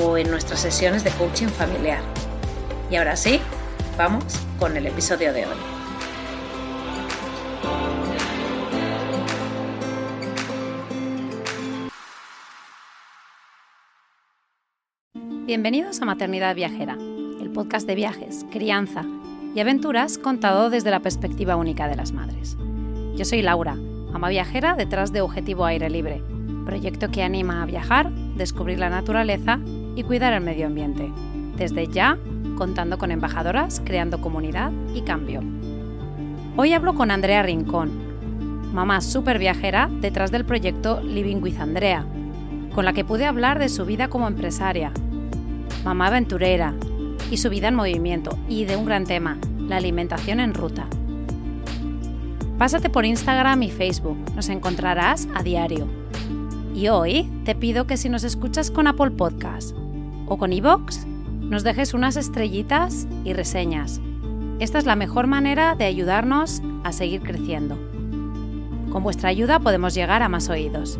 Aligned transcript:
o 0.00 0.16
en 0.16 0.30
nuestras 0.30 0.60
sesiones 0.60 1.04
de 1.04 1.10
coaching 1.10 1.48
familiar. 1.48 2.00
Y 2.90 2.96
ahora 2.96 3.16
sí, 3.16 3.40
vamos 3.96 4.24
con 4.58 4.76
el 4.76 4.86
episodio 4.86 5.32
de 5.32 5.46
hoy. 5.46 5.56
Bienvenidos 15.44 16.00
a 16.00 16.06
Maternidad 16.06 16.54
Viajera, 16.54 16.94
el 16.94 17.50
podcast 17.52 17.86
de 17.86 17.94
viajes, 17.94 18.46
crianza 18.50 19.04
y 19.54 19.60
aventuras 19.60 20.16
contado 20.16 20.70
desde 20.70 20.90
la 20.90 21.00
perspectiva 21.00 21.56
única 21.56 21.88
de 21.88 21.96
las 21.96 22.12
madres. 22.12 22.56
Yo 23.16 23.24
soy 23.26 23.42
Laura, 23.42 23.76
ama 24.14 24.30
viajera 24.30 24.74
detrás 24.76 25.12
de 25.12 25.20
Objetivo 25.20 25.66
Aire 25.66 25.90
Libre, 25.90 26.22
proyecto 26.64 27.10
que 27.10 27.22
anima 27.22 27.62
a 27.62 27.66
viajar, 27.66 28.10
descubrir 28.36 28.78
la 28.78 28.88
naturaleza 28.88 29.58
y 29.94 30.02
cuidar 30.02 30.32
el 30.32 30.42
medio 30.42 30.66
ambiente. 30.66 31.10
Desde 31.56 31.86
ya, 31.86 32.18
contando 32.56 32.98
con 32.98 33.10
embajadoras, 33.10 33.82
creando 33.84 34.20
comunidad 34.20 34.72
y 34.94 35.02
cambio. 35.02 35.42
Hoy 36.56 36.72
hablo 36.72 36.94
con 36.94 37.10
Andrea 37.10 37.42
Rincón, 37.42 37.90
mamá 38.72 39.00
súper 39.00 39.38
viajera 39.38 39.88
detrás 40.00 40.30
del 40.30 40.44
proyecto 40.44 41.00
Living 41.02 41.42
with 41.42 41.58
Andrea, 41.58 42.06
con 42.74 42.84
la 42.84 42.92
que 42.92 43.04
pude 43.04 43.26
hablar 43.26 43.58
de 43.58 43.68
su 43.68 43.84
vida 43.84 44.08
como 44.08 44.26
empresaria, 44.26 44.92
mamá 45.84 46.08
aventurera 46.08 46.74
y 47.30 47.38
su 47.38 47.50
vida 47.50 47.68
en 47.68 47.74
movimiento 47.74 48.38
y 48.48 48.64
de 48.64 48.76
un 48.76 48.84
gran 48.84 49.04
tema, 49.04 49.38
la 49.58 49.76
alimentación 49.76 50.40
en 50.40 50.54
ruta. 50.54 50.86
Pásate 52.58 52.90
por 52.90 53.04
Instagram 53.04 53.62
y 53.62 53.70
Facebook, 53.70 54.18
nos 54.34 54.48
encontrarás 54.48 55.28
a 55.34 55.42
diario. 55.42 56.01
Y 56.74 56.88
hoy 56.88 57.30
te 57.44 57.54
pido 57.54 57.86
que 57.86 57.98
si 57.98 58.08
nos 58.08 58.24
escuchas 58.24 58.70
con 58.70 58.86
Apple 58.86 59.10
Podcast 59.10 59.76
o 60.26 60.38
con 60.38 60.52
iVoox, 60.52 61.04
nos 61.40 61.64
dejes 61.64 61.92
unas 61.92 62.16
estrellitas 62.16 63.06
y 63.24 63.34
reseñas. 63.34 64.00
Esta 64.58 64.78
es 64.78 64.86
la 64.86 64.96
mejor 64.96 65.26
manera 65.26 65.74
de 65.74 65.84
ayudarnos 65.84 66.62
a 66.82 66.92
seguir 66.92 67.20
creciendo. 67.20 67.76
Con 68.90 69.02
vuestra 69.02 69.28
ayuda 69.28 69.60
podemos 69.60 69.92
llegar 69.94 70.22
a 70.22 70.30
más 70.30 70.48
oídos. 70.48 70.98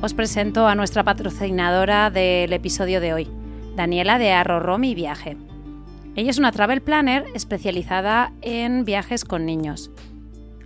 Os 0.00 0.14
presento 0.14 0.68
a 0.68 0.76
nuestra 0.76 1.02
patrocinadora 1.02 2.10
del 2.10 2.52
episodio 2.52 3.00
de 3.00 3.14
hoy, 3.14 3.28
Daniela 3.74 4.18
de 4.18 4.32
Arrorro 4.32 4.78
Mi 4.78 4.94
Viaje. 4.94 5.36
Ella 6.14 6.30
es 6.30 6.38
una 6.38 6.52
travel 6.52 6.82
planner 6.82 7.24
especializada 7.34 8.32
en 8.42 8.84
viajes 8.84 9.24
con 9.24 9.44
niños. 9.44 9.90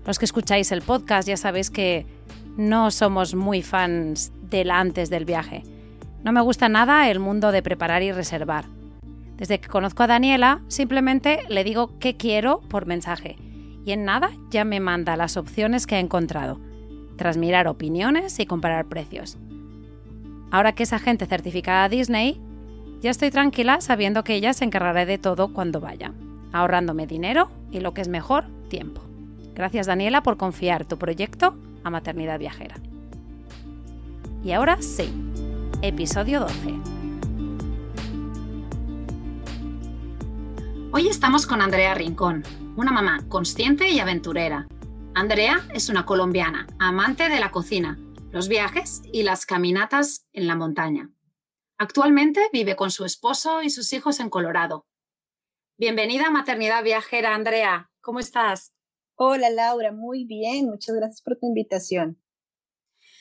Los 0.06 0.18
que 0.18 0.24
escucháis 0.26 0.70
el 0.70 0.82
podcast 0.82 1.26
ya 1.28 1.36
sabéis 1.36 1.70
que 1.70 2.06
no 2.56 2.90
somos 2.90 3.34
muy 3.34 3.62
fans 3.62 4.32
del 4.42 4.70
antes 4.70 5.10
del 5.10 5.24
viaje. 5.24 5.62
No 6.24 6.32
me 6.32 6.40
gusta 6.40 6.68
nada 6.68 7.08
el 7.10 7.20
mundo 7.20 7.52
de 7.52 7.62
preparar 7.62 8.02
y 8.02 8.12
reservar. 8.12 8.64
Desde 9.36 9.60
que 9.60 9.68
conozco 9.68 10.02
a 10.02 10.06
Daniela, 10.06 10.62
simplemente 10.68 11.40
le 11.48 11.62
digo 11.64 11.98
qué 11.98 12.16
quiero 12.16 12.60
por 12.60 12.86
mensaje 12.86 13.36
y 13.84 13.92
en 13.92 14.04
nada 14.04 14.30
ya 14.50 14.64
me 14.64 14.80
manda 14.80 15.16
las 15.16 15.36
opciones 15.36 15.86
que 15.86 15.94
ha 15.94 16.00
encontrado, 16.00 16.58
tras 17.16 17.36
mirar 17.36 17.68
opiniones 17.68 18.38
y 18.40 18.46
comparar 18.46 18.86
precios. 18.86 19.36
Ahora 20.50 20.72
que 20.72 20.82
es 20.82 20.92
agente 20.92 21.26
certificada 21.26 21.88
Disney, 21.88 22.40
ya 23.00 23.10
estoy 23.10 23.30
tranquila 23.30 23.80
sabiendo 23.80 24.24
que 24.24 24.34
ella 24.34 24.54
se 24.54 24.64
encargará 24.64 25.04
de 25.04 25.18
todo 25.18 25.52
cuando 25.52 25.80
vaya, 25.80 26.12
ahorrándome 26.52 27.06
dinero 27.06 27.50
y 27.70 27.80
lo 27.80 27.94
que 27.94 28.00
es 28.00 28.08
mejor, 28.08 28.46
tiempo. 28.68 29.02
Gracias 29.54 29.86
Daniela 29.86 30.22
por 30.22 30.36
confiar 30.36 30.84
tu 30.84 30.98
proyecto 30.98 31.54
a 31.86 31.90
Maternidad 31.90 32.40
Viajera. 32.40 32.74
Y 34.44 34.52
ahora 34.52 34.82
sí, 34.82 35.08
episodio 35.82 36.40
12. 36.40 36.74
Hoy 40.92 41.08
estamos 41.08 41.46
con 41.46 41.62
Andrea 41.62 41.94
Rincón, 41.94 42.42
una 42.76 42.90
mamá 42.90 43.20
consciente 43.28 43.88
y 43.88 44.00
aventurera. 44.00 44.66
Andrea 45.14 45.64
es 45.72 45.88
una 45.88 46.04
colombiana, 46.04 46.66
amante 46.80 47.28
de 47.28 47.38
la 47.38 47.52
cocina, 47.52 47.98
los 48.32 48.48
viajes 48.48 49.02
y 49.12 49.22
las 49.22 49.46
caminatas 49.46 50.26
en 50.32 50.48
la 50.48 50.56
montaña. 50.56 51.10
Actualmente 51.78 52.50
vive 52.52 52.74
con 52.74 52.90
su 52.90 53.04
esposo 53.04 53.62
y 53.62 53.70
sus 53.70 53.92
hijos 53.92 54.18
en 54.18 54.28
Colorado. 54.28 54.86
Bienvenida 55.78 56.26
a 56.26 56.30
Maternidad 56.30 56.82
Viajera, 56.82 57.34
Andrea. 57.34 57.90
¿Cómo 58.00 58.18
estás? 58.18 58.75
Hola, 59.16 59.50
Laura. 59.50 59.92
Muy 59.92 60.24
bien. 60.24 60.66
Muchas 60.66 60.94
gracias 60.94 61.22
por 61.22 61.36
tu 61.36 61.46
invitación. 61.46 62.18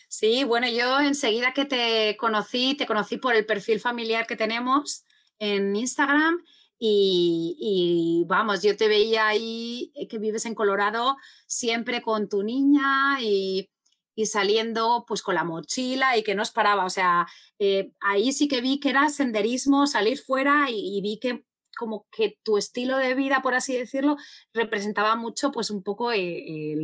Sí, 0.07 0.43
bueno, 0.43 0.67
yo 0.69 0.99
enseguida 0.99 1.53
que 1.53 1.65
te 1.65 2.15
conocí, 2.17 2.75
te 2.75 2.85
conocí 2.85 3.17
por 3.17 3.35
el 3.35 3.45
perfil 3.45 3.79
familiar 3.79 4.27
que 4.27 4.35
tenemos 4.35 5.03
en 5.39 5.75
Instagram 5.75 6.43
y, 6.77 8.23
vamos, 8.27 8.61
yo 8.61 8.77
te 8.77 8.87
veía 8.87 9.27
ahí 9.27 9.91
que 10.09 10.19
vives 10.19 10.45
en 10.45 10.53
Colorado 10.55 11.17
siempre 11.47 12.01
con 12.01 12.29
tu 12.29 12.43
niña 12.43 13.17
y 13.21 13.69
y 14.15 14.25
saliendo 14.25 15.03
pues 15.07 15.21
con 15.21 15.35
la 15.35 15.43
mochila 15.43 16.17
y 16.17 16.23
que 16.23 16.35
no 16.35 16.41
os 16.41 16.51
paraba. 16.51 16.85
O 16.85 16.89
sea, 16.89 17.27
eh, 17.59 17.91
ahí 17.99 18.31
sí 18.31 18.47
que 18.47 18.61
vi 18.61 18.79
que 18.79 18.89
era 18.89 19.09
senderismo, 19.09 19.87
salir 19.87 20.17
fuera 20.17 20.67
y, 20.69 21.01
vi 21.01 21.19
que 21.19 21.45
como 21.75 22.07
que 22.11 22.37
tu 22.43 22.57
estilo 22.57 22.97
de 22.97 23.13
vida, 23.13 23.41
por 23.41 23.53
así 23.53 23.77
decirlo, 23.77 24.17
representaba 24.53 25.15
mucho 25.15 25.51
pues 25.51 25.69
un 25.69 25.83
poco... 25.83 26.11
Eh, 26.11 26.75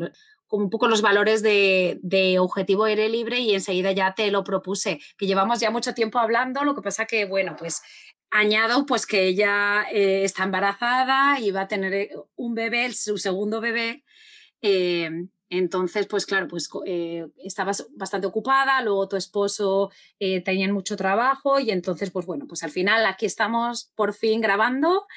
como 0.47 0.65
un 0.65 0.69
poco 0.69 0.89
los 0.89 1.01
valores 1.01 1.41
de, 1.41 2.37
objetivo 2.37 2.83
aire 2.83 3.07
libre 3.07 3.39
y 3.39 3.53
enseguida 3.53 3.93
ya 3.93 4.13
te 4.13 4.29
lo 4.31 4.43
propuse, 4.43 4.99
que 5.17 5.25
llevamos 5.25 5.61
ya 5.61 5.71
mucho 5.71 5.93
tiempo 5.93 6.19
hablando, 6.19 6.65
lo 6.65 6.75
que 6.75 6.81
pasa 6.81 7.05
que, 7.05 7.23
bueno, 7.23 7.55
pues 7.57 7.81
añado 8.31 8.85
pues 8.85 9.05
que 9.05 9.27
ella 9.27 9.85
eh, 9.93 10.25
está 10.25 10.43
embarazada 10.43 11.39
y 11.39 11.51
va 11.51 11.61
a 11.61 11.67
tener 11.69 12.09
un 12.35 12.53
bebé, 12.53 12.91
su 12.91 13.17
segundo 13.17 13.61
bebé, 13.61 14.03
entonces, 15.51 16.07
pues 16.07 16.25
claro, 16.25 16.47
pues 16.47 16.69
eh, 16.85 17.27
estabas 17.43 17.85
bastante 17.91 18.25
ocupada, 18.25 18.81
luego 18.81 19.09
tu 19.09 19.17
esposo 19.17 19.91
eh, 20.17 20.39
tenía 20.39 20.71
mucho 20.71 20.95
trabajo 20.95 21.59
y 21.59 21.71
entonces, 21.71 22.09
pues 22.09 22.25
bueno, 22.25 22.47
pues 22.47 22.63
al 22.63 22.71
final 22.71 23.05
aquí 23.05 23.25
estamos 23.25 23.91
por 23.95 24.13
fin 24.13 24.39
grabando. 24.39 25.07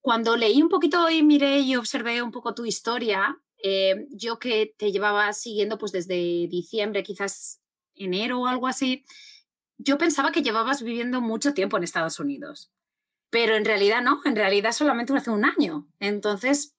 Cuando 0.00 0.36
leí 0.36 0.60
un 0.60 0.68
poquito 0.68 1.08
y 1.08 1.22
miré 1.22 1.60
y 1.60 1.76
observé 1.76 2.20
un 2.20 2.32
poco 2.32 2.52
tu 2.52 2.64
historia, 2.64 3.38
eh, 3.62 4.08
yo 4.10 4.40
que 4.40 4.74
te 4.76 4.90
llevaba 4.90 5.32
siguiendo 5.32 5.78
pues 5.78 5.92
desde 5.92 6.48
diciembre, 6.48 7.04
quizás 7.04 7.60
enero 7.94 8.40
o 8.40 8.46
algo 8.48 8.66
así, 8.66 9.04
yo 9.78 9.98
pensaba 9.98 10.32
que 10.32 10.42
llevabas 10.42 10.82
viviendo 10.82 11.20
mucho 11.20 11.54
tiempo 11.54 11.76
en 11.76 11.84
Estados 11.84 12.18
Unidos, 12.18 12.72
pero 13.30 13.54
en 13.54 13.64
realidad 13.64 14.02
no, 14.02 14.20
en 14.24 14.34
realidad 14.34 14.72
solamente 14.72 15.12
hace 15.12 15.30
un 15.30 15.44
año. 15.44 15.86
Entonces, 16.00 16.75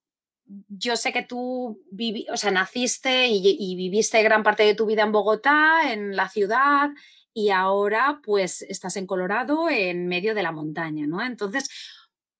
yo 0.70 0.96
sé 0.96 1.12
que 1.12 1.24
tú 1.24 1.84
o 2.32 2.38
sea, 2.38 2.52
naciste 2.52 3.28
y, 3.28 3.76
viviste 3.76 4.24
gran 4.24 4.44
parte 4.44 4.64
de 4.64 4.76
tu 4.76 4.86
vida 4.86 5.04
en 5.04 5.12
Bogotá, 5.12 5.92
en 5.92 6.16
la 6.16 6.30
ciudad, 6.30 6.90
y 7.34 7.50
ahora 7.50 8.22
pues 8.24 8.62
estás 8.64 8.96
en 8.98 9.06
Colorado, 9.06 9.70
en 9.70 10.08
medio 10.08 10.34
de 10.34 10.44
la 10.44 10.52
montaña, 10.52 11.06
¿no? 11.06 11.24
Entonces, 11.24 11.70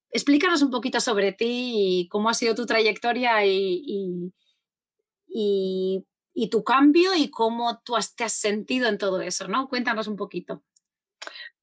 explícanos 0.10 0.62
un 0.62 0.72
poquito 0.72 1.00
sobre 1.00 1.34
ti 1.34 1.74
y 1.76 2.08
cómo 2.08 2.30
ha 2.30 2.34
sido 2.34 2.56
tu 2.56 2.66
trayectoria 2.66 3.46
y, 3.46 4.34
tu 6.50 6.64
cambio 6.64 7.14
y 7.16 7.30
cómo 7.30 7.82
tú 7.84 7.96
te 8.16 8.24
has 8.24 8.34
sentido 8.34 8.88
en 8.88 8.98
todo 8.98 9.22
eso, 9.22 9.48
¿no? 9.48 9.68
Cuéntanos 9.68 10.08
un 10.08 10.16
poquito. 10.16 10.64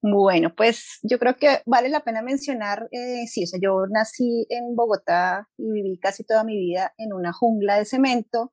Bueno, 0.06 0.54
pues 0.54 0.98
yo 1.02 1.18
creo 1.18 1.36
que 1.36 1.62
vale 1.64 1.88
la 1.88 2.04
pena 2.04 2.20
mencionar, 2.20 2.88
eh, 2.92 3.26
sí, 3.26 3.44
o 3.44 3.46
sea, 3.46 3.58
yo 3.58 3.86
nací 3.86 4.46
en 4.50 4.76
Bogotá 4.76 5.48
y 5.56 5.72
viví 5.72 5.98
casi 5.98 6.24
toda 6.24 6.44
mi 6.44 6.58
vida 6.58 6.92
en 6.98 7.14
una 7.14 7.32
jungla 7.32 7.78
de 7.78 7.86
cemento. 7.86 8.52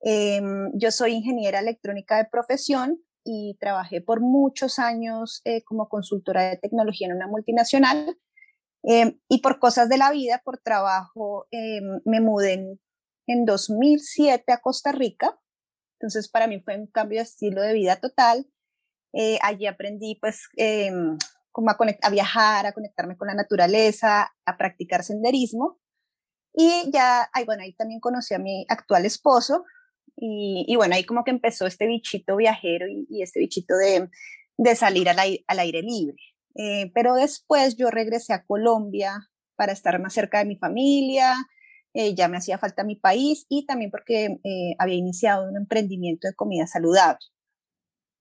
Em, 0.00 0.72
yo 0.74 0.90
soy 0.90 1.12
ingeniera 1.12 1.60
electrónica 1.60 2.16
de 2.16 2.24
profesión 2.24 3.00
y 3.24 3.56
trabajé 3.60 4.00
por 4.00 4.20
muchos 4.20 4.80
años 4.80 5.42
eh, 5.44 5.62
como 5.62 5.88
consultora 5.88 6.50
de 6.50 6.56
tecnología 6.56 7.06
en 7.06 7.14
una 7.14 7.28
multinacional. 7.28 8.18
Em, 8.82 9.20
y 9.28 9.42
por 9.42 9.60
cosas 9.60 9.88
de 9.88 9.98
la 9.98 10.10
vida, 10.10 10.42
por 10.44 10.58
trabajo, 10.58 11.46
em, 11.52 12.00
me 12.04 12.20
mudé 12.20 12.54
en, 12.54 12.80
en 13.28 13.44
2007 13.44 14.52
a 14.52 14.58
Costa 14.58 14.90
Rica. 14.90 15.38
Entonces, 16.00 16.28
para 16.28 16.48
mí 16.48 16.60
fue 16.60 16.76
un 16.76 16.88
cambio 16.88 17.20
de 17.20 17.24
estilo 17.24 17.62
de 17.62 17.74
vida 17.74 17.96
total 18.00 18.46
eh, 19.12 19.38
allí 19.42 19.66
aprendí 19.66 20.16
pues 20.20 20.48
em, 20.56 21.18
como 21.52 21.70
a, 21.70 21.76
a, 22.02 22.10
viajar, 22.10 22.66
a 22.66 22.72
conectarme 22.72 23.16
con 23.16 23.28
la 23.28 23.34
naturaleza, 23.34 24.32
a 24.44 24.56
practicar 24.56 25.02
senderismo. 25.02 25.78
Y 26.52 26.90
ya, 26.92 27.28
ay, 27.32 27.44
bueno, 27.44 27.62
ahí 27.62 27.72
también 27.74 28.00
conocí 28.00 28.34
a 28.34 28.38
mi 28.38 28.64
actual 28.68 29.04
esposo. 29.06 29.64
Y, 30.16 30.64
y 30.68 30.76
bueno, 30.76 30.94
ahí 30.94 31.04
como 31.04 31.24
que 31.24 31.30
empezó 31.30 31.66
este 31.66 31.86
bichito 31.86 32.36
viajero 32.36 32.86
y, 32.88 33.22
este 33.22 33.40
bichito 33.40 33.76
de, 33.76 34.08
de 34.58 34.76
salir 34.76 35.08
al, 35.08 35.18
aire, 35.18 35.44
al 35.46 35.58
aire 35.60 35.82
libre. 35.82 36.16
Eh, 36.56 36.90
pero 36.94 37.14
después 37.14 37.76
yo 37.76 37.90
regresé 37.90 38.32
a 38.32 38.44
Colombia 38.44 39.30
para 39.56 39.72
estar 39.72 39.98
más 40.00 40.14
cerca 40.14 40.38
de 40.38 40.46
mi 40.46 40.56
familia, 40.56 41.34
eh, 41.94 42.14
ya 42.14 42.28
me 42.28 42.36
hacía 42.36 42.58
falta 42.58 42.84
mi 42.84 42.96
país 42.96 43.46
y 43.48 43.66
también 43.66 43.90
porque 43.90 44.38
había 44.78 44.94
iniciado 44.94 45.48
un 45.48 45.56
emprendimiento 45.56 46.28
de 46.28 46.34
comida 46.34 46.66
saludable. 46.66 47.20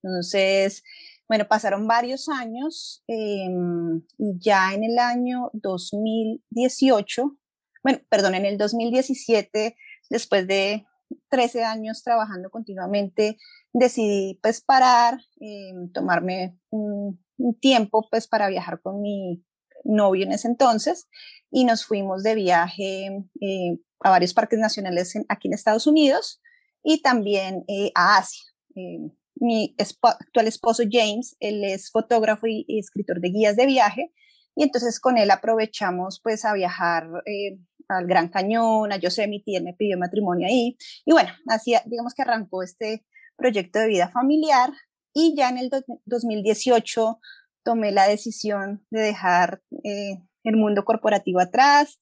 Entonces, 0.04 0.84
bueno, 1.28 1.48
pasaron 1.48 1.88
varios 1.88 2.28
años 2.28 3.04
em, 3.08 4.02
y 4.18 4.40
ya 4.40 4.74
en 4.74 4.84
el 4.84 4.98
año 4.98 5.52
2018, 5.54 7.38
bueno, 7.84 8.00
perdón, 8.10 8.36
en 8.36 8.46
el 8.46 8.58
2017, 8.58 9.76
después 10.10 10.48
de 10.48 10.86
13 11.30 11.64
años 11.64 12.04
trabajando 12.04 12.50
continuamente, 12.50 13.38
decidí 13.74 14.40
pues 14.42 14.62
parar, 14.62 15.20
em, 15.40 15.92
tomarme 15.92 16.58
un, 16.72 17.20
tiempo 17.62 18.06
pues 18.12 18.28
para 18.28 18.50
viajar 18.50 18.82
con 18.82 19.02
mi 19.02 19.46
novio 19.86 20.26
en 20.26 20.34
ese 20.34 20.50
entonces 20.50 21.08
y 21.50 21.64
nos 21.64 21.86
fuimos 21.86 22.22
de 22.22 22.36
viaje 22.36 23.08
eh, 23.40 23.80
a 24.02 24.10
varios 24.10 24.34
parques 24.34 24.60
nacionales 24.60 25.14
aquí 25.30 25.48
en 25.48 25.54
Estados 25.54 25.88
Unidos 25.88 26.42
y 26.84 27.02
también 27.02 27.64
eh, 27.70 27.92
a 27.96 28.18
Asia. 28.18 28.44
Em, 28.76 29.12
mi 29.40 29.76
actual 29.78 30.48
esposo 30.48 30.84
James, 30.90 31.36
él 31.40 31.64
es 31.64 31.92
fotógrafo 31.92 32.48
y, 32.48 32.66
escritor 32.80 33.20
de 33.20 33.30
guías 33.30 33.56
de 33.56 33.66
viaje, 33.66 34.14
y 34.56 34.64
entonces 34.64 35.00
con 35.00 35.18
él 35.18 35.32
aprovechamos 35.32 36.20
pues 36.22 36.46
a 36.46 36.54
viajar 36.54 37.08
eh, 37.26 37.60
al 37.88 38.06
Gran 38.08 38.30
Cañón, 38.30 38.92
a 38.92 38.98
Yosemite, 38.98 39.56
él 39.56 39.64
me 39.64 39.74
pidió 39.74 39.98
matrimonio 39.98 40.48
ahí, 40.48 40.78
y 41.06 41.12
bueno, 41.12 41.30
así 41.48 41.76
digamos 41.86 42.14
que 42.14 42.22
arrancó 42.22 42.64
este 42.64 43.06
proyecto 43.38 43.80
de 43.80 43.88
vida 43.88 44.10
familiar, 44.10 44.72
y 45.14 45.36
ya 45.36 45.50
en 45.50 45.58
el 45.58 45.70
2018 46.06 47.20
tomé 47.64 47.92
la 47.92 48.08
decisión 48.08 48.86
de 48.90 49.02
dejar 49.02 49.62
eh, 49.84 50.22
el 50.44 50.58
mundo 50.58 50.86
corporativo 50.86 51.40
atrás 51.40 52.00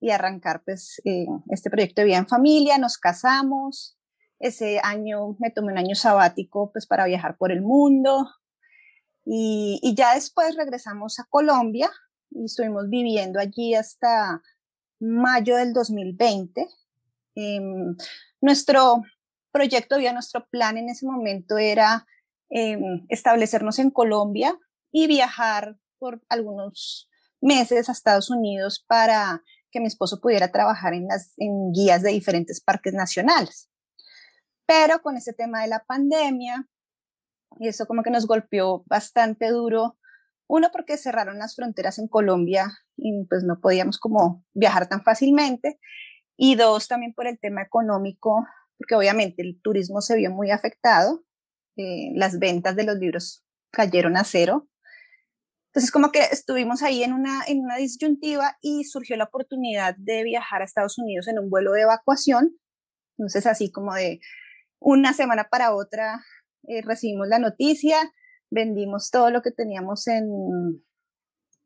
y 0.00 0.10
arrancar 0.10 0.62
pues 0.64 1.00
eh, 1.04 1.26
este 1.50 1.70
proyecto 1.70 2.00
de 2.00 2.06
vida 2.06 2.18
en 2.18 2.28
familia, 2.28 2.78
nos 2.78 2.98
casamos, 2.98 3.95
ese 4.38 4.80
año 4.82 5.36
me 5.38 5.50
tomé 5.50 5.72
un 5.72 5.78
año 5.78 5.94
sabático 5.94 6.70
pues 6.72 6.86
para 6.86 7.06
viajar 7.06 7.36
por 7.36 7.52
el 7.52 7.62
mundo 7.62 8.28
y, 9.28 9.94
ya 9.96 10.14
después 10.14 10.54
regresamos 10.54 11.18
a 11.18 11.26
Colombia 11.28 11.90
y 12.30 12.44
estuvimos 12.44 12.88
viviendo 12.88 13.40
allí 13.40 13.74
hasta 13.74 14.40
mayo 15.00 15.56
del 15.56 15.72
2020. 15.72 16.68
Em, 17.34 17.96
nuestro 18.40 19.02
proyecto, 19.50 19.98
ya 19.98 20.12
nuestro 20.12 20.46
plan 20.48 20.78
en 20.78 20.88
ese 20.90 21.06
momento 21.06 21.58
era 21.58 22.06
em, 22.50 23.04
establecernos 23.08 23.80
en 23.80 23.90
Colombia 23.90 24.56
y 24.92 25.08
viajar 25.08 25.76
por 25.98 26.22
algunos 26.28 27.10
meses 27.40 27.88
a 27.88 27.92
Estados 27.92 28.30
Unidos 28.30 28.84
para 28.86 29.42
que 29.72 29.80
mi 29.80 29.86
esposo 29.86 30.20
pudiera 30.20 30.52
trabajar 30.52 30.94
en, 30.94 31.08
las, 31.08 31.32
en 31.38 31.72
guías 31.72 32.02
de 32.02 32.10
diferentes 32.10 32.60
parques 32.60 32.94
nacionales. 32.94 33.68
Pero 34.66 35.00
con 35.00 35.16
ese 35.16 35.32
tema 35.32 35.62
de 35.62 35.68
la 35.68 35.84
pandemia, 35.84 36.68
y 37.58 37.68
eso 37.68 37.86
como 37.86 38.02
que 38.02 38.10
nos 38.10 38.26
golpeó 38.26 38.84
bastante 38.86 39.48
duro, 39.48 39.96
uno 40.48 40.70
porque 40.72 40.96
cerraron 40.96 41.38
las 41.38 41.56
fronteras 41.56 41.98
en 41.98 42.08
Colombia 42.08 42.68
y 42.96 43.24
pues 43.28 43.44
no 43.44 43.60
podíamos 43.60 43.98
como 43.98 44.44
viajar 44.54 44.88
tan 44.88 45.02
fácilmente, 45.02 45.78
y 46.36 46.54
dos 46.54 46.88
también 46.88 47.14
por 47.14 47.26
el 47.26 47.38
tema 47.38 47.62
económico, 47.62 48.46
porque 48.78 48.94
obviamente 48.94 49.42
el 49.42 49.60
turismo 49.62 50.00
se 50.00 50.16
vio 50.16 50.30
muy 50.30 50.50
afectado, 50.50 51.24
eh, 51.76 52.12
las 52.14 52.38
ventas 52.38 52.76
de 52.76 52.84
los 52.84 52.96
libros 52.96 53.44
cayeron 53.70 54.16
a 54.16 54.24
cero. 54.24 54.68
Entonces 55.68 55.90
como 55.90 56.10
que 56.10 56.20
estuvimos 56.20 56.82
ahí 56.82 57.02
en 57.02 57.12
una, 57.12 57.42
en 57.46 57.60
una 57.60 57.76
disyuntiva 57.76 58.56
y 58.62 58.84
surgió 58.84 59.16
la 59.16 59.24
oportunidad 59.24 59.94
de 59.98 60.24
viajar 60.24 60.62
a 60.62 60.64
Estados 60.64 60.98
Unidos 60.98 61.28
en 61.28 61.38
un 61.38 61.50
vuelo 61.50 61.72
de 61.72 61.82
evacuación. 61.82 62.56
Entonces 63.18 63.46
así 63.46 63.70
como 63.70 63.94
de, 63.94 64.20
una 64.80 65.12
semana 65.12 65.48
para 65.50 65.74
otra 65.74 66.24
eh, 66.68 66.82
recibimos 66.82 67.28
la 67.28 67.38
noticia, 67.38 68.12
vendimos 68.50 69.10
todo 69.10 69.30
lo 69.30 69.42
que 69.42 69.50
teníamos 69.50 70.06
en, 70.08 70.82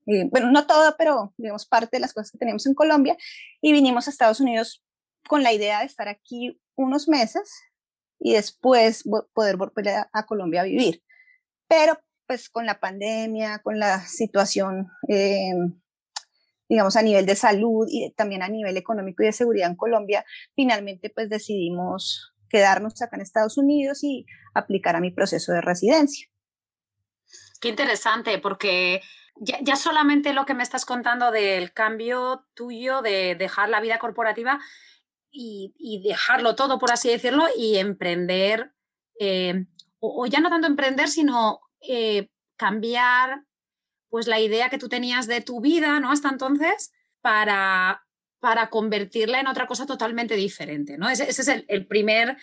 eh, 0.06 0.28
bueno, 0.30 0.50
no 0.50 0.66
todo, 0.66 0.94
pero 0.98 1.34
digamos 1.36 1.66
parte 1.66 1.96
de 1.96 2.00
las 2.00 2.12
cosas 2.12 2.30
que 2.30 2.38
teníamos 2.38 2.66
en 2.66 2.74
Colombia 2.74 3.16
y 3.60 3.72
vinimos 3.72 4.06
a 4.06 4.10
Estados 4.10 4.40
Unidos 4.40 4.84
con 5.28 5.42
la 5.42 5.52
idea 5.52 5.80
de 5.80 5.86
estar 5.86 6.08
aquí 6.08 6.60
unos 6.76 7.08
meses 7.08 7.50
y 8.18 8.34
después 8.34 9.04
poder 9.32 9.56
volver 9.56 9.88
a, 10.12 10.26
Colombia 10.26 10.62
a 10.62 10.64
vivir. 10.64 11.02
Pero 11.68 11.98
pues 12.26 12.48
con 12.48 12.66
la 12.66 12.78
pandemia, 12.78 13.60
con 13.60 13.78
la 13.78 14.06
situación, 14.06 14.88
eh, 15.08 15.52
digamos, 16.68 16.96
a 16.96 17.02
nivel 17.02 17.26
de 17.26 17.36
salud 17.36 17.86
y 17.90 18.12
también 18.12 18.42
a 18.42 18.48
nivel 18.48 18.76
económico 18.76 19.22
y 19.22 19.26
de 19.26 19.32
seguridad 19.32 19.70
en 19.70 19.76
Colombia, 19.76 20.24
finalmente 20.54 21.10
pues 21.10 21.28
decidimos 21.28 22.34
quedarnos 22.50 23.00
acá 23.00 23.16
en 23.16 23.22
Estados 23.22 23.56
Unidos 23.56 24.04
y 24.04 24.26
aplicar 24.52 24.96
a 24.96 25.00
mi 25.00 25.10
proceso 25.10 25.52
de 25.52 25.62
residencia. 25.62 26.28
Qué 27.60 27.68
interesante, 27.68 28.38
porque 28.38 29.00
ya, 29.36 29.76
solamente 29.76 30.34
lo 30.34 30.44
que 30.44 30.54
me 30.54 30.62
estás 30.62 30.84
contando 30.84 31.30
del 31.30 31.72
cambio 31.72 32.46
tuyo 32.54 33.00
de 33.00 33.34
dejar 33.36 33.70
la 33.70 33.80
vida 33.80 33.98
corporativa 33.98 34.58
y, 35.30 36.02
dejarlo 36.04 36.56
todo, 36.56 36.78
por 36.78 36.90
así 36.92 37.08
decirlo, 37.08 37.46
y 37.56 37.76
emprender, 37.76 38.74
eh, 39.18 39.66
o, 40.00 40.26
ya 40.26 40.40
no 40.40 40.50
tanto 40.50 40.66
emprender, 40.66 41.08
sino 41.08 41.60
eh, 41.80 42.30
cambiar 42.56 43.44
pues 44.08 44.26
la 44.26 44.40
idea 44.40 44.70
que 44.70 44.78
tú 44.78 44.88
tenías 44.88 45.28
de 45.28 45.40
tu 45.40 45.60
vida, 45.60 46.00
¿no? 46.00 46.10
Hasta 46.10 46.28
entonces, 46.30 46.92
para 47.20 48.04
para 48.40 48.70
convertirla 48.70 49.38
en 49.38 49.46
otra 49.46 49.66
cosa 49.66 49.86
totalmente 49.86 50.34
diferente, 50.34 50.96
¿no? 50.96 51.08
Ese, 51.08 51.28
es 51.28 51.46
el, 51.46 51.86
primer, 51.86 52.38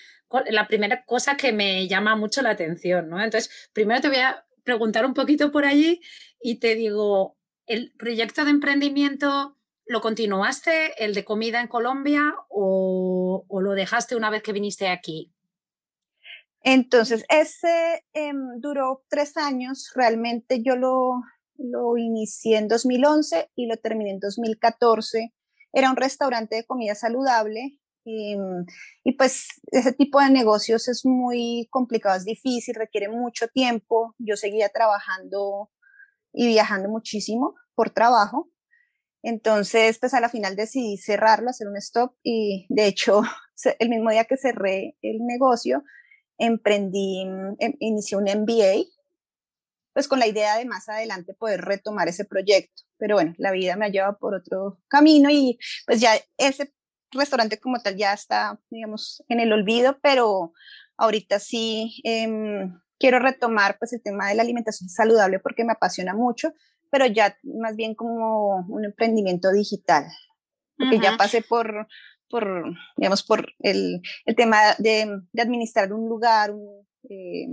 la 0.50 0.68
primera 0.68 1.04
cosa 1.04 1.36
que 1.36 1.52
me 1.52 1.88
llama 1.88 2.16
mucho 2.16 2.44
la 2.44 2.52
atención, 2.52 3.10
¿no? 3.10 3.22
Entonces, 3.22 3.70
primero 3.74 4.00
te 4.00 4.08
voy 4.08 4.18
a 4.18 4.46
preguntar 4.64 5.06
un 5.06 5.16
poquito 5.16 5.52
por 5.52 5.66
allí 5.66 6.02
y 6.40 6.60
te 6.60 6.76
digo, 6.76 7.36
¿el 7.66 7.94
proyecto 7.98 8.46
de 8.46 8.52
emprendimiento 8.52 9.58
lo 9.88 10.02
continuaste, 10.02 11.04
el 11.04 11.16
de 11.16 11.26
comida 11.26 11.62
en 11.62 11.68
Colombia, 11.68 12.36
o, 12.50 13.46
lo 13.50 13.72
dejaste 13.72 14.16
una 14.16 14.30
vez 14.30 14.44
que 14.44 14.54
viniste 14.54 14.90
aquí? 14.90 15.34
Entonces, 16.62 17.26
ese 17.30 18.06
em, 18.14 18.60
duró 18.60 19.04
tres 19.08 19.36
años, 19.38 19.92
realmente 19.96 20.62
yo 20.62 20.76
lo, 20.76 21.24
lo 21.58 21.98
inicié 21.98 22.58
en 22.58 22.68
2011 22.68 23.50
y 23.56 23.66
lo 23.66 23.78
terminé 23.78 24.12
en 24.12 24.20
2014 24.20 25.34
era 25.78 25.92
un 25.92 25.96
restaurante 25.96 26.56
de 26.56 26.66
comida 26.66 26.96
saludable 26.96 27.78
y, 28.04 28.36
pues 29.18 29.48
ese 29.72 29.94
tipo 29.94 30.20
de 30.20 30.32
negocios 30.32 30.88
es 30.88 31.06
muy 31.06 31.68
complicado, 31.70 32.18
es 32.18 32.26
difícil, 32.26 32.74
requiere 32.74 33.10
mucho 33.10 33.48
tiempo. 33.50 34.16
Yo 34.18 34.38
seguía 34.38 34.70
trabajando 34.70 35.70
y 36.34 36.48
viajando 36.48 36.90
muchísimo 36.90 37.54
por 37.76 37.92
trabajo. 37.92 38.50
Entonces, 39.22 40.00
pues 40.00 40.14
a 40.16 40.22
la 40.22 40.30
final 40.30 40.56
decidí 40.56 40.98
cerrarlo, 40.98 41.50
hacer 41.50 41.68
un 41.68 41.78
stop 41.78 42.16
y 42.24 42.66
de 42.70 42.88
hecho, 42.88 43.22
el 43.80 43.90
mismo 43.90 44.10
día 44.10 44.26
que 44.26 44.38
cerré 44.38 44.98
el 45.04 45.20
negocio, 45.28 45.84
emprendí, 46.40 47.22
em, 47.60 47.74
inicié 47.80 48.18
un 48.18 48.30
MBA 48.30 48.86
pues 49.94 50.08
con 50.08 50.20
la 50.20 50.28
idea 50.28 50.58
de 50.58 50.66
más 50.66 50.90
adelante 50.90 51.34
poder 51.34 51.62
retomar 51.62 52.08
ese 52.08 52.24
proyecto. 52.24 52.87
Pero 52.98 53.16
bueno, 53.16 53.34
la 53.38 53.52
vida 53.52 53.76
me 53.76 53.86
ha 53.86 53.90
llevado 53.90 54.18
por 54.18 54.36
otro 54.36 54.80
camino 54.88 55.30
y 55.30 55.60
pues 55.86 56.02
ya 56.02 56.12
ese 56.38 56.74
restaurante 57.12 57.60
como 57.60 57.80
tal 57.82 57.96
ya 57.96 58.14
está, 58.14 58.60
digamos, 58.70 59.24
en 59.30 59.40
el 59.40 59.54
olvido, 59.54 59.98
pero 60.02 60.54
ahorita 60.98 61.40
sí, 61.40 62.02
em, 62.04 62.80
quiero 63.00 63.20
retomar 63.20 63.78
pues 63.80 63.94
el 63.94 64.02
tema 64.02 64.30
de 64.30 64.36
la 64.36 64.44
alimentación 64.44 64.90
saludable 64.90 65.40
porque 65.40 65.64
me 65.64 65.74
apasiona 65.74 66.14
mucho, 66.14 66.54
pero 66.90 67.06
ya 67.06 67.38
más 67.44 67.76
bien 67.76 67.96
como 67.96 68.66
un 68.68 68.86
emprendimiento 68.86 69.52
digital, 69.52 70.06
porque 70.78 71.00
ya 71.00 71.18
pasé 71.18 71.42
por, 71.42 71.88
por, 72.30 72.64
digamos, 72.96 73.24
por 73.24 73.54
el, 73.60 74.02
el 74.26 74.36
tema 74.36 74.76
de, 74.78 75.22
de, 75.32 75.42
administrar 75.42 75.92
un 75.94 76.08
lugar, 76.08 76.52
un, 76.52 76.88
eh, 77.10 77.48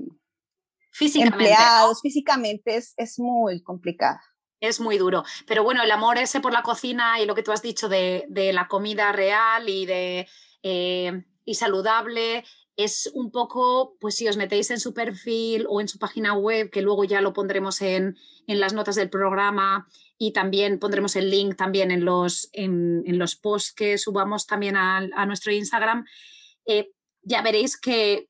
físicamente, 0.93 1.37
empleados, 1.37 2.01
físicamente 2.01 2.77
es, 2.77 2.95
es 2.97 3.19
muy 3.19 3.63
complicado. 3.63 4.19
Es 4.61 4.81
muy 4.81 4.99
duro. 4.99 5.25
Pero 5.47 5.63
bueno, 5.63 5.83
el 5.83 5.91
amor 5.91 6.19
ese 6.19 6.41
por 6.41 6.53
la 6.53 6.63
cocina 6.63 7.21
y 7.21 7.27
lo 7.27 7.35
que 7.35 7.43
tú 7.43 7.53
has 7.53 7.63
dicho 7.63 7.89
de, 7.89 8.25
de 8.29 8.53
la 8.53 8.69
comida 8.69 9.13
real 9.13 9.69
y 9.69 9.87
de 9.87 10.29
eh, 10.63 11.25
y 11.45 11.55
saludable 11.55 12.45
es 12.77 13.11
un 13.15 13.31
poco, 13.31 13.97
pues 14.01 14.17
si 14.17 14.27
os 14.27 14.37
metéis 14.37 14.71
en 14.71 14.81
su 14.81 14.95
perfil 14.95 15.67
o 15.69 15.81
en 15.81 15.87
su 15.87 15.99
página 15.99 16.35
web, 16.35 16.71
que 16.71 16.83
luego 16.83 17.05
ya 17.05 17.21
lo 17.21 17.33
pondremos 17.33 17.81
en, 17.83 18.17
en 18.47 18.61
las 18.61 18.73
notas 18.73 18.97
del 18.97 19.11
programa 19.11 19.87
y 20.19 20.33
también 20.33 20.81
pondremos 20.81 21.15
el 21.15 21.31
link 21.31 21.57
también 21.57 21.91
en 21.93 22.05
los, 22.05 22.49
en, 22.53 23.05
en 23.07 23.19
los 23.19 23.37
posts 23.37 23.73
que 23.73 23.99
subamos 23.99 24.47
también 24.47 24.77
a, 24.77 25.07
a 25.15 25.27
nuestro 25.27 25.53
Instagram, 25.53 26.05
eh, 26.67 26.91
ya 27.23 27.43
veréis 27.43 27.79
que 27.79 28.29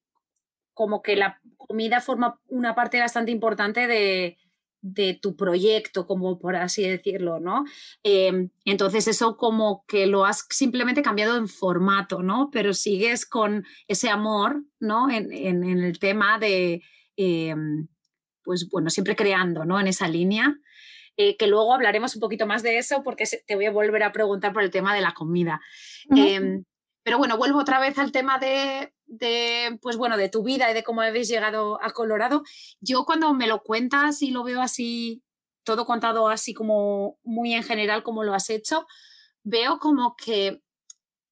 como 0.75 1.00
que 1.00 1.16
la 1.16 1.40
comida 1.57 2.00
forma 2.00 2.38
una 2.49 2.75
parte 2.75 3.00
bastante 3.00 3.31
importante 3.31 3.87
de, 3.87 4.37
de 4.84 5.18
tu 5.20 5.34
proyecto, 5.34 6.06
como 6.06 6.38
por 6.38 6.56
así 6.56 6.86
decirlo, 6.86 7.40
¿no? 7.40 7.64
Em, 8.02 8.50
entonces 8.66 9.08
eso 9.08 9.38
como 9.38 9.82
que 9.88 10.06
lo 10.06 10.26
has 10.26 10.46
simplemente 10.50 11.00
cambiado 11.00 11.38
en 11.38 11.48
formato, 11.48 12.22
¿no? 12.22 12.50
Pero 12.52 12.74
sigues 12.74 13.24
con 13.24 13.64
ese 13.88 14.10
amor, 14.10 14.62
¿no? 14.80 15.08
En, 15.10 15.32
el 15.64 15.98
tema 15.98 16.38
de, 16.38 16.82
em, 17.16 17.88
pues 18.42 18.68
bueno, 18.70 18.90
siempre 18.90 19.16
creando, 19.16 19.64
¿no? 19.64 19.80
En 19.80 19.86
esa 19.86 20.06
línea. 20.06 20.54
Eh, 21.16 21.36
que 21.36 21.46
luego 21.46 21.72
hablaremos 21.72 22.14
un 22.16 22.20
poquito 22.20 22.46
más 22.46 22.62
de 22.62 22.76
eso 22.76 23.02
porque 23.04 23.24
te 23.46 23.54
voy 23.54 23.66
a 23.66 23.70
volver 23.70 24.02
a 24.02 24.12
preguntar 24.12 24.52
por 24.52 24.64
el 24.64 24.70
tema 24.70 24.94
de 24.94 25.00
la 25.00 25.14
comida. 25.14 25.60
Pero 27.04 27.18
bueno, 27.18 27.36
vuelvo 27.36 27.60
otra 27.60 27.78
vez 27.80 27.98
al 27.98 28.12
tema 28.12 28.38
de, 28.38 28.93
pues 29.80 29.96
bueno, 29.96 30.16
de 30.16 30.28
tu 30.28 30.42
vida 30.42 30.70
y 30.70 30.75
de 30.75 30.82
cómo 30.82 31.00
habéis 31.00 31.28
llegado 31.28 31.82
a 31.82 31.90
Colorado. 31.90 32.42
Yo 32.80 33.04
cuando 33.04 33.32
me 33.34 33.46
lo 33.46 33.62
cuentas 33.62 34.23
y 34.23 34.30
lo 34.30 34.44
veo 34.44 34.61
así, 34.61 35.23
todo 35.64 35.84
contado 35.87 36.28
así 36.28 36.54
como 36.54 37.18
muy 37.23 37.54
en 37.54 37.62
general 37.62 38.02
como 38.02 38.23
lo 38.23 38.34
has 38.34 38.50
hecho, 38.50 38.87
veo 39.42 39.78
como 39.78 40.16
que 40.16 40.62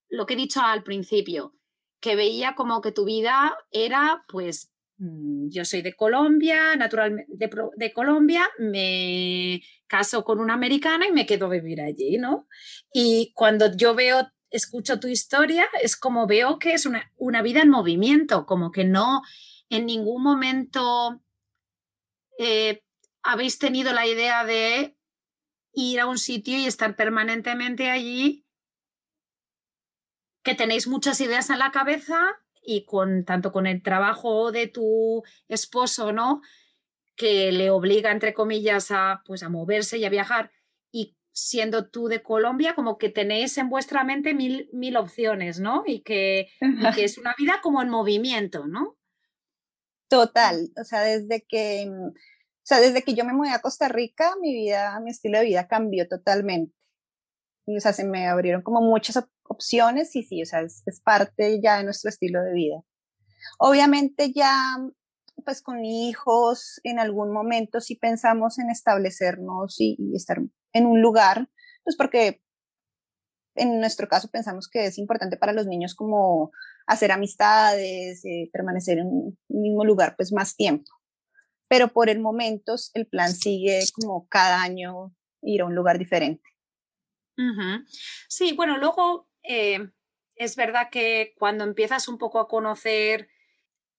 lo 0.08 0.26
que 0.26 0.34
he 0.34 0.36
dicho 0.36 0.60
al 0.60 0.82
principio, 0.82 1.54
que 2.00 2.16
veía 2.16 2.54
como 2.54 2.80
que 2.80 2.92
tu 2.92 3.04
vida 3.04 3.56
era 3.70 4.24
pues 4.28 4.72
mm, 4.98 5.48
yo 5.48 5.64
soy 5.64 5.82
de 5.82 5.94
Colombia, 5.94 6.76
naturalmente 6.76 7.32
de, 7.34 7.50
de, 7.76 7.92
Colombia, 7.92 8.48
me 8.58 9.62
caso 9.86 10.24
con 10.24 10.40
una 10.40 10.54
americana 10.54 11.06
y 11.06 11.12
me 11.12 11.26
quedo 11.26 11.46
a 11.46 11.50
vivir 11.50 11.80
allí, 11.80 12.18
¿no? 12.18 12.46
Y 12.92 13.32
cuando 13.34 13.74
yo 13.74 13.94
veo 13.94 14.28
escucho 14.52 15.00
tu 15.00 15.08
historia, 15.08 15.66
es 15.82 15.96
como 15.96 16.26
veo 16.26 16.58
que 16.58 16.74
es 16.74 16.86
una, 16.86 17.10
una 17.16 17.42
vida 17.42 17.62
en 17.62 17.70
movimiento, 17.70 18.46
como 18.46 18.70
que 18.70 18.84
no 18.84 19.22
en 19.68 19.86
ningún 19.86 20.22
momento 20.22 21.22
eh, 22.38 22.84
habéis 23.22 23.58
tenido 23.58 23.92
la 23.92 24.06
idea 24.06 24.44
de 24.44 24.96
ir 25.72 26.00
a 26.00 26.06
un 26.06 26.18
sitio 26.18 26.58
y 26.58 26.66
estar 26.66 26.94
permanentemente 26.94 27.90
allí, 27.90 28.46
que 30.44 30.54
tenéis 30.54 30.86
muchas 30.86 31.20
ideas 31.20 31.50
en 31.50 31.58
la 31.58 31.70
cabeza 31.70 32.20
y 32.62 32.84
con 32.84 33.24
tanto 33.24 33.50
con 33.50 33.66
el 33.66 33.82
trabajo 33.82 34.52
de 34.52 34.66
tu 34.66 35.24
esposo, 35.48 36.12
¿no? 36.12 36.42
que 37.16 37.52
le 37.52 37.70
obliga 37.70 38.10
entre 38.10 38.34
comillas 38.34 38.90
a 38.90 39.22
pues 39.24 39.42
a 39.42 39.48
moverse 39.48 39.98
y 39.98 40.04
a 40.04 40.10
viajar 40.10 40.50
siendo 41.32 41.88
tú 41.88 42.08
de 42.08 42.22
Colombia, 42.22 42.74
como 42.74 42.98
que 42.98 43.08
tenéis 43.08 43.56
en 43.58 43.70
vuestra 43.70 44.04
mente 44.04 44.34
mil, 44.34 44.68
mil 44.72 44.96
opciones, 44.96 45.60
¿no? 45.60 45.82
Y 45.86 46.02
que, 46.02 46.48
es 46.98 47.18
una 47.18 47.34
vida 47.38 47.60
como 47.62 47.82
en 47.82 47.88
movimiento, 47.88 48.66
¿no? 48.66 48.98
Total, 50.08 50.70
o 50.78 50.84
sea, 50.84 51.00
desde 51.00 51.42
que, 51.48 51.88
o 51.88 52.12
sea, 52.62 52.80
desde 52.80 53.02
que 53.02 53.14
yo 53.14 53.24
me 53.24 53.32
mudé 53.32 53.50
a 53.50 53.60
Costa 53.60 53.88
Rica, 53.88 54.34
mi 54.40 54.52
vida, 54.52 55.00
mi 55.00 55.10
estilo 55.10 55.38
de 55.38 55.46
vida 55.46 55.68
cambió 55.68 56.06
totalmente. 56.06 56.74
Y, 57.66 57.78
o 57.78 57.80
sea, 57.80 57.94
se 57.94 58.04
me 58.04 58.28
abrieron 58.28 58.62
como 58.62 58.82
muchas 58.82 59.24
opciones 59.44 60.14
y 60.16 60.22
sí, 60.24 60.42
o 60.42 60.46
sea, 60.46 60.60
es, 60.60 60.82
parte 61.02 61.60
ya 61.62 61.78
de 61.78 61.84
nuestro 61.84 62.10
estilo 62.10 62.42
de 62.42 62.52
vida. 62.52 62.82
Obviamente 63.58 64.32
ya, 64.32 64.54
pues 65.44 65.62
con 65.62 65.84
hijos, 65.84 66.80
en 66.84 66.98
algún 66.98 67.32
momento 67.32 67.80
sí 67.80 67.96
pensamos 67.96 68.58
en 68.58 68.68
establecernos 68.68 69.80
y, 69.80 69.96
y 69.98 70.14
estar 70.14 70.38
en 70.72 70.86
un 70.86 71.00
lugar, 71.00 71.48
pues 71.84 71.96
porque 71.96 72.42
en 73.54 73.80
nuestro 73.80 74.08
caso 74.08 74.30
pensamos 74.30 74.68
que 74.68 74.86
es 74.86 74.98
importante 74.98 75.36
para 75.36 75.52
los 75.52 75.66
niños 75.66 75.94
como 75.94 76.52
hacer 76.86 77.12
amistades, 77.12 78.24
eh, 78.24 78.48
permanecer 78.52 78.98
en 78.98 79.06
un 79.06 79.38
mismo 79.48 79.84
lugar 79.84 80.14
pues 80.16 80.32
más 80.32 80.56
tiempo. 80.56 80.90
Pero 81.68 81.88
por 81.88 82.08
el 82.08 82.20
momento 82.20 82.74
el 82.94 83.06
plan 83.06 83.32
sigue 83.32 83.80
como 83.94 84.26
cada 84.28 84.62
año 84.62 85.14
ir 85.42 85.62
a 85.62 85.66
un 85.66 85.74
lugar 85.74 85.98
diferente. 85.98 86.42
Sí, 88.28 88.52
bueno, 88.52 88.78
luego 88.78 89.28
eh, 89.42 89.90
es 90.36 90.56
verdad 90.56 90.88
que 90.90 91.34
cuando 91.38 91.64
empiezas 91.64 92.08
un 92.08 92.18
poco 92.18 92.38
a 92.38 92.48
conocer 92.48 93.28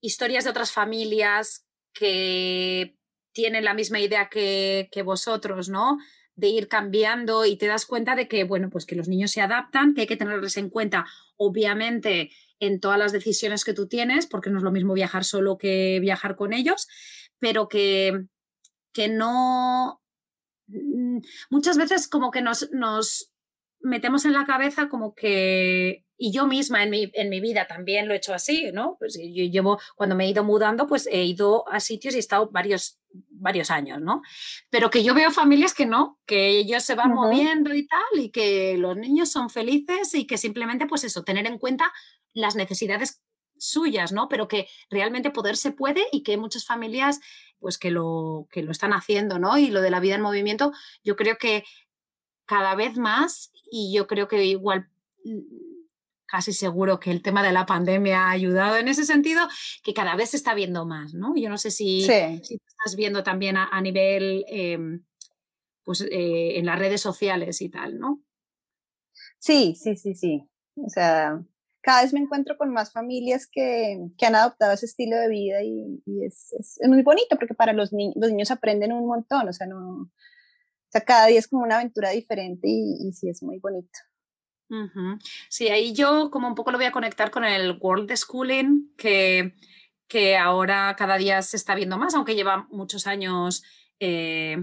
historias 0.01 0.43
de 0.43 0.51
otras 0.51 0.71
familias 0.71 1.65
que 1.93 2.97
tienen 3.33 3.65
la 3.65 3.73
misma 3.73 3.99
idea 3.99 4.29
que, 4.29 4.89
que 4.91 5.01
vosotros, 5.01 5.69
¿no? 5.69 5.97
De 6.35 6.47
ir 6.47 6.67
cambiando 6.67 7.45
y 7.45 7.57
te 7.57 7.67
das 7.67 7.85
cuenta 7.85 8.15
de 8.15 8.27
que, 8.27 8.43
bueno, 8.43 8.69
pues 8.69 8.85
que 8.85 8.95
los 8.95 9.07
niños 9.07 9.31
se 9.31 9.41
adaptan, 9.41 9.93
que 9.93 10.01
hay 10.01 10.07
que 10.07 10.17
tenerles 10.17 10.57
en 10.57 10.69
cuenta, 10.69 11.05
obviamente, 11.37 12.31
en 12.59 12.79
todas 12.79 12.97
las 12.97 13.11
decisiones 13.11 13.63
que 13.63 13.73
tú 13.73 13.87
tienes, 13.87 14.25
porque 14.25 14.49
no 14.49 14.57
es 14.57 14.63
lo 14.63 14.71
mismo 14.71 14.93
viajar 14.93 15.23
solo 15.23 15.57
que 15.57 15.99
viajar 16.01 16.35
con 16.35 16.53
ellos, 16.53 16.87
pero 17.39 17.67
que, 17.67 18.25
que 18.93 19.09
no... 19.09 20.01
Mm, 20.67 21.19
muchas 21.49 21.77
veces 21.77 22.07
como 22.07 22.31
que 22.31 22.41
nos, 22.41 22.71
nos 22.71 23.31
metemos 23.81 24.25
en 24.25 24.33
la 24.33 24.45
cabeza 24.45 24.89
como 24.89 25.13
que, 25.13 26.05
y 26.25 26.31
yo 26.31 26.47
misma 26.47 26.83
en 26.83 26.89
mi, 26.89 27.11
en 27.15 27.27
mi 27.27 27.41
vida 27.41 27.67
también 27.67 28.07
lo 28.07 28.13
he 28.13 28.17
hecho 28.17 28.33
así, 28.33 28.71
¿no? 28.71 28.95
Pues 28.97 29.19
yo 29.19 29.43
llevo, 29.43 29.77
cuando 29.97 30.15
me 30.15 30.23
he 30.23 30.29
ido 30.29 30.45
mudando, 30.45 30.87
pues 30.87 31.05
he 31.11 31.25
ido 31.25 31.67
a 31.67 31.81
sitios 31.81 32.13
y 32.13 32.17
he 32.17 32.19
estado 32.21 32.49
varios, 32.49 32.97
varios 33.11 33.69
años, 33.69 33.99
¿no? 33.99 34.21
Pero 34.69 34.89
que 34.89 35.03
yo 35.03 35.13
veo 35.13 35.31
familias 35.31 35.73
que 35.73 35.85
no, 35.85 36.21
que 36.25 36.47
ellos 36.47 36.81
se 36.83 36.95
van 36.95 37.13
moviendo 37.13 37.75
y 37.75 37.85
tal, 37.85 38.21
y 38.21 38.29
que 38.29 38.77
los 38.77 38.95
niños 38.95 39.31
son 39.31 39.49
felices 39.49 40.15
y 40.15 40.25
que 40.25 40.37
simplemente, 40.37 40.85
pues 40.85 41.03
eso, 41.03 41.25
tener 41.25 41.45
en 41.45 41.57
cuenta 41.57 41.91
las 42.31 42.55
necesidades 42.55 43.21
suyas, 43.57 44.13
¿no? 44.13 44.29
Pero 44.29 44.47
que 44.47 44.69
realmente 44.89 45.29
poder 45.29 45.57
se 45.57 45.73
puede 45.73 46.05
y 46.13 46.23
que 46.23 46.37
muchas 46.37 46.65
familias 46.65 47.19
pues 47.59 47.77
que 47.77 47.91
lo, 47.91 48.47
que 48.49 48.63
lo 48.63 48.71
están 48.71 48.93
haciendo, 48.93 49.39
¿no? 49.39 49.57
Y 49.57 49.71
lo 49.71 49.81
de 49.81 49.91
la 49.91 49.99
vida 49.99 50.15
en 50.15 50.21
movimiento, 50.21 50.71
yo 51.03 51.17
creo 51.17 51.37
que 51.37 51.65
cada 52.45 52.75
vez 52.75 52.95
más 52.95 53.51
y 53.69 53.93
yo 53.93 54.07
creo 54.07 54.29
que 54.29 54.45
igual 54.45 54.87
casi 56.33 56.51
seguro 56.51 56.99
que 56.99 57.11
el 57.11 57.21
tema 57.21 57.43
de 57.43 57.51
la 57.51 57.67
pandemia 57.67 58.23
ha 58.23 58.31
ayudado 58.31 58.77
en 58.77 58.87
ese 58.87 59.05
sentido, 59.05 59.47
que 59.83 59.93
cada 59.93 60.15
vez 60.15 60.31
se 60.31 60.37
está 60.37 60.55
viendo 60.55 60.83
más, 60.83 61.13
¿no? 61.13 61.35
Yo 61.35 61.47
no 61.47 61.59
sé 61.59 61.69
si, 61.69 62.01
estás 62.01 62.95
viendo 62.97 63.21
también 63.21 63.55
a, 63.55 63.79
nivel, 63.81 64.43
em, 64.47 65.03
pues 65.83 66.01
eh, 66.01 66.57
en 66.57 66.65
las 66.65 66.79
redes 66.79 67.01
sociales 67.01 67.61
y 67.61 67.69
tal, 67.69 67.99
¿no? 67.99 68.23
Sí, 69.37 69.75
sí, 69.75 69.95
sí, 69.95 70.15
sí. 70.15 70.49
O 70.75 70.89
sea, 70.89 71.39
cada 71.81 72.01
vez 72.01 72.13
me 72.13 72.21
encuentro 72.21 72.57
con 72.57 72.73
más 72.73 72.91
familias 72.91 73.47
que, 73.47 73.99
que 74.17 74.25
han 74.25 74.33
adoptado 74.33 74.73
ese 74.73 74.87
estilo 74.87 75.15
de 75.17 75.29
vida 75.29 75.61
y, 75.61 76.01
es, 76.25 76.51
es, 76.57 76.79
muy 76.89 77.03
bonito 77.03 77.35
porque 77.37 77.53
para 77.53 77.73
los, 77.73 77.91
los 77.91 78.31
niños 78.31 78.49
aprenden 78.49 78.91
un 78.91 79.05
montón, 79.05 79.47
o 79.47 79.53
sea, 79.53 79.67
no, 79.67 80.09
sea, 80.93 81.01
cada 81.01 81.27
día 81.27 81.39
es 81.39 81.47
como 81.47 81.63
una 81.63 81.75
aventura 81.75 82.11
diferente 82.11 82.67
y, 82.67 83.11
sí 83.13 83.29
es 83.29 83.43
muy 83.43 83.59
bonito. 83.59 83.99
Sí, 85.49 85.69
ahí 85.69 85.93
yo 85.93 86.29
como 86.31 86.47
un 86.47 86.55
poco 86.55 86.71
lo 86.71 86.77
voy 86.77 86.87
a 86.87 86.91
conectar 86.91 87.31
con 87.31 87.43
el 87.45 87.77
World 87.79 88.11
Schooling, 88.15 88.93
que, 88.97 89.53
que 90.07 90.37
ahora 90.37 90.95
cada 90.97 91.17
día 91.17 91.41
se 91.41 91.57
está 91.57 91.75
viendo 91.75 91.97
más, 91.97 92.13
aunque 92.15 92.35
lleva 92.35 92.67
muchos 92.69 93.07
años 93.07 93.63
eh, 93.99 94.57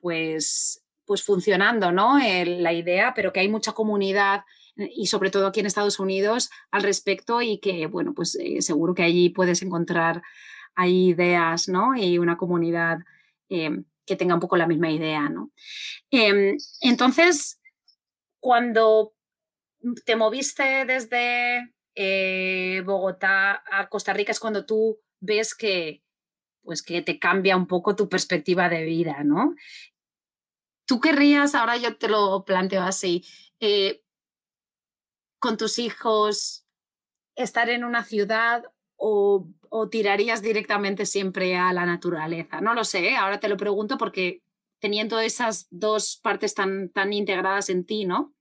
pues, 0.00 0.84
pues 1.04 1.22
funcionando 1.22 1.92
¿no? 1.92 2.18
la 2.18 2.72
idea, 2.72 3.12
pero 3.14 3.32
que 3.32 3.40
hay 3.40 3.48
mucha 3.48 3.72
comunidad 3.72 4.44
eh, 4.76 4.90
y 4.94 5.06
sobre 5.06 5.30
todo 5.30 5.46
aquí 5.46 5.60
en 5.60 5.66
Estados 5.66 5.98
Unidos 5.98 6.50
al 6.70 6.82
respecto 6.82 7.42
y 7.42 7.58
que, 7.58 7.86
bueno, 7.86 8.14
pues 8.14 8.36
eh, 8.36 8.62
seguro 8.62 8.94
que 8.94 9.02
allí 9.02 9.28
puedes 9.30 9.62
encontrar 9.62 10.22
hay 10.74 11.08
ideas, 11.08 11.68
¿no? 11.68 11.94
Y 11.94 12.16
una 12.16 12.38
comunidad 12.38 13.00
que 13.48 14.16
tenga 14.16 14.34
un 14.34 14.40
poco 14.40 14.56
la 14.56 14.66
misma 14.66 14.90
idea, 14.90 15.28
¿no? 15.28 15.50
Em, 16.10 16.56
entonces, 16.80 17.60
cuando 18.40 19.12
te 20.04 20.16
moviste 20.16 20.84
desde 20.84 21.74
eh, 21.94 22.82
Bogotá 22.84 23.62
a 23.70 23.88
Costa 23.88 24.12
Rica 24.12 24.32
es 24.32 24.40
cuando 24.40 24.64
tú 24.64 25.00
ves 25.20 25.54
que, 25.54 26.02
pues 26.62 26.82
que 26.82 27.02
te 27.02 27.18
cambia 27.18 27.56
un 27.56 27.66
poco 27.66 27.96
tu 27.96 28.08
perspectiva 28.08 28.68
de 28.68 28.84
vida, 28.84 29.22
¿no? 29.24 29.54
¿Tú 30.86 31.00
querrías, 31.00 31.54
ahora 31.54 31.76
yo 31.76 31.96
te 31.96 32.08
lo 32.08 32.44
planteo 32.44 32.82
así, 32.82 33.24
eh, 33.60 34.02
con 35.38 35.56
tus 35.56 35.78
hijos 35.78 36.66
estar 37.34 37.68
en 37.70 37.84
una 37.84 38.04
ciudad 38.04 38.64
o, 38.96 39.48
tirarías 39.90 40.42
directamente 40.42 41.06
siempre 41.06 41.56
a 41.56 41.72
la 41.72 41.86
naturaleza? 41.86 42.60
No 42.60 42.74
lo 42.74 42.84
sé, 42.84 43.10
¿eh? 43.10 43.16
ahora 43.16 43.40
te 43.40 43.48
lo 43.48 43.56
pregunto 43.56 43.96
porque 43.96 44.42
teniendo 44.80 45.18
esas 45.18 45.66
dos 45.70 46.18
partes 46.22 46.54
tan, 46.54 46.90
tan 46.90 47.12
integradas 47.12 47.70
en 47.70 47.86
ti, 47.86 48.04
¿no? 48.04 48.34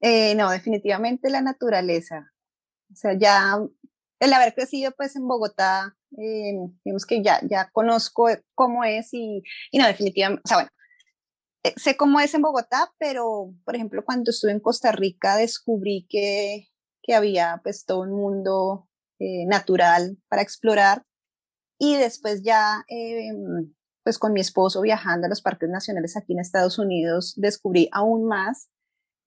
Eh, 0.00 0.34
no, 0.34 0.50
definitivamente 0.50 1.30
la 1.30 1.40
naturaleza. 1.40 2.32
O 2.92 2.96
sea, 2.96 3.18
ya 3.18 3.58
el 4.20 4.32
haber 4.32 4.54
crecido 4.54 4.92
pues 4.96 5.16
en 5.16 5.26
Bogotá, 5.26 5.96
eh, 6.18 6.54
digamos 6.84 7.06
que 7.06 7.22
ya, 7.22 7.40
ya 7.48 7.70
conozco 7.70 8.28
cómo 8.54 8.84
es 8.84 9.12
y, 9.12 9.42
y 9.70 9.78
no, 9.78 9.86
definitivamente, 9.86 10.42
o 10.44 10.48
sea, 10.48 10.56
bueno, 10.58 10.70
eh, 11.64 11.74
sé 11.76 11.96
cómo 11.96 12.20
es 12.20 12.34
en 12.34 12.42
Bogotá, 12.42 12.92
pero 12.98 13.54
por 13.64 13.74
ejemplo 13.74 14.04
cuando 14.04 14.30
estuve 14.30 14.52
en 14.52 14.60
Costa 14.60 14.92
Rica 14.92 15.36
descubrí 15.36 16.06
que, 16.08 16.68
que 17.02 17.14
había 17.14 17.60
pues 17.62 17.84
todo 17.84 18.00
un 18.00 18.12
mundo 18.12 18.88
natural 19.18 20.18
para 20.28 20.42
explorar 20.42 21.02
y 21.78 21.96
después 21.96 22.42
ya 22.42 22.84
pues 24.04 24.18
con 24.18 24.34
mi 24.34 24.40
esposo 24.40 24.82
viajando 24.82 25.24
a 25.24 25.30
los 25.30 25.40
parques 25.40 25.70
nacionales 25.70 26.18
aquí 26.18 26.34
en 26.34 26.40
Estados 26.40 26.78
Unidos 26.78 27.32
descubrí 27.38 27.88
aún 27.92 28.26
más 28.26 28.68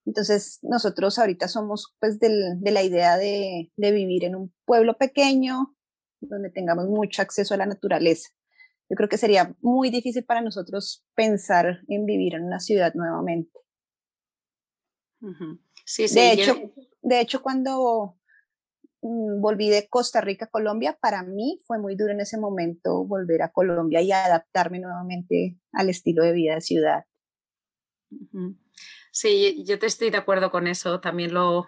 entonces, 0.09 0.57
nosotros 0.63 1.19
ahorita 1.19 1.47
somos 1.47 1.95
pues 1.99 2.19
del, 2.19 2.59
de 2.59 2.71
la 2.71 2.81
idea 2.81 3.15
de, 3.15 3.71
de, 3.77 3.91
vivir 3.91 4.23
en 4.23 4.33
un 4.33 4.51
pueblo 4.65 4.97
pequeño 4.97 5.77
donde 6.19 6.49
tengamos 6.49 6.87
mucho 6.87 7.21
acceso 7.21 7.53
a 7.53 7.57
la 7.57 7.67
naturaleza. 7.67 8.29
Yo 8.89 8.95
creo 8.95 9.07
que 9.07 9.19
sería 9.19 9.55
muy 9.61 9.91
difícil 9.91 10.25
para 10.25 10.41
nosotros 10.41 11.05
pensar 11.13 11.81
en 11.87 12.07
vivir 12.07 12.33
en 12.33 12.45
una 12.45 12.59
ciudad 12.59 12.91
nuevamente. 12.95 13.51
sí, 15.85 16.07
sí, 16.07 16.15
de, 16.15 16.31
hecho, 16.31 16.55
de 17.03 17.21
hecho, 17.21 17.43
cuando 17.43 18.17
mm, 19.03 19.41
volví 19.41 19.69
de 19.69 19.87
Costa 19.89 20.21
Rica 20.21 20.45
a 20.45 20.49
Colombia, 20.49 20.97
para 20.99 21.21
mí 21.21 21.59
fue 21.67 21.77
muy 21.77 21.95
duro 21.95 22.13
en 22.13 22.21
ese 22.21 22.39
momento 22.39 23.05
volver 23.05 23.43
a 23.43 23.51
Colombia 23.51 24.01
y 24.01 24.11
adaptarme 24.11 24.79
nuevamente 24.79 25.59
al 25.71 25.89
estilo 25.89 26.23
de 26.23 26.31
vida 26.31 26.55
de 26.55 26.61
ciudad. 26.61 27.03
Sí, 29.11 29.63
yo 29.65 29.79
te 29.79 29.87
estoy 29.87 30.09
de 30.09 30.17
acuerdo 30.17 30.51
con 30.51 30.67
eso. 30.67 30.99
También 30.99 31.33
lo. 31.33 31.67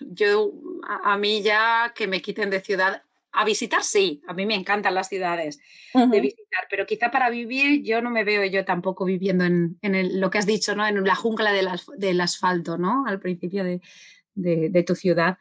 Yo, 0.00 0.52
a, 0.86 1.16
mí 1.18 1.42
ya 1.42 1.92
que 1.94 2.06
me 2.06 2.22
quiten 2.22 2.50
de 2.50 2.60
ciudad. 2.60 3.02
A 3.34 3.46
visitar 3.46 3.82
sí, 3.82 4.22
a 4.26 4.34
mí 4.34 4.44
me 4.44 4.54
encantan 4.54 4.94
las 4.94 5.08
ciudades 5.08 5.58
de 5.94 6.20
visitar, 6.20 6.66
pero 6.68 6.84
quizá 6.84 7.10
para 7.10 7.30
vivir 7.30 7.82
yo 7.82 8.02
no 8.02 8.10
me 8.10 8.24
veo 8.24 8.44
yo 8.44 8.66
tampoco 8.66 9.06
viviendo 9.06 9.46
en, 9.46 9.78
lo 10.20 10.28
que 10.28 10.36
has 10.36 10.44
dicho, 10.44 10.76
¿no? 10.76 10.86
En 10.86 11.02
la 11.02 11.14
jungla 11.14 11.50
del, 11.50 11.66
del 11.96 12.20
asfalto, 12.20 12.76
¿no? 12.76 13.06
Al 13.06 13.20
principio 13.20 13.64
de, 13.64 13.80
de, 14.34 14.82
tu 14.82 14.94
ciudad. 14.94 15.38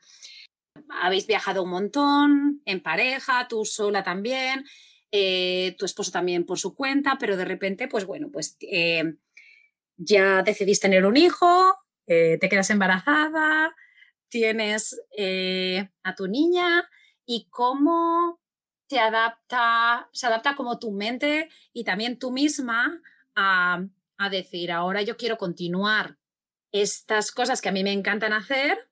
Habéis 0.89 1.27
viajado 1.27 1.63
un 1.63 1.69
montón, 1.69 2.61
en 2.65 2.81
pareja, 2.81 3.47
tú 3.47 3.65
sola 3.65 4.03
también, 4.03 4.65
eh, 5.11 5.75
tu 5.77 5.85
esposo 5.85 6.11
también 6.11 6.45
por 6.45 6.59
su 6.59 6.75
cuenta, 6.75 7.17
pero 7.19 7.37
de 7.37 7.45
repente, 7.45 7.87
pues 7.87 8.05
bueno, 8.05 8.29
pues 8.31 8.57
eh, 8.61 9.15
ya 10.03 10.41
decidís 10.43 10.79
tener 10.79 11.05
un 11.05 11.17
hijo, 11.17 11.75
eh, 12.07 12.37
te 12.39 12.49
quedas 12.49 12.69
embarazada, 12.69 13.75
tienes 14.29 14.99
eh, 15.17 15.89
a 16.03 16.15
tu 16.15 16.27
niña 16.27 16.89
y 17.25 17.47
cómo 17.49 18.39
te 18.87 18.99
adapta, 18.99 20.09
se 20.11 20.27
adapta 20.27 20.55
como 20.55 20.79
tu 20.79 20.91
mente 20.91 21.49
y 21.73 21.83
también 21.83 22.17
tú 22.17 22.31
misma 22.31 23.01
a, 23.35 23.85
a 24.17 24.29
decir, 24.29 24.71
ahora 24.71 25.01
yo 25.01 25.17
quiero 25.17 25.37
continuar 25.37 26.17
estas 26.71 27.31
cosas 27.31 27.61
que 27.61 27.69
a 27.69 27.71
mí 27.71 27.83
me 27.83 27.93
encantan 27.93 28.33
hacer, 28.33 28.89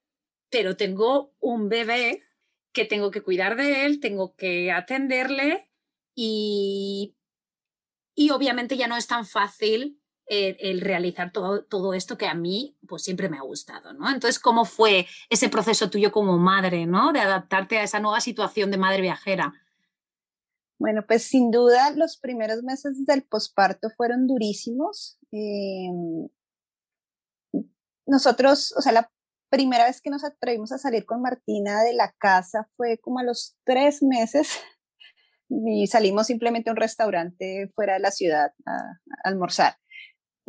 pero 0.49 0.77
tengo 0.77 1.33
un 1.39 1.69
bebé 1.69 2.23
que 2.71 2.85
tengo 2.85 3.11
que 3.11 3.21
cuidar 3.21 3.55
de 3.55 3.85
él, 3.85 3.99
tengo 3.99 4.35
que 4.35 4.71
atenderle 4.71 5.69
y, 6.15 7.15
y 8.15 8.29
obviamente 8.29 8.77
ya 8.77 8.87
no 8.87 8.97
es 8.97 9.07
tan 9.07 9.25
fácil 9.25 9.98
el, 10.29 10.81
realizar 10.81 11.31
todo, 11.31 11.63
todo, 11.63 11.93
esto 11.93 12.17
que 12.17 12.27
a 12.27 12.35
mí 12.35 12.77
pues 12.87 13.03
siempre 13.03 13.29
me 13.29 13.37
ha 13.37 13.41
gustado, 13.41 13.93
¿no? 13.93 14.07
Entonces, 14.09 14.39
¿cómo 14.39 14.63
fue 14.63 15.07
ese 15.29 15.49
proceso 15.49 15.89
tuyo 15.89 16.11
como 16.11 16.37
madre, 16.37 16.85
¿no? 16.85 17.11
De 17.11 17.19
adaptarte 17.19 17.79
a 17.79 17.83
esa 17.83 17.99
nueva 17.99 18.21
situación 18.21 18.69
de 18.69 18.77
madre 18.77 19.01
viajera. 19.01 19.53
Bueno, 20.77 21.03
pues 21.05 21.23
sin 21.23 21.51
duda 21.51 21.91
los 21.91 22.17
primeros 22.17 22.63
meses 22.63 23.05
del 23.05 23.23
posparto 23.23 23.89
fueron 23.97 24.27
durísimos. 24.27 25.17
Em, 25.31 26.29
nosotros, 28.05 28.73
o 28.77 28.81
sea, 28.81 28.93
la 28.93 29.11
primera 29.49 29.85
vez 29.85 29.99
que 29.99 30.11
nos 30.11 30.23
atrevimos 30.23 30.71
a 30.71 30.77
salir 30.77 31.05
con 31.05 31.21
Martina 31.21 31.83
de 31.83 31.93
la 31.93 32.13
casa 32.17 32.69
fue 32.77 32.99
como 32.99 33.19
a 33.19 33.23
los 33.23 33.57
tres 33.65 34.03
meses 34.03 34.51
y 35.49 35.87
salimos 35.87 36.27
simplemente 36.27 36.69
a 36.69 36.73
un 36.73 36.77
restaurante 36.77 37.69
fuera 37.73 37.93
de 37.93 37.99
la 37.99 38.11
ciudad 38.11 38.53
a 38.65 38.99
almorzar. 39.23 39.75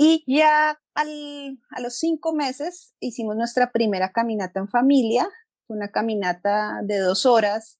Y 0.02 0.24
ya 0.26 0.80
a 0.94 1.80
los 1.82 1.98
cinco 1.98 2.32
meses 2.32 2.94
hicimos 3.00 3.36
nuestra 3.36 3.70
primera 3.70 4.12
caminata 4.12 4.58
en 4.58 4.66
familia, 4.66 5.28
una 5.68 5.90
caminata 5.90 6.80
de 6.82 7.00
dos 7.00 7.26
horas. 7.26 7.78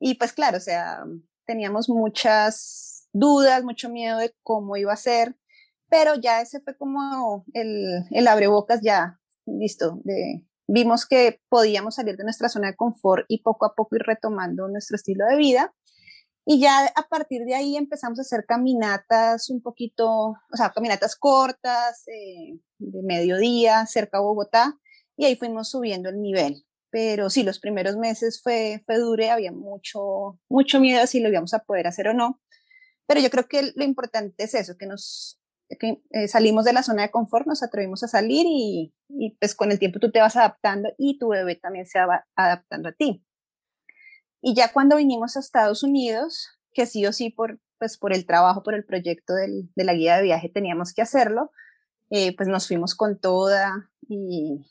Y 0.00 0.14
pues 0.14 0.32
claro, 0.32 0.56
o 0.56 0.60
sea, 0.60 1.04
teníamos 1.46 1.88
muchas 1.88 3.08
dudas, 3.12 3.62
mucho 3.62 3.88
miedo 3.88 4.18
de 4.18 4.34
cómo 4.42 4.76
iba 4.76 4.92
a 4.92 4.96
ser, 4.96 5.36
pero 5.88 6.16
ya 6.16 6.40
ese 6.40 6.60
fue 6.62 6.76
como 6.76 7.44
el, 7.52 8.06
el 8.10 8.26
abrebocas 8.26 8.80
ya, 8.82 9.20
listo, 9.46 10.02
vimos 10.66 11.06
que 11.06 11.40
podíamos 11.48 11.94
salir 11.94 12.16
de 12.16 12.24
nuestra 12.24 12.48
zona 12.48 12.70
de 12.70 12.76
confort 12.76 13.24
y 13.28 13.44
poco 13.44 13.66
a 13.66 13.76
poco 13.76 13.94
ir 13.94 14.02
retomando 14.02 14.66
nuestro 14.66 14.96
estilo 14.96 15.26
de 15.26 15.36
vida. 15.36 15.72
Y 16.44 16.60
ya 16.60 16.86
a 16.96 17.08
partir 17.08 17.44
de 17.44 17.54
ahí 17.54 17.76
empezamos 17.76 18.18
a 18.18 18.22
hacer 18.22 18.44
caminatas 18.46 19.48
un 19.48 19.62
poquito, 19.62 20.08
o 20.08 20.56
sea, 20.56 20.70
caminatas 20.70 21.14
cortas, 21.16 22.06
eh, 22.08 22.58
de 22.78 23.02
mediodía, 23.04 23.86
cerca 23.86 24.18
a 24.18 24.22
Bogotá, 24.22 24.76
y 25.16 25.26
ahí 25.26 25.36
fuimos 25.36 25.70
subiendo 25.70 26.08
el 26.08 26.20
nivel. 26.20 26.64
Pero 26.90 27.30
sí, 27.30 27.42
los 27.44 27.60
primeros 27.60 27.96
meses 27.96 28.40
fue, 28.42 28.82
fue 28.86 28.98
duro, 28.98 29.30
había 29.30 29.52
mucho, 29.52 30.40
mucho 30.48 30.80
miedo 30.80 31.06
si 31.06 31.20
lo 31.20 31.28
íbamos 31.28 31.54
a 31.54 31.60
poder 31.60 31.86
hacer 31.86 32.08
o 32.08 32.14
no. 32.14 32.40
Pero 33.06 33.20
yo 33.20 33.30
creo 33.30 33.46
que 33.48 33.72
lo 33.76 33.84
importante 33.84 34.44
es 34.44 34.54
eso, 34.54 34.76
que 34.76 34.86
nos 34.86 35.40
que, 35.78 36.02
eh, 36.10 36.28
salimos 36.28 36.64
de 36.64 36.72
la 36.72 36.82
zona 36.82 37.02
de 37.02 37.10
confort, 37.10 37.46
nos 37.46 37.62
atrevimos 37.62 38.02
a 38.02 38.08
salir 38.08 38.46
y, 38.48 38.92
y 39.08 39.36
pues 39.38 39.54
con 39.54 39.70
el 39.72 39.78
tiempo 39.78 40.00
tú 40.00 40.10
te 40.10 40.20
vas 40.20 40.36
adaptando 40.36 40.90
y 40.98 41.18
tu 41.18 41.28
bebé 41.28 41.56
también 41.56 41.86
se 41.86 41.98
va 42.04 42.26
adaptando 42.36 42.88
a 42.90 42.92
ti. 42.92 43.24
Y 44.42 44.54
ya 44.54 44.72
cuando 44.72 44.96
vinimos 44.96 45.36
a 45.36 45.40
Estados 45.40 45.84
Unidos, 45.84 46.48
que 46.74 46.86
sí 46.86 47.06
o 47.06 47.12
sí 47.12 47.30
por, 47.30 47.60
pues 47.78 47.96
por 47.96 48.12
el 48.12 48.26
trabajo, 48.26 48.64
por 48.64 48.74
el 48.74 48.84
proyecto 48.84 49.34
del, 49.34 49.70
de 49.76 49.84
la 49.84 49.94
guía 49.94 50.16
de 50.16 50.24
viaje 50.24 50.48
teníamos 50.48 50.92
que 50.92 51.00
hacerlo, 51.00 51.52
eh, 52.10 52.36
pues 52.36 52.48
nos 52.48 52.66
fuimos 52.66 52.94
con 52.94 53.18
toda 53.18 53.90
y, 54.08 54.66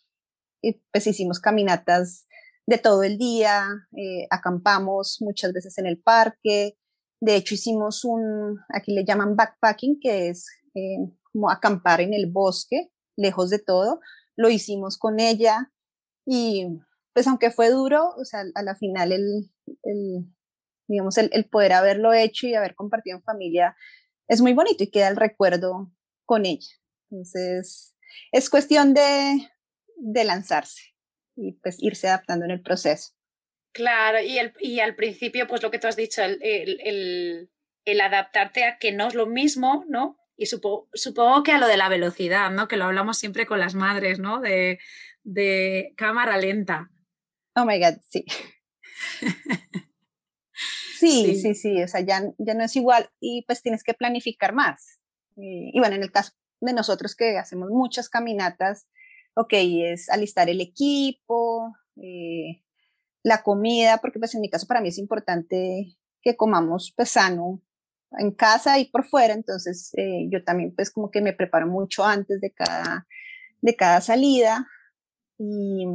pues 0.91 1.07
hicimos 1.07 1.39
caminatas 1.39 2.27
de 2.67 2.77
todo 2.77 3.01
el 3.01 3.17
día, 3.17 3.65
eh, 3.97 4.27
acampamos 4.29 5.17
muchas 5.21 5.51
veces 5.53 5.77
en 5.79 5.87
el 5.87 5.99
parque, 5.99 6.77
de 7.19 7.35
hecho 7.35 7.55
hicimos 7.55 8.03
un, 8.05 8.59
aquí 8.69 8.93
le 8.93 9.05
llaman 9.05 9.35
backpacking, 9.35 9.99
que 9.99 10.29
es 10.29 10.47
eh, 10.75 10.97
como 11.31 11.49
acampar 11.49 12.01
en 12.01 12.13
el 12.13 12.29
bosque, 12.29 12.91
lejos 13.15 13.49
de 13.49 13.59
todo, 13.59 14.01
lo 14.35 14.49
hicimos 14.49 14.97
con 14.97 15.19
ella 15.19 15.71
y 16.25 16.67
pues 17.13 17.27
aunque 17.27 17.51
fue 17.51 17.69
duro, 17.69 18.09
o 18.17 18.25
sea, 18.25 18.43
a 18.55 18.63
la 18.63 18.75
final 18.75 19.11
el, 19.11 19.51
el 19.83 20.25
digamos, 20.87 21.17
el, 21.17 21.29
el, 21.33 21.45
poder 21.45 21.73
haberlo 21.73 22.13
hecho 22.13 22.47
y 22.47 22.55
haber 22.55 22.75
compartido 22.75 23.17
en 23.17 23.23
familia 23.23 23.75
es 24.27 24.41
muy 24.41 24.53
bonito 24.53 24.83
y 24.83 24.91
queda 24.91 25.09
el 25.09 25.17
recuerdo 25.17 25.91
con 26.25 26.45
ella. 26.45 26.69
Entonces, 27.09 27.95
es 28.31 28.49
cuestión 28.49 28.93
de, 28.93 29.49
de 29.97 30.23
lanzarse 30.23 30.95
y 31.35 31.53
pues 31.53 31.77
irse 31.81 32.07
adaptando 32.07 32.45
en 32.45 32.51
el 32.51 32.61
proceso. 32.61 33.11
Claro, 33.73 34.19
y, 34.21 34.37
el, 34.37 34.53
y 34.59 34.79
al 34.79 34.95
principio, 34.95 35.47
pues 35.47 35.63
lo 35.63 35.71
que 35.71 35.79
tú 35.79 35.87
has 35.87 35.95
dicho, 35.95 36.21
el, 36.21 36.39
el, 36.41 38.01
adaptarte 38.01 38.65
a 38.65 38.77
que 38.77 38.91
no 38.91 39.07
es 39.07 39.15
lo 39.15 39.27
mismo, 39.27 39.85
¿no? 39.87 40.17
Y 40.35 40.47
supongo, 40.47 40.89
supongo 40.93 41.43
que 41.43 41.51
a 41.51 41.57
lo 41.57 41.67
de 41.67 41.77
la 41.77 41.89
velocidad, 41.89 42.51
¿no? 42.51 42.67
Que 42.67 42.77
lo 42.77 42.85
hablamos 42.85 43.17
siempre 43.17 43.45
con 43.45 43.59
las 43.59 43.75
madres, 43.75 44.19
¿no? 44.19 44.41
De, 44.41 44.79
de 45.23 45.93
cámara 45.97 46.37
lenta. 46.37 46.89
Oh 47.55 47.65
my 47.65 47.79
God, 47.79 47.99
sí. 48.07 48.25
sí, 50.99 51.35
sí, 51.35 51.55
sí, 51.55 51.81
o 51.81 51.87
sea, 51.87 52.01
ya, 52.01 52.23
ya 52.37 52.53
no 52.53 52.63
es 52.63 52.75
igual 52.75 53.09
y 53.19 53.43
pues 53.45 53.61
tienes 53.61 53.83
que 53.83 53.93
planificar 53.93 54.53
más. 54.53 55.01
Y, 55.35 55.77
bueno, 55.79 55.95
en 55.95 56.03
el 56.03 56.11
caso 56.11 56.33
de 56.59 56.73
nosotros 56.73 57.15
que 57.15 57.37
hacemos 57.37 57.69
muchas 57.69 58.09
caminatas, 58.09 58.87
ok, 59.35 59.53
es 59.53 60.09
alistar 60.09 60.49
el 60.49 60.61
equipo, 60.61 61.73
eh, 62.01 62.63
la 63.23 63.43
comida, 63.43 63.97
porque 63.97 64.19
pues 64.19 64.35
en 64.35 64.41
mi 64.41 64.49
caso 64.49 64.67
para 64.67 64.81
mí 64.81 64.89
es 64.89 64.97
importante 64.97 65.97
que 66.21 66.35
comamos 66.35 66.93
pues 66.95 67.09
sano 67.09 67.61
en 68.19 68.31
casa 68.31 68.77
y 68.77 68.85
por 68.85 69.05
fuera, 69.05 69.33
entonces 69.33 69.91
eh, 69.97 70.27
yo 70.29 70.43
también 70.43 70.75
pues 70.75 70.91
como 70.91 71.09
que 71.09 71.21
me 71.21 71.33
preparo 71.33 71.67
mucho 71.67 72.03
antes 72.03 72.41
de 72.41 72.51
cada, 72.51 73.07
de 73.61 73.75
cada 73.75 74.01
salida. 74.01 74.67
Y, 75.43 75.85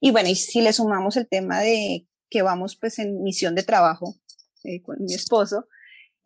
y 0.00 0.10
bueno, 0.10 0.28
y 0.28 0.34
si 0.34 0.60
le 0.60 0.72
sumamos 0.74 1.16
el 1.16 1.26
tema 1.26 1.60
de 1.60 2.06
que 2.28 2.42
vamos 2.42 2.76
pues 2.78 2.98
en 2.98 3.22
misión 3.22 3.54
de 3.54 3.62
trabajo 3.62 4.16
eh, 4.64 4.82
con 4.82 4.96
mi 5.00 5.14
esposo, 5.14 5.68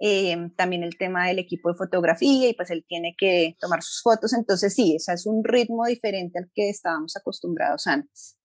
eh, 0.01 0.37
también 0.57 0.83
el 0.83 0.99
tema 0.99 1.29
del 1.29 1.39
equipo 1.39 1.71
de 1.71 1.79
fotografía 1.79 2.49
y 2.49 2.55
pues 2.55 2.71
él 2.71 2.85
tiene 2.89 3.15
que 3.17 3.57
tomar 3.61 3.83
sus 3.83 4.03
fotos, 4.03 4.33
entonces 4.33 4.75
sí, 4.75 4.97
ese 4.97 5.13
es 5.13 5.27
un 5.27 5.45
ritmo 5.45 5.87
diferente 5.87 6.41
al 6.41 6.51
que 6.53 6.69
estábamos 6.69 7.17
acostumbrados 7.17 7.87
antes. 7.87 8.37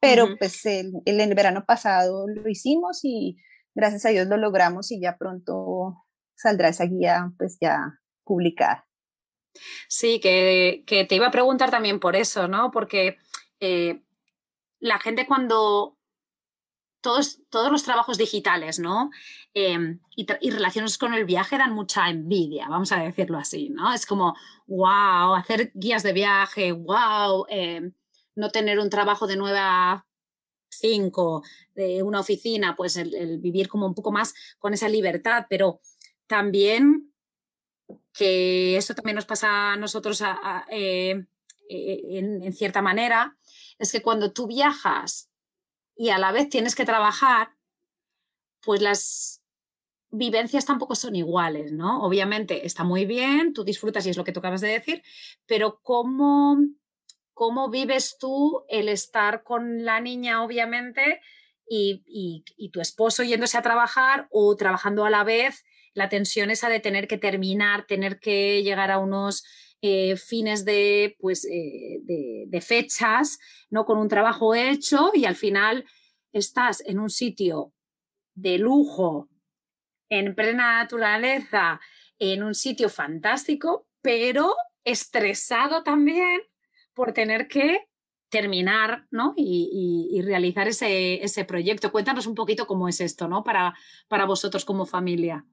Pero 0.00 0.36
pues 0.38 0.66
el, 0.66 0.92
el, 1.06 1.34
verano 1.34 1.64
pasado 1.66 2.26
lo 2.28 2.48
hicimos 2.50 3.00
y 3.02 3.38
gracias 3.74 4.04
a 4.04 4.10
Dios 4.10 4.26
lo 4.26 4.36
logramos 4.36 4.92
y 4.92 5.00
ya 5.00 5.16
pronto 5.16 6.04
saldrá 6.34 6.68
esa 6.68 6.84
guía 6.84 7.32
pues 7.38 7.56
ya 7.58 8.00
publicada. 8.22 8.86
Sí, 9.88 10.20
que, 10.20 10.84
que 10.86 11.06
te 11.06 11.14
iba 11.14 11.28
a 11.28 11.30
preguntar 11.30 11.70
también 11.70 12.00
por 12.00 12.16
eso, 12.16 12.48
¿no? 12.48 12.70
Porque 12.70 13.16
eh, 13.60 14.02
la 14.80 14.98
gente 14.98 15.26
cuando 15.26 15.96
todos, 17.00 17.40
todos 17.50 17.70
los 17.70 17.84
trabajos 17.84 18.18
digitales, 18.18 18.78
¿no? 18.78 19.10
Em, 19.54 20.00
y, 20.16 20.26
y, 20.40 20.50
relaciones 20.50 20.98
con 20.98 21.14
el 21.14 21.24
viaje 21.24 21.58
dan 21.58 21.72
mucha 21.72 22.08
envidia, 22.10 22.68
vamos 22.68 22.90
a 22.92 22.98
decirlo 22.98 23.38
así, 23.38 23.68
¿no? 23.70 23.92
Es 23.92 24.06
como, 24.06 24.34
wow, 24.66 25.34
hacer 25.34 25.70
guías 25.74 26.02
de 26.02 26.12
viaje, 26.12 26.72
wow, 26.72 27.46
em, 27.48 27.92
no 28.34 28.50
tener 28.50 28.78
un 28.78 28.90
trabajo 28.90 29.26
de 29.26 29.36
9 29.36 29.58
a 29.60 30.06
5, 30.68 31.42
de 31.74 32.02
una 32.02 32.20
oficina, 32.20 32.76
pues 32.76 32.96
el, 32.96 33.38
vivir 33.38 33.68
como 33.68 33.86
un 33.86 33.94
poco 33.94 34.12
más 34.12 34.34
con 34.58 34.74
esa 34.74 34.88
libertad, 34.88 35.46
pero 35.48 35.80
también 36.26 37.12
que 38.12 38.76
esto 38.76 38.94
también 38.94 39.16
nos 39.16 39.26
pasa 39.26 39.72
a 39.72 39.76
nosotros 39.76 40.22
eh, 40.70 41.24
eh, 41.68 42.02
en, 42.10 42.52
cierta 42.52 42.82
manera, 42.82 43.36
es 43.78 43.92
que 43.92 44.02
cuando 44.02 44.32
tú 44.32 44.46
viajas 44.46 45.30
y 45.96 46.10
a 46.10 46.18
la 46.18 46.32
vez 46.32 46.48
tienes 46.48 46.74
que 46.74 46.84
trabajar, 46.84 47.50
pues 48.62 48.80
las 48.80 49.42
vivencias 50.10 50.64
tampoco 50.64 50.94
son 50.94 51.16
iguales, 51.16 51.72
¿no? 51.72 52.02
Obviamente 52.02 52.66
está 52.66 52.84
muy 52.84 53.06
bien, 53.06 53.52
tú 53.52 53.64
disfrutas 53.64 54.06
y 54.06 54.10
es 54.10 54.16
lo 54.16 54.24
que 54.24 54.32
tú 54.32 54.40
acabas 54.40 54.60
de 54.60 54.68
decir, 54.68 55.02
pero 55.46 55.80
¿cómo, 55.82 56.58
cómo 57.32 57.70
vives 57.70 58.16
tú 58.18 58.64
el 58.68 58.88
estar 58.88 59.42
con 59.42 59.84
la 59.84 60.00
niña, 60.00 60.42
obviamente, 60.42 61.20
y, 61.68 62.04
y 62.56 62.70
tu 62.70 62.80
esposo 62.80 63.24
yéndose 63.24 63.58
a 63.58 63.62
trabajar 63.62 64.28
o 64.30 64.54
trabajando 64.56 65.04
a 65.04 65.10
la 65.10 65.24
vez? 65.24 65.64
la 65.96 66.10
tensión 66.10 66.50
esa 66.50 66.68
de 66.68 66.78
tener 66.78 67.08
que 67.08 67.16
terminar, 67.16 67.86
tener 67.86 68.20
que 68.20 68.62
llegar 68.62 68.90
a 68.90 68.98
unos 68.98 69.44
eh, 69.82 70.16
fines 70.16 70.64
de, 70.64 71.16
pues, 71.20 71.44
eh, 71.44 72.00
de, 72.02 72.60
fechas, 72.60 73.38
¿no? 73.70 73.84
Con 73.84 73.98
un 73.98 74.08
trabajo 74.08 74.54
hecho 74.54 75.10
y 75.14 75.26
al 75.26 75.36
final 75.36 75.84
estás 76.32 76.82
en 76.86 76.98
un 76.98 77.10
sitio 77.10 77.72
de 78.34 78.58
lujo, 78.58 79.28
en 80.08 80.34
plena 80.34 80.82
naturaleza, 80.82 81.80
en 82.18 82.42
un 82.42 82.54
sitio 82.54 82.88
fantástico, 82.88 83.86
pero 84.00 84.54
estresado 84.84 85.82
también 85.82 86.40
por 86.94 87.12
tener 87.12 87.46
que 87.46 87.86
terminar 88.28 89.06
¿no? 89.10 89.34
y, 89.36 90.20
realizar 90.22 90.68
ese, 90.68 91.22
ese, 91.22 91.44
proyecto. 91.44 91.92
Cuéntanos 91.92 92.26
un 92.26 92.34
poquito 92.34 92.66
cómo 92.66 92.88
es 92.88 93.00
esto 93.00 93.28
¿no? 93.28 93.44
para, 93.44 93.74
para 94.08 94.24
vosotros 94.24 94.64
como 94.64 94.86
familia 94.86 95.44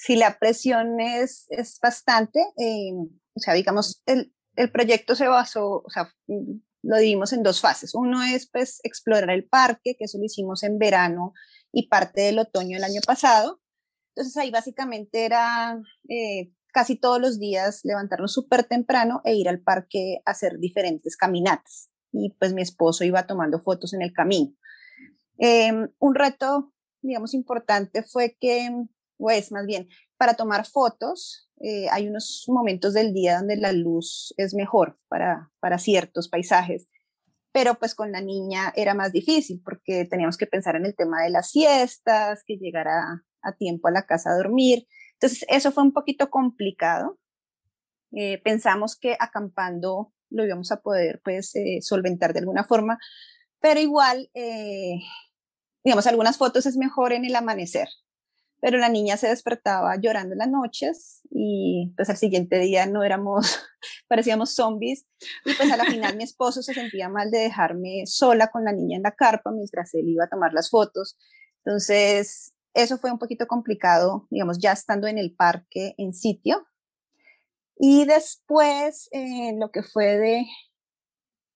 si 0.00 0.16
la 0.16 0.38
presión 0.38 0.98
es, 0.98 1.44
es 1.50 1.78
bastante, 1.78 2.40
eh, 2.56 2.90
o 3.34 3.38
sea, 3.38 3.52
digamos, 3.52 4.02
el, 4.06 4.32
el, 4.56 4.72
proyecto 4.72 5.14
se 5.14 5.28
basó, 5.28 5.82
o 5.84 5.90
sea, 5.90 6.10
lo 6.26 6.96
dividimos 6.96 7.34
en 7.34 7.42
dos 7.42 7.60
fases. 7.60 7.94
Uno 7.94 8.22
es, 8.22 8.48
pues, 8.50 8.80
explorar 8.82 9.28
el 9.28 9.46
parque, 9.46 9.96
que 9.98 10.04
eso 10.06 10.16
lo 10.16 10.24
hicimos 10.24 10.62
en 10.62 10.78
verano 10.78 11.34
y 11.70 11.88
parte 11.88 12.22
del 12.22 12.38
otoño 12.38 12.78
del 12.78 12.84
año 12.84 13.02
pasado. 13.06 13.60
Entonces 14.14 14.34
ahí 14.38 14.50
básicamente 14.50 15.26
era 15.26 15.78
eh, 16.08 16.50
casi 16.72 16.96
todos 16.96 17.20
los 17.20 17.38
días 17.38 17.80
levantarnos 17.84 18.32
súper 18.32 18.64
temprano 18.64 19.20
e 19.24 19.34
ir 19.34 19.50
al 19.50 19.60
parque 19.60 20.22
a 20.24 20.30
hacer 20.30 20.58
diferentes 20.60 21.18
caminatas. 21.18 21.90
Y 22.10 22.34
pues 22.38 22.54
mi 22.54 22.62
esposo 22.62 23.04
iba 23.04 23.26
tomando 23.26 23.60
fotos 23.60 23.92
en 23.92 24.00
el 24.00 24.14
camino. 24.14 24.56
Em, 25.36 25.90
un 25.98 26.14
reto, 26.14 26.72
digamos, 27.02 27.34
importante 27.34 28.02
fue 28.02 28.38
que 28.40 28.70
pues 29.20 29.52
más 29.52 29.66
bien, 29.66 29.86
para 30.16 30.32
tomar 30.32 30.64
fotos, 30.64 31.50
eh, 31.60 31.90
hay 31.90 32.08
unos 32.08 32.46
momentos 32.48 32.94
del 32.94 33.12
día 33.12 33.36
donde 33.36 33.56
la 33.58 33.70
luz 33.72 34.32
es 34.38 34.54
mejor 34.54 34.96
para, 35.08 35.50
para 35.60 35.76
ciertos 35.76 36.30
paisajes, 36.30 36.88
pero 37.52 37.74
pues 37.74 37.94
con 37.94 38.12
la 38.12 38.22
niña 38.22 38.72
era 38.74 38.94
más 38.94 39.12
difícil 39.12 39.60
porque 39.62 40.06
teníamos 40.06 40.38
que 40.38 40.46
pensar 40.46 40.74
en 40.76 40.86
el 40.86 40.96
tema 40.96 41.22
de 41.22 41.28
las 41.28 41.50
siestas, 41.50 42.44
que 42.46 42.56
llegara 42.56 43.22
a 43.42 43.52
tiempo 43.58 43.88
a 43.88 43.90
la 43.90 44.06
casa 44.06 44.30
a 44.30 44.36
dormir. 44.36 44.86
Entonces, 45.20 45.44
eso 45.50 45.70
fue 45.70 45.82
un 45.82 45.92
poquito 45.92 46.30
complicado. 46.30 47.18
Eh, 48.12 48.40
pensamos 48.42 48.96
que 48.98 49.18
acampando 49.20 50.14
lo 50.30 50.46
íbamos 50.46 50.72
a 50.72 50.80
poder 50.80 51.20
pues 51.22 51.54
eh, 51.56 51.80
solventar 51.82 52.32
de 52.32 52.38
alguna 52.38 52.64
forma, 52.64 52.98
pero 53.60 53.80
igual, 53.80 54.30
digamos, 55.84 56.06
algunas 56.06 56.38
fotos 56.38 56.64
es 56.64 56.78
mejor 56.78 57.12
en 57.12 57.26
el 57.26 57.36
amanecer, 57.36 57.88
pero 58.60 58.78
la 58.78 58.88
niña 58.88 59.16
se 59.16 59.28
despertaba 59.28 59.96
llorando 59.96 60.34
en 60.34 60.38
las 60.38 60.50
noches 60.50 61.22
y 61.30 61.92
pues 61.96 62.10
al 62.10 62.16
siguiente 62.16 62.58
día 62.58 62.86
no 62.86 63.02
éramos, 63.02 63.58
parecíamos 64.08 64.54
zombies 64.54 65.06
y 65.44 65.54
pues 65.54 65.72
a 65.72 65.76
la 65.76 65.84
final 65.84 66.16
mi 66.16 66.24
esposo 66.24 66.62
se 66.62 66.74
sentía 66.74 67.08
mal 67.08 67.30
de 67.30 67.38
dejarme 67.38 68.04
sola 68.06 68.48
con 68.48 68.64
la 68.64 68.72
niña 68.72 68.96
en 68.96 69.02
la 69.02 69.12
carpa 69.12 69.50
mientras 69.50 69.94
él 69.94 70.08
iba 70.08 70.24
a 70.24 70.28
tomar 70.28 70.52
las 70.52 70.70
fotos. 70.70 71.16
Entonces, 71.64 72.54
eso 72.74 72.98
fue 72.98 73.10
un 73.10 73.18
poquito 73.18 73.46
complicado, 73.46 74.26
digamos, 74.30 74.58
ya 74.58 74.72
estando 74.72 75.06
en 75.06 75.18
el 75.18 75.34
parque 75.34 75.94
en 75.98 76.12
sitio. 76.12 76.66
Y 77.76 78.04
después, 78.04 79.08
en 79.10 79.58
lo 79.58 79.70
que 79.70 79.82
fue 79.82 80.18
de 80.18 80.46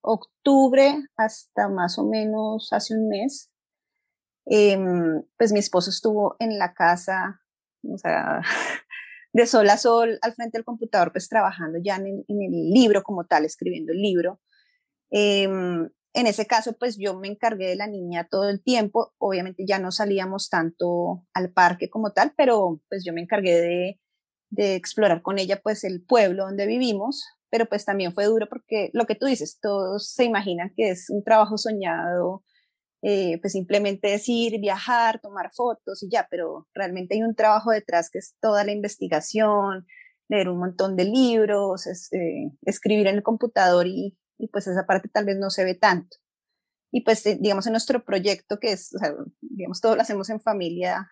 octubre 0.01 0.97
hasta 1.17 1.69
más 1.69 1.99
o 1.99 2.05
menos 2.05 2.73
hace 2.73 2.95
un 2.95 3.09
mes, 3.09 3.51
Em, 4.47 5.23
pues 5.39 5.53
mi 5.53 5.59
esposo 5.59 5.91
estuvo 5.91 6.37
en 6.39 6.59
la 6.59 6.75
casa, 6.75 7.41
o 7.83 7.99
sea, 7.99 8.43
de 9.33 9.47
sol 9.47 9.69
a 9.71 9.77
sol 9.77 10.19
al 10.23 10.35
frente 10.35 10.59
del 10.59 10.65
computador, 10.65 11.13
pues 11.13 11.29
trabajando 11.29 11.79
ya 11.83 11.97
en, 11.97 12.25
el 12.29 12.71
libro 12.71 13.03
como 13.03 13.27
tal, 13.27 13.45
escribiendo 13.45 13.93
el 13.93 14.01
libro. 14.01 14.41
Em, 15.11 15.89
en 16.15 16.27
ese 16.27 16.47
caso, 16.47 16.75
pues 16.79 16.97
yo 16.99 17.19
me 17.19 17.29
encargué 17.29 17.69
de 17.69 17.77
la 17.77 17.89
niña 17.89 18.29
todo 18.31 18.49
el 18.49 18.63
tiempo. 18.63 19.13
Obviamente 19.19 19.65
ya 19.67 19.79
no 19.79 19.91
salíamos 19.91 20.49
tanto 20.49 21.27
al 21.35 21.53
parque 21.53 21.91
como 21.91 22.13
tal, 22.13 22.33
pero 22.37 22.81
pues 22.89 23.05
yo 23.05 23.13
me 23.13 23.21
encargué 23.23 23.61
de, 23.61 24.01
de 24.51 24.77
explorar 24.77 25.23
con 25.23 25.39
ella 25.39 25.61
pues 25.63 25.83
el 25.85 26.05
pueblo 26.05 26.45
donde 26.45 26.67
vivimos, 26.67 27.27
pero 27.51 27.67
pues 27.67 27.85
también 27.85 28.15
fue 28.15 28.27
duro 28.27 28.49
porque 28.49 28.91
lo 28.93 29.07
que 29.07 29.17
tú 29.17 29.27
dices, 29.27 29.59
todos 29.61 30.09
se 30.11 30.25
imaginan 30.25 30.73
que 30.77 30.91
es 30.91 31.11
un 31.11 31.25
trabajo 31.25 31.59
soñado, 31.59 32.45
eh, 33.07 33.39
pues 33.43 33.53
simplemente 33.53 34.09
decir, 34.09 34.59
viajar, 34.61 35.21
tomar 35.21 35.53
fotos 35.53 36.03
y 36.03 36.09
ya, 36.09 36.27
pero 36.31 36.67
realmente 36.73 37.15
hay 37.15 37.23
un 37.23 37.35
trabajo 37.35 37.71
detrás 37.71 38.09
que 38.11 38.19
es 38.19 38.35
toda 38.41 38.65
la 38.65 38.73
investigación, 38.73 39.87
leer 40.31 40.49
un 40.49 40.59
montón 40.59 40.97
de 40.97 41.05
libros, 41.05 41.87
eh, 41.87 42.51
escribir 42.63 43.07
en 43.09 43.17
el 43.17 43.23
computador 43.23 43.87
y, 43.87 44.17
y, 44.39 44.49
pues 44.49 44.69
esa 44.69 44.87
parte 44.87 45.11
tal 45.11 45.27
vez 45.27 45.37
no 45.37 45.51
se 45.51 45.65
ve 45.65 45.75
tanto. 45.75 46.17
Y 46.91 47.03
pues 47.03 47.27
eh, 47.27 47.37
digamos 47.39 47.67
en 47.67 47.73
nuestro 47.73 48.03
proyecto 48.07 48.59
que 48.59 48.73
es, 48.73 48.97
digamos, 49.43 49.83
todo 49.83 49.97
lo 49.97 50.01
hacemos 50.01 50.31
en 50.31 50.41
familia, 50.41 51.11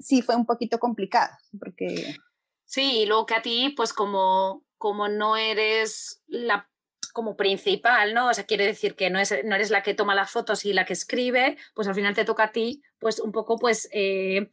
sí 0.00 0.22
fue 0.22 0.34
un 0.34 0.44
poquito 0.44 0.80
complicado 0.80 1.36
porque... 1.60 2.16
Sí, 2.64 3.02
y 3.02 3.06
luego 3.06 3.26
que 3.26 3.34
a 3.34 3.42
ti, 3.42 3.74
pues 3.76 3.92
como, 3.92 4.64
como 4.76 5.08
no 5.08 5.36
eres 5.36 6.20
la 6.26 6.69
como 7.12 7.36
principal, 7.36 8.14
¿no? 8.14 8.28
O 8.28 8.34
sea, 8.34 8.44
quiere 8.44 8.66
decir 8.66 8.94
que 8.94 9.10
no, 9.10 9.18
es, 9.18 9.34
no 9.44 9.54
eres 9.54 9.70
la 9.70 9.82
que 9.82 9.94
toma 9.94 10.14
las 10.14 10.30
fotos 10.30 10.64
y 10.64 10.72
la 10.72 10.84
que 10.84 10.92
escribe, 10.92 11.56
pues 11.74 11.88
al 11.88 11.94
final 11.94 12.14
te 12.14 12.24
toca 12.24 12.44
a 12.44 12.52
ti, 12.52 12.82
pues 12.98 13.20
un 13.20 13.32
poco, 13.32 13.58
pues... 13.58 13.88
Eh, 13.92 14.50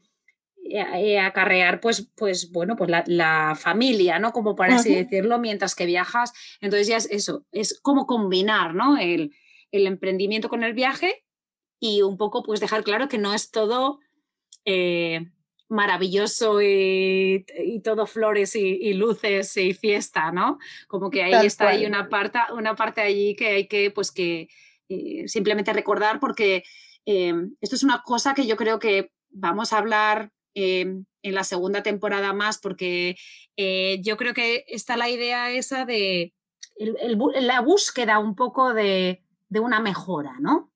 eh, 0.69 0.85
eh, 0.95 1.19
acarrear 1.19 1.79
pues, 1.79 2.11
pues 2.15 2.51
bueno 2.51 2.75
pues 2.75 2.89
la, 2.89 3.55
familia 3.55 4.19
no 4.19 4.33
como 4.33 4.53
para 4.53 4.75
así 4.75 4.93
decirlo 4.93 5.39
mientras 5.39 5.75
que 5.75 5.85
viajas. 5.85 6.33
Entonces 6.59 6.87
ya 6.87 6.97
es 6.97 7.09
eso 7.09 7.45
es 7.53 7.79
como 7.79 8.05
combinar 8.05 8.75
no 8.75 8.97
el, 8.97 9.33
el 9.71 9.87
emprendimiento 9.87 10.49
con 10.49 10.63
el 10.63 10.73
viaje 10.73 11.23
y 11.79 12.01
un 12.01 12.17
poco 12.17 12.43
pues 12.43 12.59
dejar 12.59 12.83
claro 12.83 13.07
que 13.07 13.17
no 13.17 13.33
es 13.33 13.49
todo 13.49 13.99
maravilloso 15.69 16.61
y, 16.61 17.45
todo 17.83 18.05
flores 18.05 18.55
y, 18.55 18.93
luces 18.93 19.55
y 19.57 19.73
fiesta, 19.73 20.31
¿no? 20.31 20.59
Como 20.87 21.09
que 21.09 21.23
ahí 21.23 21.45
está 21.45 21.69
ahí 21.69 21.85
una 21.85 22.09
parte, 22.09 22.39
una 22.53 22.75
parte 22.75 23.01
allí 23.01 23.35
que 23.35 23.47
hay 23.47 23.67
que, 23.67 23.91
pues 23.91 24.11
que 24.11 24.49
eh, 24.89 25.27
simplemente 25.27 25.73
recordar 25.73 26.19
porque 26.19 26.63
eh, 27.05 27.33
esto 27.61 27.75
es 27.75 27.83
una 27.83 28.01
cosa 28.03 28.33
que 28.33 28.47
yo 28.47 28.55
creo 28.55 28.79
que 28.79 29.11
vamos 29.29 29.73
a 29.73 29.79
hablar 29.79 30.31
em, 30.53 31.05
en 31.21 31.35
la 31.35 31.43
segunda 31.43 31.83
temporada 31.83 32.33
más, 32.33 32.57
porque 32.57 33.17
eh, 33.57 33.99
yo 34.01 34.17
creo 34.17 34.33
que 34.33 34.65
está 34.67 34.95
la 34.97 35.09
idea 35.09 35.51
esa 35.51 35.85
de 35.85 36.33
la 36.77 37.61
búsqueda 37.61 38.19
un 38.19 38.35
poco 38.35 38.73
de, 38.73 39.23
de 39.49 39.59
una 39.59 39.79
mejora, 39.79 40.35
¿no? 40.39 40.71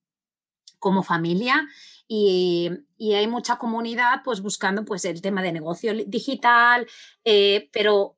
Como 0.79 1.03
familia 1.03 1.67
y, 2.13 2.69
hay 3.15 3.27
mucha 3.27 3.57
comunidad 3.57 4.21
pues 4.25 4.41
buscando 4.41 4.83
pues 4.83 5.05
el 5.05 5.21
tema 5.21 5.41
de 5.41 5.53
negocio 5.53 5.93
digital, 6.05 6.85
eh, 7.23 7.69
pero 7.71 8.17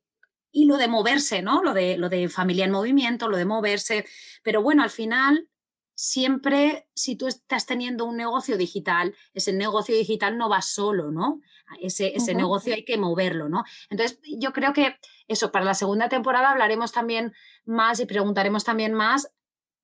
y 0.51 0.65
lo 0.65 0.77
de 0.77 0.87
moverse, 0.87 1.43
¿no? 1.43 1.61
Lo 1.61 1.73
de, 1.73 1.97
lo 1.97 2.09
de 2.09 2.27
familia 2.27 2.65
en 2.65 2.71
movimiento, 2.71 3.27
lo 3.27 3.37
de 3.37 3.45
moverse, 3.45 4.05
pero 4.41 4.63
bueno, 4.63 4.81
al 4.81 4.89
final 4.89 5.47
siempre 5.93 6.87
si 6.95 7.15
tú 7.15 7.27
estás 7.27 7.67
teniendo 7.67 8.05
un 8.05 8.17
negocio 8.17 8.57
digital, 8.57 9.15
ese 9.35 9.53
negocio 9.53 9.95
digital 9.95 10.39
no 10.39 10.49
va 10.49 10.63
solo, 10.63 11.11
¿no? 11.11 11.41
Ese, 11.79 12.15
ese 12.15 12.33
negocio 12.33 12.73
hay 12.73 12.85
que 12.85 12.97
moverlo, 12.97 13.47
¿no? 13.47 13.63
Entonces, 13.91 14.19
yo 14.39 14.53
creo 14.53 14.73
que 14.73 14.97
eso, 15.27 15.51
para 15.51 15.65
la 15.65 15.75
segunda 15.75 16.09
temporada 16.09 16.49
hablaremos 16.49 16.91
también 16.91 17.31
más 17.63 17.99
y 17.99 18.07
preguntaremos 18.07 18.63
también 18.63 18.93
más 18.93 19.31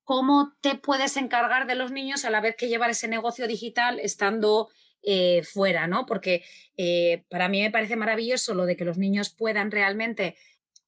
cómo 0.10 0.58
te 0.62 0.74
puedes 0.74 1.18
encargar 1.18 1.68
de 1.68 1.76
los 1.76 1.92
niños 1.92 2.26
a 2.26 2.32
la 2.32 2.42
vez 2.42 2.56
que 2.58 2.68
llevar 2.68 2.90
ese 2.90 3.08
negocio 3.08 3.48
digital 3.48 4.00
estando 4.00 4.70
eh, 5.04 5.44
fuera, 5.44 5.86
¿no? 5.86 6.08
Porque 6.08 6.44
eh, 6.78 7.26
para 7.30 7.48
mí 7.48 7.62
me 7.62 7.70
parece 7.70 7.96
maravilloso 7.96 8.56
lo 8.56 8.66
de 8.66 8.76
que 8.76 8.86
los 8.86 8.98
niños 8.98 9.30
puedan 9.30 9.70
realmente 9.70 10.36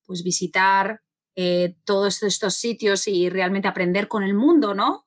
pues, 0.07 0.23
visitar 0.23 1.03
eh, 1.35 1.75
todos 1.85 2.23
estos 2.23 2.55
sitios 2.55 3.07
y 3.07 3.29
realmente 3.29 3.67
aprender 3.67 4.07
con 4.07 4.23
el 4.23 4.33
mundo, 4.33 4.73
¿no? 4.73 5.05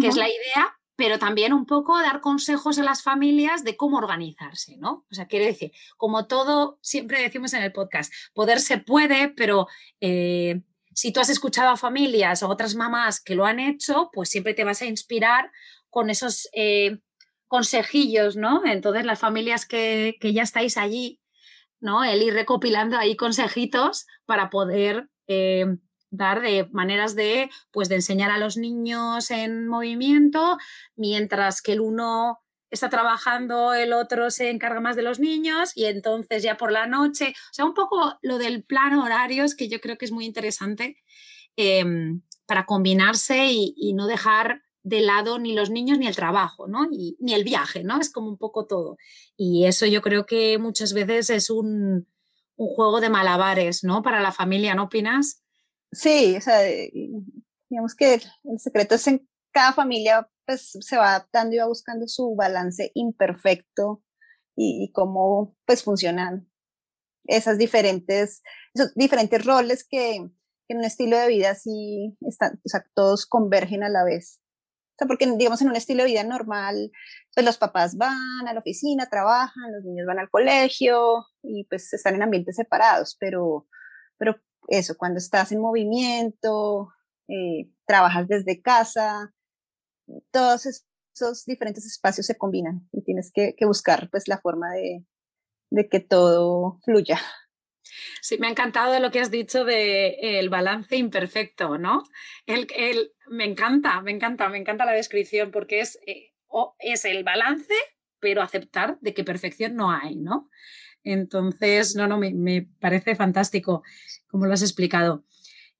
Que 0.00 0.06
es 0.06 0.16
la 0.16 0.28
idea, 0.28 0.78
pero 0.94 1.18
también 1.18 1.52
un 1.52 1.66
poco 1.66 2.00
dar 2.00 2.20
consejos 2.20 2.78
a 2.78 2.84
las 2.84 3.02
familias 3.02 3.64
de 3.64 3.76
cómo 3.76 3.98
organizarse, 3.98 4.76
¿no? 4.76 5.06
O 5.10 5.14
sea, 5.14 5.26
quiere 5.26 5.46
decir, 5.46 5.72
como 5.96 6.28
todo, 6.28 6.78
siempre 6.82 7.20
decimos 7.20 7.52
en 7.54 7.64
el 7.64 7.72
podcast, 7.72 8.12
poder 8.32 8.60
se 8.60 8.78
puede, 8.78 9.28
pero 9.28 9.66
si 10.94 11.12
tú 11.12 11.20
has 11.20 11.28
escuchado 11.28 11.70
a 11.70 11.76
familias 11.76 12.42
o 12.42 12.48
otras 12.48 12.74
mamás 12.74 13.20
que 13.20 13.34
lo 13.34 13.46
han 13.46 13.60
hecho, 13.60 14.10
pues 14.12 14.28
siempre 14.28 14.54
te 14.54 14.64
vas 14.64 14.82
a 14.82 14.86
inspirar 14.86 15.50
con 15.90 16.10
esos 16.10 16.48
eh, 16.52 16.98
consejillos, 17.48 18.36
¿no? 18.36 18.62
Entonces, 18.64 19.04
las 19.04 19.18
familias 19.18 19.66
que, 19.66 20.16
ya 20.20 20.42
estáis 20.42 20.76
allí, 20.76 21.20
¿no? 21.80 22.04
El 22.04 22.22
ir 22.22 22.34
recopilando 22.34 22.98
ahí 22.98 23.16
consejitos 23.16 24.06
para 24.26 24.50
poder 24.50 25.08
eh, 25.28 25.66
dar 26.10 26.40
de 26.40 26.68
maneras 26.72 27.14
de, 27.14 27.50
pues, 27.70 27.88
de 27.88 27.96
enseñar 27.96 28.30
a 28.30 28.38
los 28.38 28.56
niños 28.56 29.30
en 29.30 29.68
movimiento, 29.68 30.58
mientras 30.96 31.62
que 31.62 31.72
el 31.72 31.80
uno 31.80 32.43
está 32.74 32.90
trabajando, 32.90 33.74
el 33.74 33.92
otro 33.92 34.30
se 34.30 34.50
encarga 34.50 34.80
más 34.80 34.96
de 34.96 35.02
los 35.02 35.20
niños 35.20 35.72
y 35.74 35.86
entonces 35.86 36.42
ya 36.42 36.56
por 36.56 36.72
la 36.72 36.86
noche, 36.86 37.34
o 37.50 37.54
sea, 37.54 37.64
un 37.64 37.74
poco 37.74 38.18
lo 38.22 38.38
del 38.38 38.64
plan 38.64 38.94
horarios 38.98 39.54
que 39.54 39.68
yo 39.68 39.80
creo 39.80 39.96
que 39.96 40.04
es 40.04 40.12
muy 40.12 40.26
interesante 40.26 40.96
em, 41.56 42.22
para 42.46 42.66
combinarse 42.66 43.46
y, 43.50 43.94
no 43.94 44.06
dejar 44.06 44.62
de 44.82 45.00
lado 45.00 45.38
ni 45.38 45.54
los 45.54 45.70
niños 45.70 45.98
ni 45.98 46.06
el 46.06 46.16
trabajo, 46.16 46.66
¿no? 46.66 46.86
Y, 46.92 47.16
ni 47.20 47.32
el 47.32 47.44
viaje, 47.44 47.84
¿no? 47.84 48.00
Es 48.00 48.10
como 48.10 48.28
un 48.28 48.36
poco 48.36 48.66
todo. 48.66 48.98
Y 49.36 49.64
eso 49.66 49.86
yo 49.86 50.02
creo 50.02 50.26
que 50.26 50.58
muchas 50.58 50.92
veces 50.92 51.30
es 51.30 51.50
un, 51.50 52.06
juego 52.56 53.00
de 53.00 53.10
malabares, 53.10 53.82
¿no? 53.82 54.02
Para 54.02 54.20
la 54.20 54.30
familia, 54.30 54.74
¿no 54.74 54.84
opinas? 54.84 55.42
Sí, 55.90 56.36
o 56.36 56.40
sea, 56.40 56.60
digamos 57.68 57.94
que 57.96 58.20
el 58.44 58.60
secreto 58.60 58.94
es 58.94 59.06
en 59.08 59.28
cada 59.50 59.72
familia 59.72 60.28
pues 60.46 60.76
se 60.80 60.96
va 60.96 61.10
adaptando 61.10 61.54
y 61.54 61.58
va 61.58 61.66
buscando 61.66 62.06
su 62.06 62.34
balance 62.34 62.90
imperfecto 62.94 64.02
y, 64.56 64.90
cómo 64.92 65.56
pues 65.66 65.82
funcionan 65.82 66.48
esas 67.24 67.58
diferentes, 67.58 68.42
esos 68.74 68.94
diferentes 68.94 69.44
roles 69.44 69.86
que, 69.88 70.16
en 70.68 70.78
un 70.78 70.84
estilo 70.84 71.18
de 71.18 71.28
vida 71.28 71.54
sí 71.54 72.16
están, 72.22 72.54
o 72.64 72.68
sea, 72.68 72.84
todos 72.94 73.26
convergen 73.26 73.84
a 73.84 73.90
la 73.90 74.02
vez. 74.04 74.40
O 74.94 74.96
sea, 74.98 75.06
porque 75.06 75.30
digamos 75.36 75.60
en 75.60 75.68
un 75.68 75.76
estilo 75.76 76.04
de 76.04 76.10
vida 76.10 76.24
normal, 76.24 76.90
pues 77.34 77.44
los 77.44 77.58
papás 77.58 77.96
van 77.96 78.48
a 78.48 78.52
la 78.52 78.60
oficina, 78.60 79.08
trabajan, 79.10 79.72
los 79.72 79.84
niños 79.84 80.06
van 80.06 80.20
al 80.20 80.30
colegio 80.30 81.26
y 81.42 81.64
pues 81.64 81.92
están 81.92 82.14
en 82.14 82.22
ambientes 82.22 82.56
separados, 82.56 83.16
pero, 83.18 83.66
pero 84.16 84.36
eso, 84.68 84.96
cuando 84.96 85.18
estás 85.18 85.52
en 85.52 85.60
movimiento, 85.60 86.88
eh, 87.28 87.70
trabajas 87.86 88.28
desde 88.28 88.62
casa, 88.62 89.34
todos 90.30 90.66
esos 90.66 91.44
diferentes 91.44 91.86
espacios 91.86 92.26
se 92.26 92.36
combinan 92.36 92.88
y 92.92 93.02
tienes 93.02 93.30
que, 93.32 93.54
buscar 93.62 94.08
pues 94.10 94.28
la 94.28 94.38
forma 94.38 94.72
de, 94.72 95.04
que 95.90 96.00
todo 96.00 96.80
fluya. 96.84 97.20
Sí, 98.22 98.38
me 98.38 98.46
ha 98.46 98.50
encantado 98.50 98.98
lo 98.98 99.10
que 99.10 99.20
has 99.20 99.30
dicho 99.30 99.64
de 99.64 100.46
balance 100.50 100.96
imperfecto, 100.96 101.78
¿no? 101.78 102.02
El, 102.46 102.66
el, 102.74 103.12
me 103.28 103.44
encanta, 103.44 104.00
me 104.00 104.10
encanta, 104.10 104.48
me 104.48 104.58
encanta 104.58 104.86
la 104.86 104.92
descripción 104.92 105.50
porque 105.50 105.80
es, 105.80 105.98
eh, 106.06 106.32
es 106.78 107.04
el 107.04 107.22
balance, 107.22 107.74
pero 108.20 108.42
aceptar 108.42 108.98
de 109.00 109.14
que 109.14 109.22
perfección 109.22 109.76
no 109.76 109.90
hay, 109.90 110.16
¿no? 110.16 110.48
Entonces, 111.04 111.94
no, 111.94 112.08
no, 112.08 112.18
me, 112.18 112.32
me 112.32 112.68
parece 112.80 113.14
fantástico 113.14 113.82
como 114.26 114.46
lo 114.46 114.54
has 114.54 114.62
explicado. 114.62 115.24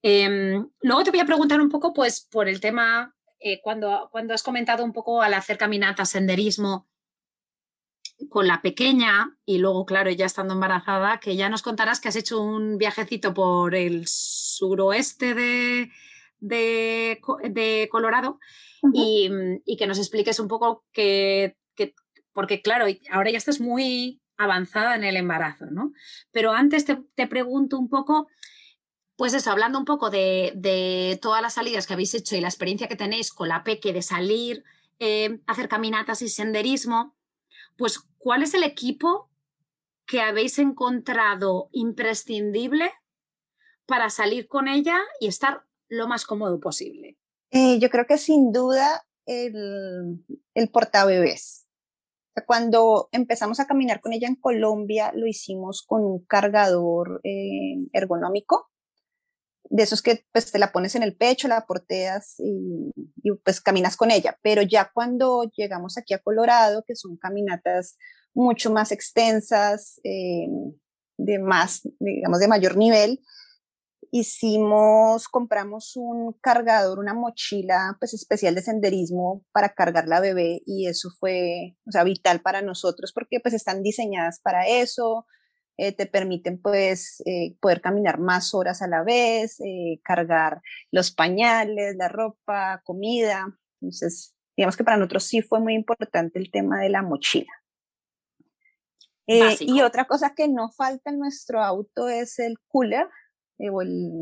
Em, 0.02 0.68
luego 0.82 1.02
te 1.02 1.10
voy 1.10 1.20
a 1.20 1.24
preguntar 1.24 1.60
un 1.62 1.70
poco, 1.70 1.94
pues, 1.94 2.28
por 2.30 2.48
el 2.48 2.60
tema 2.60 3.14
eh, 3.46 3.61
cuando, 3.62 4.09
cuando 4.11 4.33
has 4.33 4.42
comentado 4.42 4.83
un 4.83 4.94
poco 4.94 5.20
al 5.20 5.35
hacer 5.35 5.59
caminata, 5.59 6.07
senderismo 6.07 6.88
con 8.30 8.46
la 8.46 8.62
pequeña 8.62 9.37
y 9.44 9.59
luego, 9.59 9.85
claro, 9.85 10.11
ya 10.11 10.24
estando 10.24 10.54
embarazada, 10.54 11.20
que 11.20 11.37
ya 11.37 11.50
nos 11.50 11.61
contarás 11.61 12.00
que 12.00 12.09
has 12.09 12.16
hecho 12.16 12.40
un 12.40 12.78
viajecito 12.78 13.35
por 13.35 13.74
el 13.74 14.04
suroeste 14.07 15.35
de, 15.35 15.90
de, 16.40 17.88
Colorado 17.90 18.38
y, 18.94 19.76
que 19.76 19.87
nos 19.87 19.98
expliques 19.98 20.40
un 20.40 20.48
poco 20.48 20.87
que, 20.90 21.59
porque 22.33 22.62
claro, 22.62 22.87
ahora 23.11 23.30
ya 23.30 23.37
estás 23.37 23.61
muy 23.61 24.22
avanzada 24.38 24.96
en 24.96 25.04
el 25.04 25.18
embarazo, 25.18 25.66
¿no? 25.66 25.92
Pero 26.33 26.52
antes 26.52 26.87
te, 26.87 26.96
te 27.14 27.26
pregunto 27.26 27.78
un 27.78 27.90
poco 27.90 28.26
pues 29.16 29.33
eso, 29.35 29.50
hablando 29.50 29.79
un 29.79 29.85
poco 29.85 30.11
de, 30.11 31.18
todas 31.22 31.40
las 31.40 31.55
salidas 31.55 31.87
que 31.87 31.92
habéis 31.92 32.14
hecho 32.14 32.35
y 32.35 32.40
la 32.40 32.48
experiencia 32.48 32.88
que 32.88 32.96
tenéis 32.96 33.33
con 33.33 33.48
la 33.48 33.62
Peque 33.62 33.92
de 33.92 34.03
salir, 34.03 34.64
eh, 34.98 35.40
hacer 35.46 35.68
caminatas 35.68 36.22
y 36.22 36.29
senderismo, 36.29 37.14
pues 37.77 38.00
¿cuál 38.18 38.42
es 38.42 38.55
el 38.55 38.64
equipo 38.64 39.31
que 40.07 40.20
habéis 40.20 40.59
encontrado 40.59 41.68
imprescindible 41.72 42.90
para 43.87 44.11
salir 44.11 44.48
con 44.48 44.68
ella 44.68 44.98
y 45.20 45.29
estar 45.29 45.64
lo 45.88 46.09
más 46.09 46.24
cómodo 46.24 46.59
posible? 46.59 47.16
Eh, 47.50 47.79
yo 47.79 47.90
creo 47.90 48.07
que 48.07 48.18
sin 48.18 48.53
duda 48.53 49.07
el, 49.27 50.24
el 50.55 50.70
portabebés. 50.70 51.68
Cuando 52.46 53.09
empezamos 53.12 53.61
a 53.61 53.66
caminar 53.66 54.00
con 54.00 54.12
ella 54.12 54.27
en 54.27 54.35
Colombia, 54.35 55.12
lo 55.14 55.29
hicimos 55.29 55.85
con 55.87 56.05
un 56.05 56.24
cargador 56.24 57.20
eh, 57.22 57.77
ergonómico 57.92 58.72
de 59.70 59.83
esos 59.83 60.03
que 60.03 60.24
pues 60.33 60.53
te 60.53 60.59
la 60.59 60.72
pones 60.72 60.94
en 60.94 61.03
el 61.03 61.16
pecho, 61.16 61.48
la 61.48 61.66
porteas 61.66 62.37
y, 62.38 62.92
pues 63.44 63.61
caminas 63.61 63.96
con 63.96 64.11
ella. 64.11 64.38
Pero 64.42 64.62
ya 64.62 64.90
cuando 64.92 65.50
llegamos 65.57 65.98
aquí 65.98 66.14
a 66.14 66.18
Colorado, 66.18 66.85
que 66.87 66.96
son 66.96 67.16
caminatas 67.16 67.96
mucho 68.35 68.70
más 68.72 68.92
extensas, 68.92 70.00
eh, 70.05 70.46
de 71.16 71.38
más, 71.38 71.83
digamos, 72.00 72.40
de 72.40 72.48
mayor 72.48 72.77
nivel, 72.77 73.20
hicimos, 74.11 75.27
compramos 75.29 75.96
un 75.96 76.35
cargador, 76.40 77.00
una 77.00 77.14
mochila 77.14 77.96
pues 77.98 78.14
especial 78.14 78.55
de 78.55 78.62
senderismo 78.62 79.44
para 79.50 79.74
cargar 79.74 80.07
la 80.07 80.20
bebé 80.20 80.62
y 80.66 80.87
eso 80.87 81.11
fue, 81.18 81.77
o 81.85 81.90
sea, 81.90 82.05
vital 82.05 82.40
para 82.40 82.62
nosotros 82.62 83.12
porque 83.12 83.40
pues 83.40 83.55
están 83.55 83.83
diseñadas 83.83 84.38
para 84.40 84.68
eso, 84.68 85.27
eh, 85.76 85.92
te 85.92 86.06
permiten 86.06 86.60
pues 86.60 87.20
eh, 87.26 87.56
poder 87.60 87.80
caminar 87.80 88.20
más 88.20 88.54
horas 88.54 88.80
a 88.80 88.87
la 88.87 89.02
vez, 89.02 89.58
eh, 89.60 90.00
cargar 90.04 90.62
los 90.92 91.10
pañales, 91.10 91.96
la 91.96 92.08
ropa, 92.08 92.80
comida. 92.84 93.58
Entonces, 93.80 94.37
digamos 94.56 94.76
que 94.76 94.84
para 94.84 94.98
nosotros 94.98 95.24
sí 95.24 95.42
fue 95.42 95.58
muy 95.58 95.74
importante 95.74 96.38
el 96.38 96.52
tema 96.52 96.80
de 96.80 96.90
la 96.90 97.02
mochila. 97.02 97.50
y 99.26 99.80
otra 99.80 100.04
cosa 100.04 100.34
que 100.37 100.46
no 100.46 100.70
falta 100.70 101.10
en 101.10 101.18
nuestro 101.18 101.60
auto 101.60 102.08
es 102.08 102.38
el 102.38 102.56
cooler, 102.68 103.08
o 103.58 103.82
el, 103.82 104.12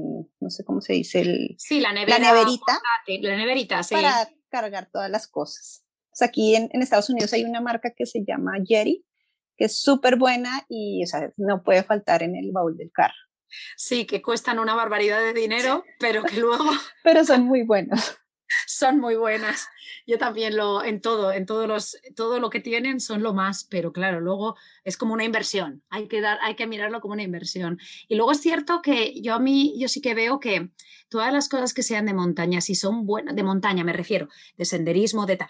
no 0.41 0.49
sé 0.51 0.65
cómo 0.65 0.81
se 0.81 0.95
dice, 0.95 1.21
el, 1.21 1.55
sí, 1.59 1.81
la, 1.81 1.93
neverita. 1.93 2.81
La 3.21 3.37
neverita, 3.37 3.83
sí. 3.83 3.95
Para 3.95 4.29
cargar 4.49 4.89
todas 4.91 5.11
las 5.11 5.29
cosas. 5.29 5.85
aquí 6.21 6.55
en, 6.55 6.71
en 6.73 6.81
Estados 6.81 7.11
Unidos 7.11 7.33
hay 7.35 7.45
una 7.45 7.61
marca 7.61 7.93
que 7.95 8.07
se 8.07 8.25
llama 8.25 8.53
Jerry, 8.65 9.05
que 9.63 9.67
es 9.67 9.81
súper 9.81 10.17
buena 10.17 10.67
y 10.69 11.05
no 11.37 11.63
puede 11.63 11.85
faltar 11.85 12.25
en 12.25 12.35
el 12.35 12.51
baúl 12.51 12.77
del 12.77 12.91
carro. 12.91 13.15
Sí, 13.77 14.07
que 14.07 14.21
cuestan 14.21 14.59
una 14.59 14.75
barbaridad 14.75 15.21
de 15.21 15.33
dinero, 15.33 15.85
pero 16.01 16.25
que 16.25 16.37
luego... 16.41 16.65
pero 17.05 17.25
son 17.25 17.45
muy 17.45 17.63
buenos. 17.63 18.19
Son 18.67 18.99
muy 18.99 19.15
buenas. 19.15 19.69
Yo 20.05 20.19
también 20.19 20.57
lo, 20.57 20.83
en 20.83 21.01
todo, 21.01 21.33
en 21.33 21.47
todos 21.47 21.69
los, 21.69 21.97
todo 22.17 22.41
lo 22.41 22.51
que 22.51 22.59
tienen 22.59 22.99
son 22.99 23.23
lo 23.23 23.35
más, 23.35 23.63
pero 23.71 23.93
claro, 23.93 24.21
luego 24.21 24.57
es 24.83 24.97
como 24.97 25.15
una 25.15 25.25
inversión. 25.25 25.85
Hay 25.91 26.09
que 26.09 26.21
dar, 26.21 26.39
hay 26.43 26.57
que 26.57 26.67
mirarlo 26.67 27.01
como 27.01 27.15
una 27.15 27.23
inversión. 27.23 27.79
Y 28.09 28.17
luego 28.17 28.33
es 28.33 28.41
cierto 28.41 28.83
que 28.83 29.23
yo 29.23 29.35
a 29.35 29.39
mí, 29.39 29.75
yo 29.79 29.87
sí 29.87 30.01
que 30.01 30.15
veo 30.15 30.41
que 30.41 30.71
todas 31.09 31.33
las 31.33 31.49
cosas 31.49 31.73
que 31.73 31.85
sean 31.85 32.07
de 32.07 32.15
montaña, 32.15 32.61
si 32.61 32.75
son 32.75 33.07
buenas, 33.07 33.37
de 33.37 33.45
montaña 33.45 33.85
me 33.85 33.93
refiero, 33.93 34.29
de 34.57 34.65
senderismo, 34.65 35.25
de 35.25 35.37
tal, 35.37 35.49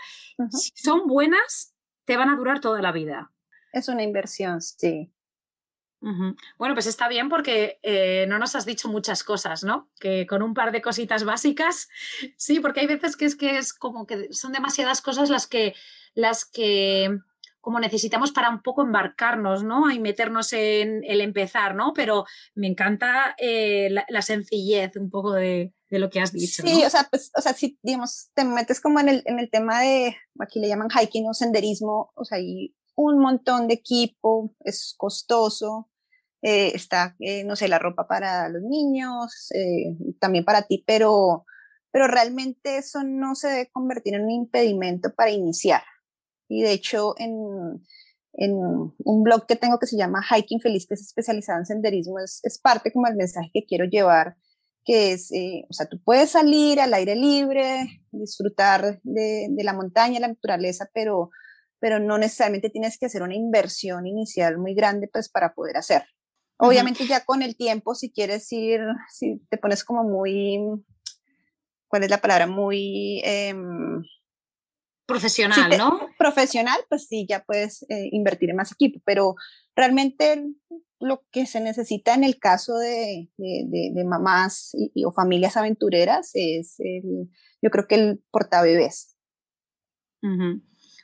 si 0.51 0.71
son 0.77 1.07
buenas, 1.07 1.75
te 2.05 2.19
van 2.19 2.29
a 2.29 2.37
durar 2.37 2.61
toda 2.61 2.83
la 2.83 2.93
vida. 2.93 3.33
Es 3.73 3.89
una 3.89 4.03
inversión, 4.03 4.61
sí. 4.61 5.11
Bueno, 6.59 6.75
pues 6.75 6.87
está 6.87 7.07
bien 7.09 7.29
porque 7.29 7.79
eh, 7.83 8.27
no 8.29 8.41
nos 8.41 8.57
has 8.57 8.67
dicho 8.67 8.89
muchas 8.89 9.23
cosas, 9.23 9.63
¿no? 9.63 9.89
Que 10.01 10.27
con 10.27 10.43
un 10.43 10.53
par 10.53 10.73
de 10.73 10.83
cositas 10.83 11.23
básicas, 11.23 11.89
sí, 12.37 12.59
porque 12.59 12.81
hay 12.81 12.87
veces 12.89 13.17
que 13.17 13.25
es 13.25 13.37
que 13.37 13.59
es 13.59 13.73
como 13.73 14.05
que 14.05 14.33
son 14.33 14.53
demasiadas 14.53 15.01
cosas 15.01 15.31
las 15.31 15.47
que, 15.47 15.75
las 16.15 16.45
que 16.45 17.19
como 17.61 17.79
necesitamos 17.79 18.33
para 18.33 18.51
un 18.51 18.61
poco 18.63 18.83
embarcarnos, 18.83 19.63
¿no? 19.63 19.93
Y 19.93 20.01
meternos 20.01 20.53
en 20.53 21.05
el 21.05 21.21
empezar, 21.21 21.77
¿no? 21.77 21.93
Pero 21.95 22.25
me 22.57 22.67
encanta 22.67 23.37
eh, 23.39 23.89
la, 24.09 24.23
sencillez 24.23 24.97
un 24.97 25.09
poco 25.09 25.33
de, 25.35 25.73
lo 25.89 26.11
que 26.11 26.21
has 26.21 26.33
dicho. 26.33 26.65
Sí, 26.67 26.83
o 26.85 26.91
sea, 26.91 27.07
pues, 27.09 27.31
o 27.37 27.41
sea, 27.41 27.53
si 27.53 27.79
digamos, 27.81 28.31
te 28.35 28.45
metes 28.45 28.81
como 28.81 28.99
en 28.99 29.09
el, 29.09 29.23
en 29.27 29.39
el 29.39 29.49
tema 29.49 29.81
de, 29.81 30.17
aquí 30.41 30.59
le 30.59 30.67
llaman 30.67 30.89
hiking 30.91 31.29
o 31.29 31.35
senderismo, 31.35 32.11
o 32.17 32.25
sea, 32.25 32.39
hay 32.39 32.75
un 32.95 33.19
montón 33.19 33.69
de 33.69 33.75
equipo, 33.75 34.55
es 34.61 34.95
costoso, 34.97 35.91
eh, 36.43 36.73
está, 36.75 37.15
eh, 37.21 37.45
no 37.45 37.55
sé, 37.55 37.69
la 37.69 37.79
ropa 37.79 38.09
para 38.09 38.49
los 38.49 38.63
niños, 38.63 39.53
eh, 39.55 39.97
también 40.19 40.45
para 40.45 40.63
ti, 40.63 40.83
pero, 40.85 41.45
pero 41.93 42.09
realmente 42.09 42.79
eso 42.79 43.05
no 43.05 43.37
se 43.37 43.49
debe 43.49 43.71
convertir 43.71 44.15
en 44.15 44.25
un 44.25 44.31
impedimento 44.31 45.15
para 45.15 45.31
iniciar. 45.31 45.83
Y 46.49 46.63
de 46.63 46.73
hecho, 46.73 47.15
en, 47.19 47.81
en 48.33 48.55
un 48.55 49.23
blog 49.23 49.47
que 49.47 49.55
tengo 49.55 49.79
que 49.79 49.87
se 49.87 49.97
llama 49.97 50.21
Hiking 50.29 50.61
Feliz, 50.61 50.87
que 50.87 50.95
es 50.95 51.03
especializado 51.03 51.61
en 51.61 51.67
senderismo, 51.67 52.19
es, 52.19 52.41
es 52.43 52.59
parte 52.59 52.93
como 52.93 53.07
el 53.07 53.15
mensaje 53.15 53.51
que 53.55 53.65
quiero 53.65 53.85
llevar, 53.85 54.37
que 54.85 55.13
es, 55.13 55.31
o 55.71 55.73
sea, 55.73 55.87
tú 55.87 56.03
puedes 56.03 56.31
salir 56.31 56.81
al 56.81 56.93
aire 56.93 57.15
libre, 57.15 58.03
disfrutar 58.11 59.01
de 59.05 59.63
la 59.63 59.75
montaña, 59.75 60.19
la 60.19 60.27
naturaleza, 60.27 60.91
pero 60.93 61.31
pero 61.83 61.99
no 61.99 62.17
necesariamente 62.17 62.71
tienes 62.71 62.97
que 62.97 63.07
hacer 63.07 63.25
una 63.25 63.35
inversión 63.35 64.07
inicial 64.07 64.57
muy 64.57 64.73
grande 64.73 65.11
pues 65.13 65.29
para 65.29 65.53
poder 65.53 65.77
hacer. 65.77 66.05
Obviamente 66.57 67.09
ya 67.09 67.25
con 67.25 67.43
el 67.43 67.57
tiempo, 67.57 67.97
si 67.97 68.13
quieres 68.13 68.53
ir, 68.53 68.81
si 69.11 69.43
te 69.51 69.59
pones 69.59 69.83
como 69.83 70.05
muy, 70.05 70.61
¿cuál 71.89 72.05
es 72.05 72.11
la 72.11 72.21
palabra? 72.21 72.47
Muy... 72.47 73.21
Em, 73.25 74.01
profesional, 75.07 75.77
¿no? 75.77 76.09
Profesional, 76.17 76.79
pues 76.89 77.09
sí, 77.09 77.27
ya 77.29 77.43
puedes 77.43 77.83
eh, 77.89 78.09
invertir 78.13 78.51
en 78.51 78.57
más 78.57 78.71
equipo, 78.71 79.01
pero 79.05 79.35
realmente 79.75 80.45
lo 81.01 81.25
que 81.33 81.47
se 81.47 81.61
necesita 81.61 82.15
en 82.15 82.23
el 82.23 82.39
caso 82.39 82.79
de, 82.79 83.29
de, 83.37 84.05
mamás 84.05 84.71
y, 84.73 85.05
o 85.05 85.11
familias 85.11 85.57
aventureras 85.57 86.31
es, 86.35 86.77
el, 86.79 87.29
yo 87.61 87.71
creo 87.71 87.89
que 87.89 87.97
el 87.97 88.23
portabebés. 88.31 89.17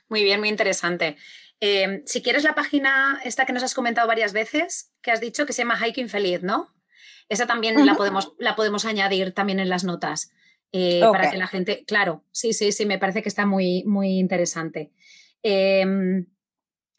Muy 0.09 0.23
bien, 0.23 0.39
muy 0.39 0.49
interesante. 0.49 1.17
Em, 1.59 2.03
si 2.05 2.21
quieres 2.21 2.43
la 2.43 2.55
página 2.55 3.19
esta 3.23 3.45
que 3.45 3.53
nos 3.53 3.63
has 3.63 3.75
comentado 3.75 4.07
varias 4.07 4.33
veces, 4.33 4.91
que 5.01 5.11
has 5.11 5.21
dicho 5.21 5.45
que 5.45 5.53
se 5.53 5.61
llama 5.61 5.77
Hiking 5.77 6.09
Feliz, 6.09 6.41
¿no? 6.41 6.73
Esa 7.27 7.45
también 7.45 7.85
la, 7.85 7.95
podemos, 7.95 8.33
la 8.39 8.55
podemos 8.55 8.85
añadir 8.85 9.33
también 9.33 9.59
en 9.59 9.69
las 9.69 9.83
notas. 9.83 10.31
Eh, 10.71 11.01
para 11.11 11.31
que 11.31 11.37
la 11.37 11.47
gente, 11.47 11.83
claro, 11.85 12.23
sí, 12.31 12.53
sí, 12.53 12.71
sí, 12.71 12.85
me 12.85 12.99
parece 12.99 13.23
que 13.23 13.29
está 13.29 13.45
muy, 13.45 13.83
muy 13.85 14.19
interesante. 14.19 14.91
Em, 15.41 16.27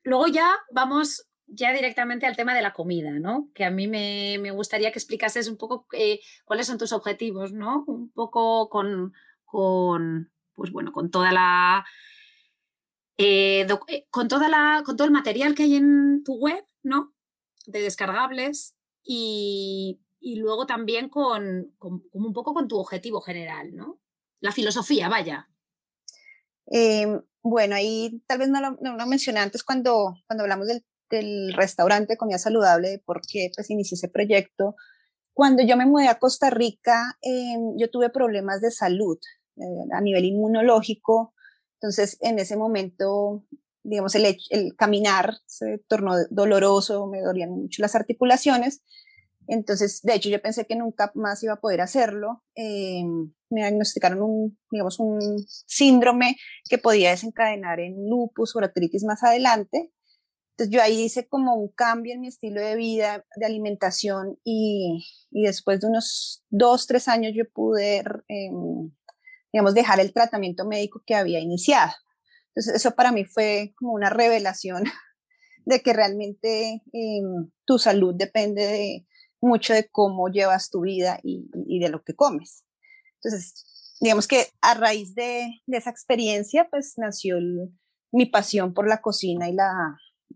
luego 0.03 0.27
ya 0.27 0.57
vamos 0.73 1.29
ya 1.47 1.73
directamente 1.73 2.27
al 2.27 2.37
tema 2.37 2.55
de 2.55 2.63
la 2.63 2.73
comida, 2.73 3.13
¿no? 3.19 3.49
Que 3.55 3.65
a 3.65 3.71
mí 3.71 3.87
me, 3.87 4.51
gustaría 4.51 4.91
que 4.91 4.99
explicases 4.99 5.49
un 5.49 5.57
poco 5.57 5.87
eh, 5.93 6.21
cuáles 6.45 6.67
son 6.67 6.79
tus 6.79 6.93
objetivos, 6.93 7.53
¿no? 7.53 7.85
Un 7.87 8.11
poco 8.11 8.69
con, 8.69 9.13
con, 9.45 10.33
pues 10.55 10.71
bueno, 10.73 10.93
con 10.93 11.11
toda 11.11 11.33
la 11.33 11.85
eh, 13.23 13.67
eh, 13.89 14.07
con, 14.11 14.29
toda 14.29 14.49
la, 14.49 14.83
con 14.83 14.97
todo 14.97 15.07
el 15.07 15.13
material 15.13 15.55
que 15.55 15.65
hay 15.65 15.77
en 15.77 16.25
tu 16.25 16.39
web, 16.39 16.65
¿no? 16.83 17.13
De 17.67 17.83
descargables 17.83 18.75
y, 19.05 20.01
luego 20.23 20.65
también 20.65 21.11
con, 21.11 21.75
un 22.13 22.33
poco 22.33 22.55
con 22.55 22.67
tu 22.67 22.79
objetivo 22.79 23.21
general, 23.21 23.77
¿no? 23.77 24.01
La 24.41 24.53
filosofía, 24.53 25.11
vaya. 25.11 25.51
Em, 26.65 27.21
bueno, 27.43 27.75
ahí 27.75 28.23
tal 28.27 28.39
vez 28.39 28.49
no 28.49 28.61
lo, 28.61 29.07
mencioné 29.07 29.41
antes 29.41 29.65
cuando, 29.65 30.15
cuando 30.27 30.45
hablamos 30.45 30.67
del, 30.67 30.83
restaurante 31.55 32.15
de 32.15 32.17
comida 32.17 32.39
saludable, 32.39 33.03
porque 33.05 33.51
pues 33.55 33.69
inicié 33.69 33.97
ese 33.97 34.09
proyecto. 34.09 34.77
Cuando 35.35 35.63
yo 35.63 35.77
me 35.77 35.85
mudé 35.85 36.09
a 36.09 36.19
Costa 36.19 36.49
Rica, 36.49 37.19
em, 37.21 37.77
yo 37.77 37.91
tuve 37.91 38.09
problemas 38.09 38.63
de 38.63 38.71
salud 38.71 39.19
eh, 39.57 39.89
a 39.93 40.01
nivel 40.01 40.25
inmunológico, 40.25 41.35
entonces, 41.81 42.19
en 42.21 42.39
ese 42.39 42.59
momento, 42.59 43.47
digamos, 43.83 44.15
el, 44.15 44.37
el 44.51 44.77
caminar 44.77 45.39
se 45.47 45.79
tornó 45.89 46.13
doloroso, 46.29 47.07
me 47.07 47.23
dolían 47.23 47.53
mucho 47.53 47.81
las 47.81 47.95
articulaciones. 47.95 48.83
Entonces, 49.47 50.03
de 50.03 50.15
hecho, 50.15 50.29
yo 50.29 50.43
pensé 50.43 50.67
que 50.67 50.77
nunca 50.77 51.11
más 51.15 51.43
iba 51.43 51.55
a 51.55 51.61
poder 51.61 51.81
hacerlo. 51.81 52.45
Eh, 52.55 53.03
me 53.49 53.63
diagnosticaron 53.63 54.21
un, 54.21 54.59
digamos, 54.71 55.01
un 55.01 55.21
síndrome 55.49 56.37
que 56.69 56.77
podía 56.77 57.13
desencadenar 57.13 57.81
en 57.81 58.11
lupus 58.11 58.55
o 58.55 58.59
artritis 58.59 59.03
más 59.05 59.23
adelante. 59.23 59.91
Entonces, 60.51 60.77
yo 60.77 60.83
ahí 60.83 61.05
hice 61.05 61.27
como 61.29 61.55
un 61.55 61.69
cambio 61.69 62.13
en 62.13 62.21
mi 62.21 62.29
estilo 62.29 62.61
de 62.61 62.77
vida, 62.77 63.25
de 63.37 63.47
alimentación, 63.47 64.39
y, 64.45 65.03
y 65.31 65.45
después 65.45 65.81
de 65.81 65.87
unos 65.87 66.45
dos, 66.51 66.87
tres 66.87 67.09
años 67.09 67.33
yo 67.35 67.45
pude 67.51 68.05
eh, 68.29 68.51
digamos, 69.53 69.75
dejar 69.75 70.01
el 70.01 70.13
tratamiento 70.13 70.67
médico 70.67 71.03
que 71.07 71.15
había 71.15 71.41
iniciado. 71.41 71.93
Entonces, 72.49 72.75
eso 72.75 72.95
para 72.95 73.13
mí 73.13 73.25
fue 73.25 73.73
como 73.77 73.93
una 73.93 74.11
revelación 74.11 74.85
de 75.65 75.81
que 75.83 75.93
realmente 75.93 76.83
em, 76.93 77.51
tu 77.65 77.79
salud 77.79 78.15
depende 78.15 78.67
de, 78.67 79.07
mucho 79.41 79.73
de 79.73 79.89
cómo 79.89 80.29
llevas 80.29 80.71
tu 80.71 80.83
vida 80.83 81.19
y, 81.23 81.49
de 81.81 81.89
lo 81.89 82.03
que 82.03 82.15
comes. 82.15 82.65
Entonces, 83.17 83.97
digamos 84.01 84.27
que 84.27 84.47
a 84.61 84.75
raíz 84.75 85.15
de, 85.15 85.63
esa 85.69 85.91
experiencia, 85.91 86.69
pues 86.71 86.95
nació 86.97 87.39
mi 88.13 88.27
pasión 88.27 88.75
por 88.75 88.89
la 88.89 89.01
cocina 89.01 89.49
y 89.49 89.53
la, 89.53 89.73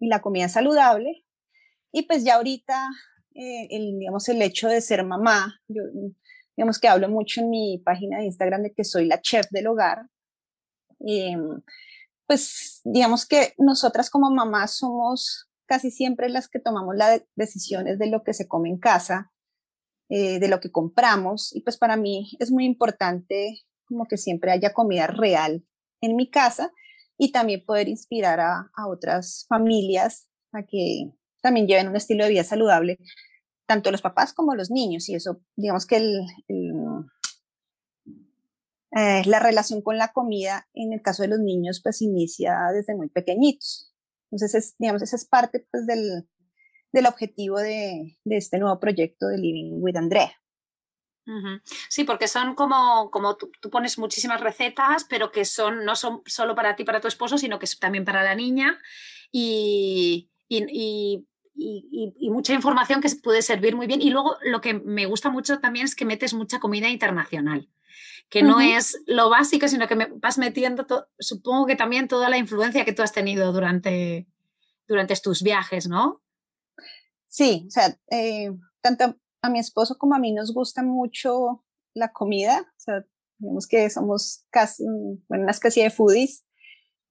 y 0.01 0.09
la 0.09 0.23
comida 0.23 0.49
saludable. 0.49 1.25
Y 1.93 2.03
pues 2.03 2.25
ya 2.25 2.37
ahorita, 2.37 2.89
eh, 3.35 3.69
el, 3.71 3.99
digamos, 3.99 4.29
el 4.29 4.43
hecho 4.43 4.69
de 4.69 4.81
ser 4.81 5.05
mamá, 5.05 5.61
yo 5.69 5.83
digamos 6.57 6.79
que 6.79 6.89
hablo 6.89 7.09
mucho 7.09 7.41
en 7.41 7.51
mi 7.51 7.79
página 7.79 8.19
de 8.19 8.27
Instagram 8.27 8.63
de 8.63 8.73
que 8.73 8.85
soy 8.85 9.07
la 9.07 9.21
chef 9.21 9.47
del 9.51 9.67
hogar. 9.67 10.07
Y, 11.01 11.35
pues 12.27 12.81
digamos 12.85 13.27
que 13.27 13.55
nosotras 13.59 14.11
como 14.11 14.31
mamás 14.31 14.77
somos 14.77 15.51
casi 15.67 15.91
siempre 15.91 16.29
las 16.29 16.49
que 16.49 16.61
tomamos 16.61 16.95
las 16.97 17.23
decisiones 17.37 17.99
de 17.99 18.09
lo 18.09 18.23
que 18.23 18.35
se 18.35 18.49
come 18.49 18.69
en 18.69 18.79
casa, 18.79 19.33
eh, 20.09 20.39
de 20.39 20.49
lo 20.49 20.61
que 20.61 20.71
compramos. 20.71 21.55
Y 21.55 21.61
pues 21.61 21.77
para 21.77 21.97
mí 21.97 22.37
es 22.39 22.51
muy 22.51 22.65
importante 22.65 23.63
como 23.87 24.07
que 24.07 24.17
siempre 24.17 24.53
haya 24.53 24.73
comida 24.73 25.07
real 25.07 25.65
en 26.01 26.17
mi 26.17 26.31
casa 26.31 26.73
y 27.19 27.33
también 27.33 27.65
poder 27.65 27.89
inspirar 27.89 28.41
a, 28.41 28.71
a 28.75 28.89
otras 28.89 29.47
familias 29.49 30.29
a 30.53 30.63
que 30.63 31.13
también 31.43 31.67
lleven 31.67 31.89
un 31.89 31.97
estilo 31.97 32.25
de 32.25 32.31
vida 32.31 32.45
saludable 32.45 32.99
tanto 33.67 33.91
los 33.91 34.03
papás 34.03 34.33
como 34.33 34.55
los 34.55 34.71
niños. 34.71 35.09
Y 35.09 35.15
eso, 35.15 35.41
digamos 35.57 35.87
que 35.87 35.97
el, 35.97 36.21
eh, 38.97 39.23
la 39.27 39.41
relación 39.41 39.83
con 39.83 39.99
la 39.99 40.13
comida 40.13 40.69
en 40.75 40.93
el 40.93 41.03
caso 41.03 41.23
de 41.23 41.29
los 41.29 41.41
niños 41.41 41.81
pues 41.83 42.03
inicia 42.03 42.59
desde 42.73 42.95
muy 42.95 43.09
pequeñitos. 43.09 43.93
Entonces, 44.31 44.55
es, 44.55 44.75
digamos, 44.79 45.03
esa 45.03 45.17
es 45.17 45.27
parte 45.27 45.67
pues 45.71 45.87
del, 45.87 46.29
del 46.93 47.07
objetivo 47.07 47.59
de, 47.59 48.19
de, 48.25 48.37
este 48.37 48.59
nuevo 48.59 48.79
proyecto 48.81 49.29
de 49.29 49.39
Living 49.39 49.79
with 49.81 49.97
Andrea. 49.97 50.33
Sí, 51.89 52.05
porque 52.05 52.29
son 52.29 52.55
como, 52.55 53.11
como 53.11 53.37
tú, 53.37 53.51
pones 53.71 53.97
muchísimas 53.99 54.43
recetas, 54.43 55.07
pero 55.09 55.33
que 55.33 55.47
son, 55.47 55.83
no 55.87 55.97
son 55.97 56.21
solo 56.27 56.55
para 56.55 56.77
ti, 56.77 56.85
para 56.85 57.01
tu 57.01 57.09
esposo, 57.09 57.39
sino 57.39 57.59
que 57.59 57.65
es 57.65 57.79
también 57.79 58.05
para 58.05 58.23
la 58.23 58.35
niña. 58.35 58.79
y, 59.33 60.31
y 60.49 60.67
y, 60.69 61.27
mucha 61.55 62.53
información 62.53 63.01
que 63.01 63.09
puede 63.23 63.43
servir 63.43 63.77
muy 63.77 63.87
bien. 63.87 64.01
Y 64.01 64.11
luego 64.11 64.37
lo 64.43 64.61
que 64.61 64.75
me 64.75 65.07
gusta 65.07 65.31
mucho 65.31 65.61
también 65.61 65.85
es 65.85 65.95
que 65.95 66.05
metes 66.05 66.35
mucha 66.35 66.61
comida 66.61 66.89
internacional, 66.89 67.69
que 68.29 68.43
no 68.43 68.61
es 68.61 69.03
lo 69.07 69.31
básico, 69.31 69.69
sino 69.69 69.87
que 69.87 69.97
me 69.97 70.07
vas 70.07 70.39
metiendo, 70.39 70.87
supongo 71.19 71.67
que 71.67 71.77
también 71.77 72.09
toda 72.09 72.29
la 72.29 72.39
influencia 72.39 72.85
que 72.85 72.93
tú 72.93 73.03
has 73.03 73.13
tenido 73.13 73.53
durante, 73.53 74.27
durante 74.89 75.15
tus 75.17 75.43
viajes, 75.43 75.89
¿no? 75.89 76.23
Sí, 77.29 77.65
o 77.67 77.71
sea, 77.71 77.99
eh, 78.11 78.51
tanto 78.81 79.17
a 79.43 79.51
mi 79.51 79.59
esposo 79.59 79.97
como 79.99 80.15
a 80.15 80.19
mí 80.19 80.33
nos 80.33 80.55
gusta 80.55 80.83
mucho 80.83 81.65
la 81.95 82.13
comida, 82.13 82.61
o 82.61 82.81
sea, 82.81 83.05
Digamos 83.39 83.67
que 83.67 83.91
somos 83.91 84.47
casi, 84.51 84.85
bueno, 85.29 85.45
una 85.45 85.51
especie 85.51 85.85
de 85.85 85.91
foodies. 85.91 86.45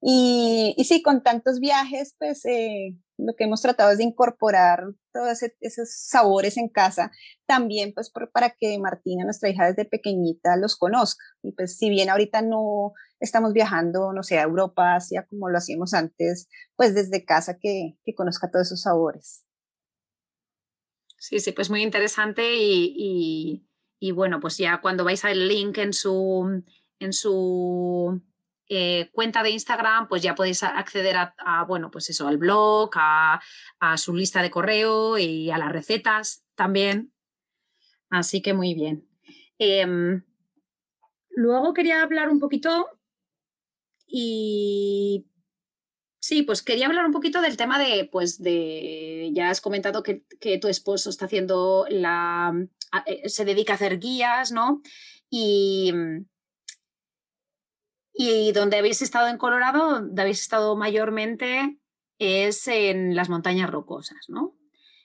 Y, 0.02 0.74
y 0.78 0.84
sí, 0.86 1.02
con 1.02 1.24
tantos 1.24 1.60
viajes, 1.60 2.16
pues 2.18 2.46
eh, 2.46 2.98
lo 3.26 3.34
que 3.36 3.46
hemos 3.46 3.62
tratado 3.62 3.92
es 3.92 3.98
de 3.98 4.04
incorporar 4.04 4.84
todos 5.12 5.40
esos 5.60 5.90
sabores 5.92 6.58
en 6.58 6.70
casa, 6.70 7.12
también 7.46 7.94
pues 7.94 8.12
para 8.32 8.52
que 8.52 8.78
Martina, 8.80 9.24
nuestra 9.24 9.50
hija 9.50 9.68
desde 9.68 9.86
pequeñita, 9.86 10.58
los 10.58 10.76
conozca. 10.76 11.24
Y 11.42 11.54
pues 11.54 11.78
si 11.78 11.90
bien 11.90 12.10
ahorita 12.10 12.42
no 12.42 12.94
estamos 13.20 13.54
viajando, 13.54 14.14
no 14.14 14.24
sé, 14.24 14.40
a 14.40 14.44
Europa, 14.44 14.96
Asia, 14.96 15.26
como 15.30 15.50
lo 15.50 15.58
hacíamos 15.58 15.94
antes, 15.94 16.48
pues 16.76 16.94
desde 16.94 17.26
casa 17.26 17.58
que, 17.60 17.98
que 18.04 18.14
conozca 18.14 18.52
todos 18.52 18.68
esos 18.68 18.82
sabores. 18.82 19.46
Sí, 21.24 21.40
sí, 21.40 21.54
pues 21.54 21.70
muy 21.70 21.82
interesante 21.82 22.44
y, 22.58 23.66
y, 23.98 24.12
bueno, 24.12 24.42
pues 24.42 24.58
ya 24.58 24.82
cuando 24.82 25.06
vais 25.06 25.24
al 25.24 25.48
link 25.48 25.78
en 25.78 25.94
su, 25.94 26.64
en 27.00 27.14
su 27.14 28.22
eh, 28.76 29.10
cuenta 29.12 29.44
de 29.44 29.52
Instagram, 29.52 30.08
pues 30.08 30.22
ya 30.22 30.36
podéis 30.36 30.64
acceder 30.64 31.16
a, 31.18 31.66
bueno, 31.68 31.92
pues 31.92 32.10
eso, 32.10 32.28
al 32.28 32.38
blog, 32.38 32.92
a, 32.96 33.40
su 33.98 34.16
lista 34.16 34.42
de 34.42 34.52
correo 34.52 35.18
y 35.18 35.52
a 35.52 35.58
las 35.58 35.72
recetas 35.72 36.44
también. 36.56 37.14
Así 38.10 38.42
que 38.42 38.54
muy 38.54 38.74
bien. 38.74 39.08
Em, 39.58 40.24
luego 41.30 41.74
quería 41.74 42.04
hablar 42.04 42.30
un 42.30 42.40
poquito 42.40 42.90
y 44.08 45.26
sí, 46.20 46.44
pues 46.44 46.62
quería 46.62 46.88
hablar 46.88 47.06
un 47.06 47.12
poquito 47.12 47.42
del 47.42 47.58
tema 47.58 47.80
de, 47.80 48.08
pues 48.12 48.42
de, 48.42 49.32
ya 49.34 49.50
has 49.50 49.62
comentado 49.62 50.04
que, 50.04 50.26
que 50.40 50.58
tu 50.58 50.68
esposo 50.68 51.10
está 51.10 51.26
haciendo 51.26 51.86
la, 51.90 52.54
eh, 53.06 53.28
se 53.30 53.46
dedica 53.46 53.74
a 53.74 53.76
hacer 53.76 54.00
guías, 54.00 54.52
¿no? 54.52 54.82
Y, 55.30 55.92
y 58.14 58.52
donde 58.52 58.78
habéis 58.78 59.02
estado 59.02 59.28
en 59.28 59.38
Colorado, 59.38 60.02
donde 60.02 60.22
habéis 60.22 60.42
estado 60.42 60.76
mayormente 60.76 61.78
es 62.20 62.68
en 62.68 63.16
las 63.16 63.30
montañas 63.30 63.70
rocosas, 63.70 64.30
¿no? 64.30 64.56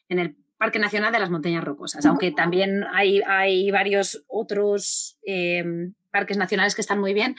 En 0.09 0.19
el 0.19 0.37
Parque 0.59 0.79
Nacional 0.79 1.13
de 1.13 1.21
las 1.21 1.31
Montañas 1.31 1.65
Rocosas, 1.65 2.05
aunque 2.05 2.33
también 2.33 2.85
hay, 2.93 3.23
hay 3.27 3.71
varios 3.71 4.25
otros 4.27 5.17
eh, 5.25 5.65
parques 6.11 6.37
nacionales 6.37 6.75
que 6.75 6.81
están 6.81 6.99
muy 6.99 7.15
bien. 7.15 7.37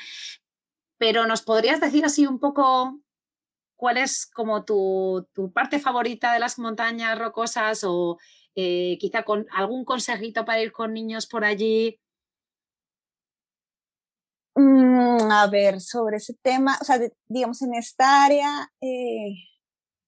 Pero 0.97 1.27
¿nos 1.27 1.41
podrías 1.41 1.81
decir 1.81 2.05
así 2.05 2.25
un 2.25 2.39
poco 2.39 3.01
cuál 3.75 3.97
es 3.97 4.25
como 4.25 4.63
tu, 4.63 5.27
parte 5.53 5.79
favorita 5.79 6.33
de 6.33 6.39
las 6.39 6.59
montañas 6.59 7.19
rocosas 7.19 7.83
o 7.83 8.17
eh, 8.55 8.97
quizá 8.99 9.23
con 9.23 9.47
algún 9.51 9.83
consejito 9.83 10.45
para 10.45 10.61
ir 10.61 10.71
con 10.71 10.93
niños 10.93 11.27
por 11.27 11.43
allí? 11.43 11.99
Mm, 14.59 15.31
a 15.31 15.47
ver, 15.47 15.79
sobre 15.79 16.17
ese 16.17 16.33
tema, 16.41 16.77
o 16.81 16.83
sea, 16.83 16.99
digamos, 17.29 17.61
en 17.61 17.75
esta 17.75 18.25
área 18.25 18.69
eh, 18.81 19.33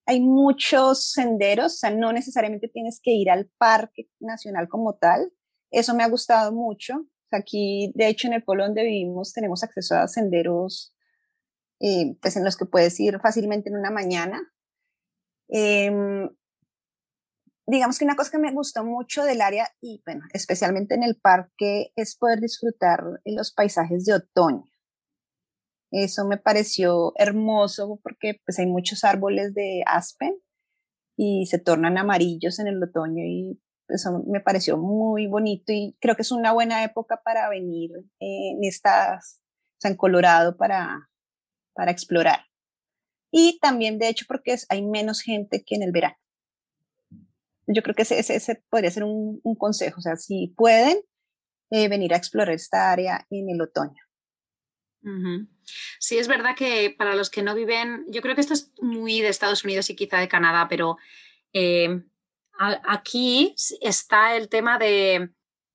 hay 0.06 0.20
muchos 0.20 1.12
senderos, 1.12 1.76
o 1.76 1.78
sea, 1.78 1.92
no 1.92 2.12
necesariamente 2.12 2.68
tienes 2.68 3.00
que 3.02 3.12
ir 3.12 3.30
al 3.30 3.50
parque 3.58 4.10
nacional 4.20 4.68
como 4.68 4.96
tal. 4.96 5.32
Eso 5.72 5.96
me 5.96 6.04
ha 6.04 6.10
gustado 6.10 6.52
mucho. 6.52 7.06
Aquí, 7.32 7.94
de 7.96 8.10
hecho, 8.10 8.28
en 8.28 8.34
el 8.34 8.44
pueblo 8.44 8.66
donde 8.66 8.84
vivimos 8.84 9.32
tenemos 9.32 9.64
acceso 9.64 9.96
a 9.96 10.10
senderos 10.10 10.94
eh, 11.80 12.18
pues 12.22 12.36
en 12.36 12.44
los 12.44 12.58
que 12.58 12.66
puedes 12.66 13.00
ir 13.00 13.20
fácilmente 13.22 13.70
en 13.70 13.78
una 13.78 13.90
mañana. 13.90 14.42
Em, 15.48 16.30
digamos 17.72 17.98
que 17.98 18.06
una 18.06 18.18
cosa 18.18 18.32
que 18.32 18.38
me 18.38 18.52
gustó 18.52 18.84
mucho 18.84 19.24
del 19.24 19.40
área 19.40 19.70
y 19.80 20.02
bueno, 20.06 20.26
especialmente 20.34 20.94
en 20.94 21.04
el 21.04 21.16
parque 21.16 21.94
es 21.96 22.18
poder 22.18 22.42
disfrutar 22.42 23.02
los 23.24 23.54
paisajes 23.54 24.04
de 24.04 24.16
otoño. 24.16 24.70
Eso 25.90 26.28
me 26.28 26.38
pareció 26.38 27.14
hermoso 27.16 28.00
porque 28.04 28.42
pues 28.46 28.60
hay 28.60 28.66
muchos 28.68 29.06
árboles 29.06 29.54
de 29.54 29.84
aspen 29.86 30.36
y 31.18 31.46
se 31.46 31.60
tornan 31.60 31.98
amarillos 31.98 32.60
en 32.60 32.68
el 32.68 32.84
otoño 32.84 33.24
y 33.24 33.62
eso 33.88 34.22
me 34.28 34.42
pareció 34.42 34.78
muy 34.78 35.28
bonito 35.28 35.72
y 35.72 35.96
creo 36.02 36.16
que 36.16 36.24
es 36.24 36.32
una 36.32 36.52
buena 36.52 36.84
época 36.84 37.22
para 37.24 37.50
venir 37.50 37.92
en 38.20 38.64
estas, 38.64 39.42
o 39.84 39.88
en 39.88 39.96
Colorado 39.96 40.58
para, 40.58 41.10
para 41.74 41.92
explorar. 41.92 42.42
Y 43.32 43.60
también, 43.60 43.98
de 43.98 44.10
hecho, 44.10 44.26
porque 44.28 44.56
hay 44.68 44.86
menos 44.86 45.22
gente 45.22 45.64
que 45.66 45.76
en 45.76 45.84
el 45.84 45.94
verano. 45.94 46.16
Yo 47.68 47.84
creo 47.84 47.96
que 47.96 48.02
ese, 48.04 48.64
podría 48.70 48.92
ser 48.92 49.04
un, 49.04 49.42
consejo. 49.58 50.00
O 50.00 50.02
sea, 50.02 50.16
si 50.16 50.54
pueden 50.58 51.02
eh, 51.70 51.88
venir 51.88 52.14
a 52.14 52.18
explorar 52.18 52.54
esta 52.54 52.92
área 52.92 53.26
en 53.30 53.50
el 53.50 53.62
otoño. 53.62 54.04
Sí, 56.00 56.18
es 56.20 56.28
verdad 56.28 56.56
que 56.56 56.94
para 56.96 57.16
los 57.16 57.30
que 57.30 57.42
no 57.42 57.56
viven, 57.56 58.06
yo 58.10 58.22
creo 58.22 58.36
que 58.36 58.42
esto 58.42 58.54
es 58.54 58.72
muy 58.82 59.22
de 59.22 59.30
Estados 59.30 59.64
Unidos 59.64 59.90
y 59.90 59.96
quizá 59.96 60.20
de 60.20 60.28
Canadá, 60.28 60.68
pero 60.70 60.98
eh, 61.54 62.04
aquí 62.60 63.56
está 63.82 64.36
el 64.36 64.48
tema 64.50 64.78
de 64.78 65.32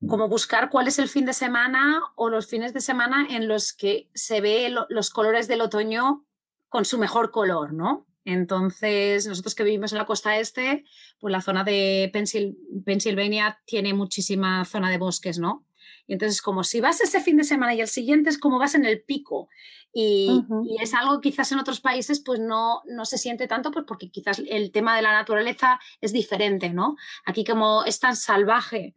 cómo 0.06 0.28
buscar 0.28 0.70
cuál 0.70 0.88
es 0.88 0.98
el 0.98 1.08
fin 1.08 1.26
de 1.26 1.32
semana 1.32 2.00
o 2.14 2.28
los 2.28 2.46
fines 2.46 2.72
de 2.72 2.80
semana 2.80 3.26
en 3.30 3.48
los 3.48 3.72
que 3.72 4.10
se 4.14 4.40
ve 4.40 4.72
los 4.88 5.10
colores 5.10 5.48
del 5.48 5.62
otoño 5.62 6.26
con 6.68 6.84
su 6.84 6.98
mejor 6.98 7.30
color, 7.30 7.72
¿no? 7.72 8.06
Entonces, 8.26 9.24
nosotros 9.28 9.54
que 9.54 9.62
vivimos 9.62 9.92
en 9.92 9.98
la 9.98 10.04
costa 10.04 10.36
este, 10.36 10.84
pues 11.20 11.30
la 11.30 11.40
zona 11.40 11.62
de 11.62 12.10
Pennsylvania 12.12 13.60
tiene 13.66 13.94
muchísima 13.94 14.64
zona 14.64 14.90
de 14.90 14.98
bosques, 14.98 15.38
¿no? 15.38 15.64
Y 16.08 16.14
entonces, 16.14 16.42
como 16.42 16.64
si 16.64 16.80
vas 16.80 17.00
ese 17.00 17.20
fin 17.20 17.36
de 17.36 17.44
semana 17.44 17.72
y 17.74 17.80
el 17.80 17.86
siguiente 17.86 18.28
es 18.28 18.38
como 18.38 18.58
vas 18.58 18.74
en 18.74 18.84
el 18.84 19.00
pico. 19.00 19.48
Y, 19.92 20.42
es 20.80 20.92
algo 20.92 21.20
quizás 21.20 21.52
en 21.52 21.60
otros 21.60 21.80
países 21.80 22.20
pues 22.20 22.40
no, 22.40 22.82
no 22.86 23.04
se 23.04 23.16
siente 23.16 23.46
tanto 23.46 23.70
pues 23.70 23.84
porque 23.86 24.10
quizás 24.10 24.42
el 24.46 24.72
tema 24.72 24.96
de 24.96 25.02
la 25.02 25.12
naturaleza 25.12 25.78
es 26.00 26.12
diferente, 26.12 26.70
¿no? 26.70 26.96
Aquí 27.24 27.44
como 27.44 27.84
es 27.84 28.00
tan 28.00 28.16
salvaje 28.16 28.96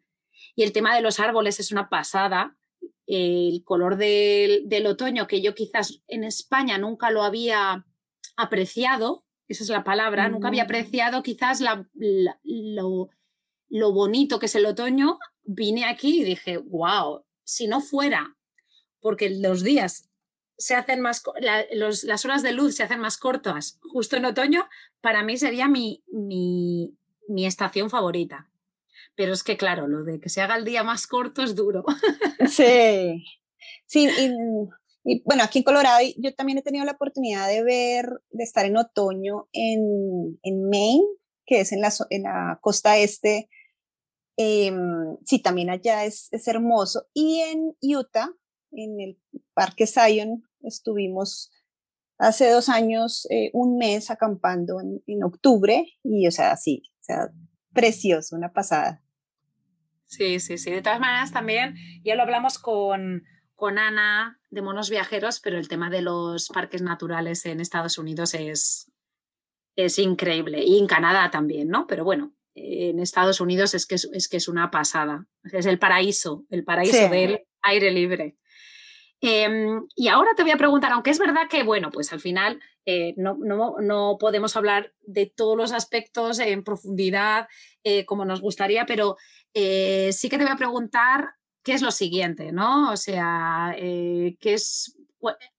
y 0.56 0.64
el 0.64 0.74
tema 0.74 0.96
de 0.96 1.02
los 1.02 1.20
árboles 1.20 1.60
es 1.60 1.72
una 1.72 1.88
pasada, 1.88 2.58
el 3.06 3.64
color 3.64 3.96
del, 3.96 4.68
del 4.68 4.88
otoño 4.88 5.28
que 5.28 5.42
yo 5.42 5.54
quizás 5.54 6.02
en 6.08 6.24
España 6.24 6.80
nunca 6.80 7.12
lo 7.12 7.24
había 7.24 7.86
apreciado, 8.40 9.26
esa 9.48 9.64
es 9.64 9.70
la 9.70 9.84
palabra, 9.84 10.30
nunca 10.30 10.48
había 10.48 10.64
mm. 10.64 10.68
apreciado 10.68 11.24
quizás 11.24 11.60
la, 11.62 11.88
lo, 12.44 13.10
lo, 13.70 13.92
bonito 13.92 14.40
que 14.40 14.46
es 14.46 14.56
el 14.56 14.66
otoño, 14.66 15.20
vine 15.44 15.86
aquí 15.86 16.22
y 16.22 16.24
dije, 16.24 16.58
wow, 16.58 17.24
si 17.44 17.68
no 17.68 17.82
fuera 17.82 18.38
porque 19.02 19.30
los 19.30 19.64
días 19.64 20.10
se 20.58 20.76
hacen 20.76 21.02
más, 21.02 21.24
las 21.40 22.26
horas 22.26 22.44
de 22.44 22.52
luz 22.52 22.76
se 22.76 22.84
hacen 22.84 23.00
más 23.00 23.18
cortas 23.18 23.80
justo 23.82 24.18
en 24.18 24.26
otoño, 24.26 24.68
para 25.02 25.24
mí 25.24 25.38
sería 25.38 25.68
mi, 25.68 26.04
mi, 26.12 26.98
mi 27.28 27.46
estación 27.46 27.90
favorita. 27.90 28.50
Pero 29.16 29.34
es 29.34 29.44
que, 29.44 29.58
claro, 29.58 29.88
lo 29.88 30.04
de 30.04 30.20
que 30.20 30.30
se 30.30 30.42
haga 30.42 30.56
el 30.56 30.66
día 30.66 30.84
más 30.84 31.08
corto 31.08 31.42
es 31.42 31.56
duro. 31.56 31.84
Sí, 32.48 33.26
sí, 33.86 34.08
y 34.08 34.32
y 35.10 35.24
bueno, 35.26 35.44
aquí 35.44 35.60
en 35.60 35.64
Colorado 35.64 36.02
yo 36.18 36.36
también 36.36 36.60
he 36.60 36.62
tenido 36.62 36.86
la 36.86 36.92
oportunidad 36.92 37.48
de 37.48 37.64
ver, 37.64 38.22
de 38.30 38.44
estar 38.44 38.68
en 38.68 38.78
otoño 38.78 39.50
en, 39.54 40.40
en 40.44 40.70
Maine, 40.70 41.04
que 41.48 41.62
es 41.62 41.72
en 41.72 41.82
la, 41.82 41.92
en 42.12 42.24
la 42.24 42.60
costa 42.62 42.96
este. 42.96 43.50
Em, 44.38 45.18
sí, 45.26 45.40
también 45.42 45.72
allá 45.72 46.06
es, 46.06 46.32
es, 46.32 46.48
hermoso. 46.48 47.08
Y 47.12 47.40
en 47.40 47.76
Utah, 47.82 48.30
en 48.72 49.02
el 49.02 49.20
Parque 49.56 49.88
Zion, 49.88 50.44
estuvimos 50.62 51.52
hace 52.20 52.52
dos 52.52 52.70
años, 52.70 53.26
eh, 53.32 53.50
un 53.54 53.80
mes 53.80 54.12
acampando 54.12 54.80
en, 54.80 55.02
en, 55.08 55.24
octubre 55.24 55.88
y, 56.04 56.28
o 56.28 56.32
sea, 56.32 56.56
sí, 56.56 56.84
o 57.00 57.04
sea, 57.04 57.30
precioso, 57.74 58.36
una 58.36 58.54
pasada. 58.54 59.04
Sí, 60.06 60.40
sí, 60.40 60.60
sí. 60.60 60.70
De 60.70 60.84
todas 60.84 61.00
maneras, 61.00 61.32
también 61.32 61.74
ya 62.04 62.14
lo 62.14 62.22
hablamos 62.22 62.60
con, 62.60 63.24
con 63.60 63.78
Ana 63.78 64.40
de 64.50 64.62
Monos 64.62 64.90
Viajeros, 64.90 65.42
pero 65.42 65.60
el 65.60 65.68
tema 65.68 65.90
de 65.90 66.02
los 66.02 66.48
parques 66.48 66.82
naturales 66.82 67.46
en 67.46 67.60
Estados 67.60 67.98
Unidos 67.98 68.34
es, 68.34 68.90
es 69.76 70.00
increíble. 70.00 70.64
Y 70.64 70.80
en 70.80 70.88
Canadá 70.88 71.30
también, 71.30 71.68
¿no? 71.68 71.86
Pero 71.86 72.06
bueno, 72.06 72.34
en 72.56 73.00
Estados 73.00 73.42
Unidos 73.42 73.74
es 73.74 73.86
que 73.86 73.96
es, 73.96 74.28
que 74.30 74.38
es 74.38 74.48
una 74.48 74.72
pasada. 74.72 75.28
Es 75.52 75.66
el 75.66 75.78
paraíso, 75.78 76.46
el 76.50 76.64
paraíso 76.64 77.10
del 77.10 77.46
aire 77.62 77.92
libre. 77.92 78.38
Em, 79.22 79.86
y 79.94 80.08
ahora 80.08 80.32
te 80.36 80.44
voy 80.44 80.52
a 80.52 80.58
preguntar, 80.58 80.94
aunque 80.94 81.10
es 81.10 81.20
verdad 81.20 81.50
que, 81.50 81.64
bueno, 81.64 81.92
pues 81.92 82.14
al 82.14 82.22
final 82.22 82.62
eh, 82.86 83.14
no, 83.18 83.38
no, 83.38 84.18
podemos 84.18 84.56
hablar 84.56 84.94
de 85.02 85.26
todos 85.26 85.58
los 85.58 85.74
aspectos 85.74 86.40
en 86.40 86.64
profundidad 86.64 87.50
eh, 87.84 88.06
como 88.06 88.24
nos 88.24 88.40
gustaría, 88.40 88.86
pero 88.86 89.18
eh, 89.54 90.12
sí 90.14 90.30
que 90.30 90.38
te 90.38 90.46
voy 90.46 90.54
a 90.54 90.58
preguntar 90.58 91.36
qué 91.64 91.74
es 91.74 91.82
lo 91.82 91.92
siguiente, 91.92 92.52
¿no? 92.52 92.92
O 92.92 92.98
sea, 92.98 93.76
eh, 93.78 94.38
qué 94.40 94.54
es 94.54 94.96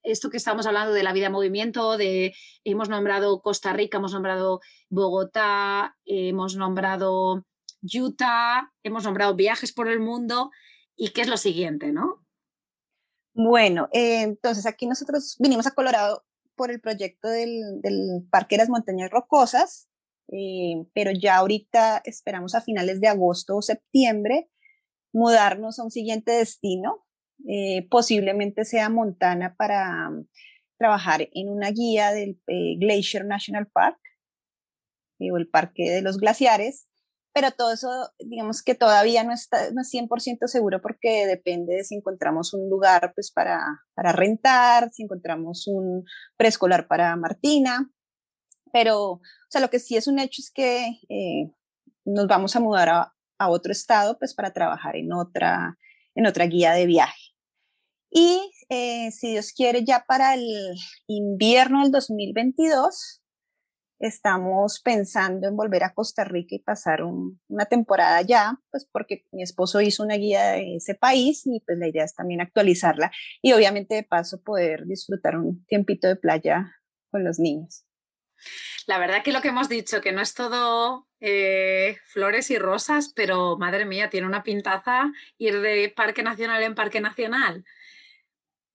esto 0.03 0.31
que 0.31 0.37
estamos 0.37 0.67
hablando 0.67 0.93
de 0.93 1.03
la 1.03 1.13
vida 1.13 1.27
en 1.27 1.33
movimiento, 1.33 1.97
de 1.97 2.35
hemos 2.65 2.89
nombrado 2.89 3.43
Costa 3.43 3.73
Rica, 3.73 3.99
hemos 3.99 4.13
nombrado 4.13 4.61
Bogotá, 4.89 5.97
hemos 6.05 6.57
nombrado 6.57 7.45
Utah, 7.83 8.73
hemos 8.83 9.05
nombrado 9.05 9.35
viajes 9.35 9.73
por 9.73 9.89
el 9.89 10.01
mundo 10.01 10.51
y 10.97 11.11
qué 11.11 11.23
es 11.23 11.29
lo 11.29 11.37
siguiente, 11.37 11.93
¿no? 11.93 12.25
Bueno, 13.33 13.89
eh, 13.93 14.23
entonces 14.23 14.67
aquí 14.67 14.87
nosotros 14.87 15.37
vinimos 15.39 15.67
a 15.67 15.73
Colorado 15.73 16.25
por 16.57 16.71
el 16.71 16.81
proyecto 16.81 17.29
del, 17.29 17.81
del 17.81 18.27
Parque 18.31 18.57
de 18.57 18.63
las 18.63 18.69
Montañas 18.69 19.11
Rocosas, 19.11 19.89
eh, 20.29 20.85
pero 20.95 21.11
ya 21.11 21.37
ahorita 21.37 22.03
esperamos 22.05 22.55
a 22.55 22.61
finales 22.61 23.01
de 23.01 23.09
agosto 23.09 23.57
o 23.57 23.63
septiembre 23.63 24.50
mudarnos 25.13 25.79
a 25.79 25.85
un 25.85 25.91
siguiente 25.91 26.33
destino, 26.33 27.05
eh, 27.49 27.87
posiblemente 27.89 28.65
sea 28.65 28.89
Montana 28.89 29.55
para 29.57 30.09
um, 30.09 30.27
trabajar 30.79 31.29
en 31.33 31.49
una 31.49 31.71
guía 31.71 32.13
del 32.13 32.41
Glacier 32.47 33.25
National 33.25 33.67
Park 33.67 33.99
o 35.19 35.37
el 35.37 35.49
Parque 35.49 35.91
de 35.91 36.03
los 36.03 36.17
Glaciares 36.17 36.91
pero 37.33 37.53
todo 37.53 37.73
eso, 37.73 37.89
digamos 38.19 38.63
que 38.63 38.75
todavía 38.75 39.23
no, 39.23 39.33
está, 39.33 39.71
no 39.73 39.83
es 39.83 39.93
100% 39.93 40.47
seguro 40.47 40.81
porque 40.83 41.27
depende 41.27 41.77
de 41.77 41.85
si 41.85 41.95
encontramos 41.95 42.53
un 42.55 42.69
lugar 42.69 43.13
pues, 43.15 43.31
para, 43.31 43.61
para 43.95 44.13
rentar, 44.13 44.91
si 44.93 45.05
encontramos 45.05 45.67
un 45.69 46.05
preescolar 46.37 46.89
para 46.89 47.15
Martina, 47.17 47.89
pero, 48.73 49.13
o 49.13 49.21
sea, 49.49 49.61
lo 49.61 49.71
que 49.71 49.79
sí 49.79 49.97
es 49.97 50.09
un 50.09 50.19
hecho 50.19 50.43
es 50.43 50.51
que 50.53 51.01
eh, 51.09 51.53
nos 52.05 52.27
vamos 52.27 52.57
a 52.57 52.61
mudar 52.61 52.89
a, 52.89 53.15
a, 53.41 53.49
otro 53.49 53.73
estado 53.73 54.19
pues 54.19 54.35
para 54.35 54.53
trabajar 54.53 54.97
en 54.97 55.13
otra, 55.13 55.79
en 56.15 56.27
otra 56.27 56.47
guía 56.47 56.73
de 56.73 56.87
viaje. 56.87 57.21
Y 58.11 58.51
eh, 58.69 59.11
si 59.13 59.31
Dios 59.33 59.53
quiere, 59.53 59.85
ya 59.85 60.05
para 60.07 60.35
el 60.35 60.45
invierno 61.07 61.83
del 61.83 61.93
2022, 61.93 63.21
estamos 64.01 64.81
pensando 64.83 65.47
en 65.47 65.57
volver 65.57 65.85
a 65.85 65.93
Costa 65.93 66.25
Rica 66.25 66.57
y 66.57 66.59
pasar 66.59 67.03
una 67.05 67.67
temporada 67.67 68.17
allá, 68.17 68.59
pues 68.71 68.89
porque 68.91 69.27
mi 69.31 69.43
esposo 69.43 69.81
hizo 69.81 70.03
una 70.03 70.17
guía 70.17 70.53
de 70.53 70.77
ese 70.77 70.95
país 70.95 71.43
y 71.47 71.61
pues 71.61 71.79
la 71.79 71.89
idea 71.89 72.05
es 72.05 72.15
también 72.15 72.41
actualizarla 72.41 73.13
y 73.43 73.53
obviamente 73.53 73.95
de 73.95 74.03
paso 74.03 74.43
poder 74.43 74.87
disfrutar 74.87 75.37
un 75.37 75.65
tiempito 75.67 76.09
de 76.09 76.17
playa 76.17 76.73
con 77.11 77.25
los 77.25 77.39
niños. 77.39 77.85
La 78.87 78.99
verdad 78.99 79.23
que 79.23 79.33
lo 79.33 79.41
que 79.41 79.49
hemos 79.49 79.69
dicho, 79.69 80.01
que 80.01 80.13
no 80.13 80.21
es 80.21 80.35
todo 80.35 81.07
eh, 81.21 81.99
flores 82.07 82.51
y 82.51 82.59
rosas, 82.59 83.13
pero 83.15 83.57
madre 83.57 83.85
mía, 83.85 84.11
tiene 84.11 84.27
una 84.27 84.43
pintaza 84.43 85.13
ir 85.39 85.61
de 85.61 85.93
parque 85.95 86.23
nacional 86.23 86.63
en 86.63 86.75
parque 86.75 87.01
nacional 87.01 87.65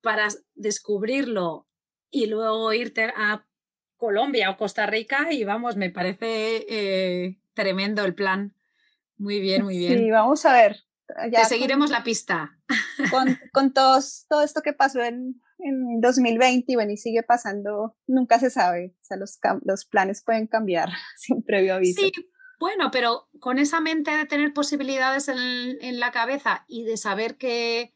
para 0.02 0.28
descubrirlo 0.54 1.68
y 2.12 2.28
luego 2.28 2.72
irte 2.74 3.12
a 3.16 3.46
Colombia 3.98 4.52
o 4.52 4.58
Costa 4.58 4.86
Rica 4.86 5.32
y 5.32 5.44
vamos, 5.44 5.76
me 5.76 5.90
parece 5.90 6.66
eh, 6.70 7.38
tremendo 7.54 8.06
el 8.06 8.14
plan. 8.14 8.54
Muy 9.18 9.40
bien, 9.40 9.64
muy 9.64 9.78
bien. 9.78 9.98
Sí, 9.98 10.12
vamos 10.12 10.46
a 10.46 10.54
ver. 10.54 10.84
Ya 11.32 11.46
seguiremos 11.46 11.90
la 11.90 12.04
pista. 12.04 12.58
Con, 13.12 13.40
con 13.52 13.74
todos, 13.74 14.26
todo 14.28 14.44
esto 14.44 14.62
que 14.62 14.74
pasó 14.74 15.02
en, 15.02 15.42
en 15.66 16.00
2020 16.00 16.72
y 16.72 16.76
bueno, 16.76 16.92
y 16.92 16.98
sigue 16.98 17.24
pasando, 17.24 17.98
nunca 18.08 18.40
se 18.40 18.50
sabe. 18.50 18.96
O 19.02 19.04
sea, 19.04 19.18
los, 19.18 19.40
los 19.64 19.86
planes 19.86 20.24
pueden 20.24 20.48
cambiar 20.48 20.90
sin 21.18 21.44
previo 21.44 21.76
aviso. 21.76 22.02
Sí, 22.02 22.12
bueno, 22.60 22.90
pero 22.92 23.28
con 23.40 23.60
esa 23.60 23.82
mente 23.82 24.12
de 24.12 24.26
tener 24.26 24.54
posibilidades 24.54 25.28
en, 25.28 25.38
en 25.82 26.00
la 26.00 26.12
cabeza 26.12 26.66
y 26.68 26.84
de 26.84 26.98
saber 26.98 27.38
que, 27.38 27.96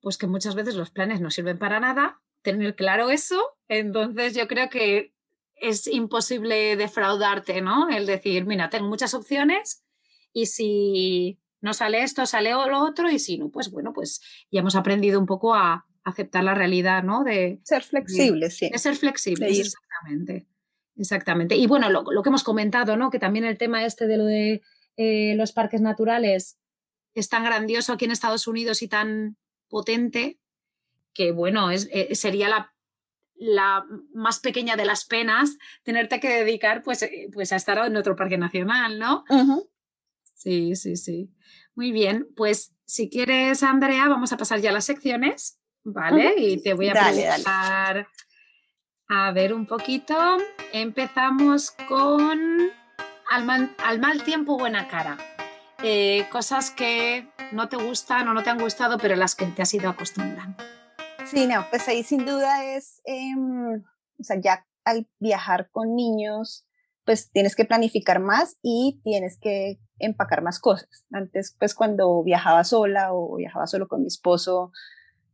pues 0.00 0.18
que 0.18 0.26
muchas 0.26 0.54
veces 0.54 0.76
los 0.76 0.90
planes 0.90 1.20
no 1.20 1.30
sirven 1.30 1.58
para 1.58 1.80
nada, 1.80 2.20
tener 2.42 2.76
claro 2.76 3.10
eso, 3.10 3.42
entonces 3.66 4.34
yo 4.34 4.46
creo 4.46 4.68
que 4.68 5.14
es 5.56 5.86
imposible 5.88 6.76
defraudarte, 6.76 7.60
¿no? 7.62 7.88
El 7.88 8.06
decir, 8.06 8.46
mira, 8.46 8.70
tengo 8.70 8.88
muchas 8.88 9.14
opciones 9.14 9.84
y 10.32 10.46
si 10.46 11.40
no 11.60 11.74
sale 11.74 12.02
esto, 12.02 12.26
sale 12.26 12.52
lo 12.52 12.84
otro 12.84 13.10
y 13.10 13.18
si 13.18 13.38
no, 13.38 13.50
pues 13.50 13.70
bueno, 13.70 13.92
pues 13.92 14.20
ya 14.52 14.60
hemos 14.60 14.76
aprendido 14.76 15.18
un 15.18 15.26
poco 15.26 15.54
a 15.54 15.87
aceptar 16.08 16.44
la 16.44 16.54
realidad, 16.54 17.02
¿no? 17.02 17.24
De 17.24 17.60
ser 17.64 17.82
flexibles, 17.82 18.56
sí. 18.56 18.70
De 18.70 18.78
ser 18.78 18.96
flexibles, 18.96 19.58
exactamente. 19.58 20.46
Exactamente. 20.96 21.56
Y 21.56 21.66
bueno, 21.66 21.88
lo, 21.90 22.22
que 22.22 22.28
hemos 22.28 22.42
comentado, 22.42 22.96
¿no? 22.96 23.10
Que 23.10 23.18
también 23.20 23.44
el 23.44 23.56
tema 23.56 23.84
este 23.84 24.06
de 24.06 24.16
lo 24.16 24.24
de 24.24 24.62
eh, 24.96 25.34
los 25.36 25.52
parques 25.52 25.80
naturales 25.80 26.58
es 27.14 27.28
tan 27.28 27.44
grandioso 27.44 27.92
aquí 27.92 28.04
en 28.04 28.10
Estados 28.10 28.46
Unidos 28.48 28.82
y 28.82 28.88
tan 28.88 29.36
potente 29.68 30.38
que 31.14 31.32
bueno, 31.32 31.70
es, 31.70 31.88
eh, 31.92 32.14
sería 32.14 32.48
la, 32.48 32.74
la, 33.34 33.84
más 34.12 34.40
pequeña 34.40 34.76
de 34.76 34.84
las 34.84 35.04
penas 35.04 35.56
tenerte 35.82 36.20
que 36.20 36.28
dedicar 36.28 36.82
pues, 36.82 37.02
eh, 37.02 37.28
pues 37.32 37.52
a 37.52 37.56
estar 37.56 37.78
en 37.86 37.96
otro 37.96 38.16
parque 38.16 38.38
nacional, 38.38 38.98
¿no? 38.98 39.24
Sí, 40.34 40.76
sí, 40.76 40.96
sí. 40.96 41.30
Muy 41.74 41.92
bien, 41.92 42.28
pues 42.36 42.74
si 42.84 43.08
quieres, 43.10 43.62
Andrea, 43.62 44.08
vamos 44.08 44.32
a 44.32 44.36
pasar 44.36 44.60
ya 44.60 44.70
a 44.70 44.72
las 44.72 44.84
secciones, 44.84 45.58
¿vale? 45.92 46.34
Y 46.36 46.62
te 46.62 46.74
voy 46.74 46.88
a 46.88 46.92
preguntar, 46.92 48.06
a 49.08 49.32
ver 49.32 49.52
un 49.52 49.66
poquito. 49.66 50.14
Empezamos 50.72 51.72
con 51.88 52.40
al 53.30 53.44
mal, 53.44 53.74
al 53.84 53.98
mal 54.00 54.22
tiempo, 54.22 54.58
buena 54.58 54.88
cara. 54.88 55.16
Eh, 55.82 56.26
cosas 56.30 56.70
que 56.70 57.28
no 57.52 57.68
te 57.68 57.76
gustan 57.76 58.26
o 58.28 58.34
no 58.34 58.42
te 58.42 58.50
han 58.50 58.58
gustado, 58.58 58.98
pero 58.98 59.16
las 59.16 59.34
que 59.34 59.46
te 59.46 59.62
has 59.62 59.72
ido 59.74 59.88
acostumbrando. 59.88 60.62
Sí, 61.26 61.46
no, 61.46 61.64
pues 61.70 61.86
ahí 61.88 62.02
sin 62.02 62.24
duda 62.24 62.64
es, 62.64 63.00
em, 63.04 63.82
o 64.18 64.22
sea, 64.22 64.40
ya 64.40 64.66
al 64.84 65.08
viajar 65.18 65.68
con 65.70 65.94
niños, 65.94 66.66
pues 67.04 67.30
tienes 67.30 67.54
que 67.54 67.64
planificar 67.64 68.20
más 68.20 68.58
y 68.62 69.00
tienes 69.04 69.38
que 69.40 69.78
empacar 69.98 70.42
más 70.42 70.58
cosas. 70.58 71.06
Antes, 71.12 71.54
pues 71.58 71.74
cuando 71.74 72.22
viajaba 72.22 72.64
sola 72.64 73.12
o 73.12 73.36
viajaba 73.36 73.66
solo 73.66 73.88
con 73.88 74.00
mi 74.00 74.08
esposo, 74.08 74.72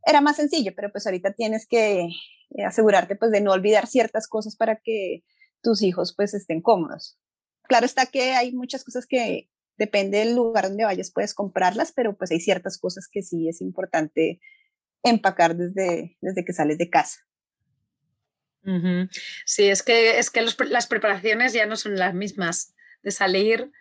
era 0.05 0.21
más 0.21 0.37
sencillo, 0.37 0.73
pero 0.75 0.91
pues 0.91 1.05
ahorita 1.05 1.33
tienes 1.33 1.67
que 1.67 2.01
eh, 2.01 2.63
asegurarte 2.65 3.15
pues 3.15 3.31
de 3.31 3.41
no 3.41 3.51
olvidar 3.51 3.87
ciertas 3.87 4.27
cosas 4.27 4.55
para 4.55 4.77
que 4.77 5.23
tus 5.61 5.81
hijos 5.81 6.13
pues 6.15 6.33
estén 6.33 6.61
cómodos. 6.61 7.19
Claro 7.63 7.85
está 7.85 8.05
que 8.05 8.33
hay 8.33 8.53
muchas 8.53 8.83
cosas 8.83 9.07
que 9.07 9.49
depende 9.77 10.19
del 10.19 10.35
lugar 10.35 10.69
donde 10.69 10.85
vayas 10.85 11.11
puedes 11.11 11.33
comprarlas, 11.33 11.91
pero 11.91 12.15
pues 12.15 12.31
hay 12.31 12.39
ciertas 12.39 12.77
cosas 12.77 13.07
que 13.11 13.23
sí 13.23 13.49
es 13.49 13.61
importante 13.61 14.39
empacar 15.03 15.55
desde, 15.55 16.17
desde 16.21 16.45
que 16.45 16.53
sales 16.53 16.77
de 16.77 16.89
casa. 16.89 17.19
Sí, 19.45 19.65
es 19.69 19.83
que, 19.83 20.17
es 20.17 20.31
que 20.31 20.41
las 20.41 20.87
preparaciones 20.87 21.53
ya 21.53 21.67
no 21.67 21.75
son 21.75 21.97
las 21.97 22.15
mismas. 22.15 22.73
De 23.03 23.11
salir, 23.11 23.71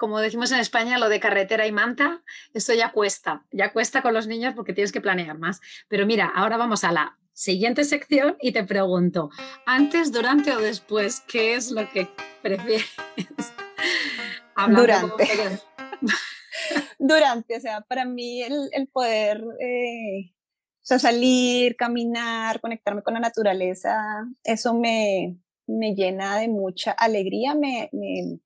como 0.00 0.18
decimos 0.18 0.50
en 0.50 0.60
España, 0.60 0.96
lo 0.96 1.10
de 1.10 1.20
carretera 1.20 1.66
y 1.66 1.72
manta, 1.72 2.22
eso 2.54 2.72
ya 2.72 2.90
cuesta, 2.90 3.44
ya 3.52 3.70
cuesta 3.70 4.00
con 4.00 4.14
los 4.14 4.26
niños 4.26 4.54
porque 4.54 4.72
tienes 4.72 4.92
que 4.92 5.02
planear 5.02 5.36
más. 5.36 5.60
Pero 5.88 6.06
mira, 6.06 6.32
ahora 6.34 6.56
vamos 6.56 6.84
a 6.84 6.90
la 6.90 7.18
siguiente 7.34 7.84
sección 7.84 8.38
y 8.40 8.52
te 8.52 8.64
pregunto, 8.64 9.28
antes, 9.66 10.10
durante 10.10 10.52
o 10.52 10.58
después, 10.58 11.20
¿qué 11.28 11.54
es 11.54 11.70
lo 11.70 11.86
que 11.90 12.08
prefieres? 12.40 12.86
durante. 14.68 15.28
durante, 16.98 17.56
o 17.58 17.60
sea, 17.60 17.82
para 17.82 18.06
mí 18.06 18.42
el, 18.42 18.70
el 18.72 18.88
poder 18.88 19.44
eh, 19.60 20.32
o 20.32 20.86
sea, 20.86 20.98
salir, 20.98 21.76
caminar, 21.76 22.62
conectarme 22.62 23.02
con 23.02 23.12
la 23.12 23.20
naturaleza, 23.20 24.26
eso 24.44 24.72
me, 24.72 25.36
me 25.66 25.94
llena 25.94 26.38
de 26.38 26.48
mucha 26.48 26.92
alegría, 26.92 27.54
me, 27.54 27.90
me, 27.92 28.40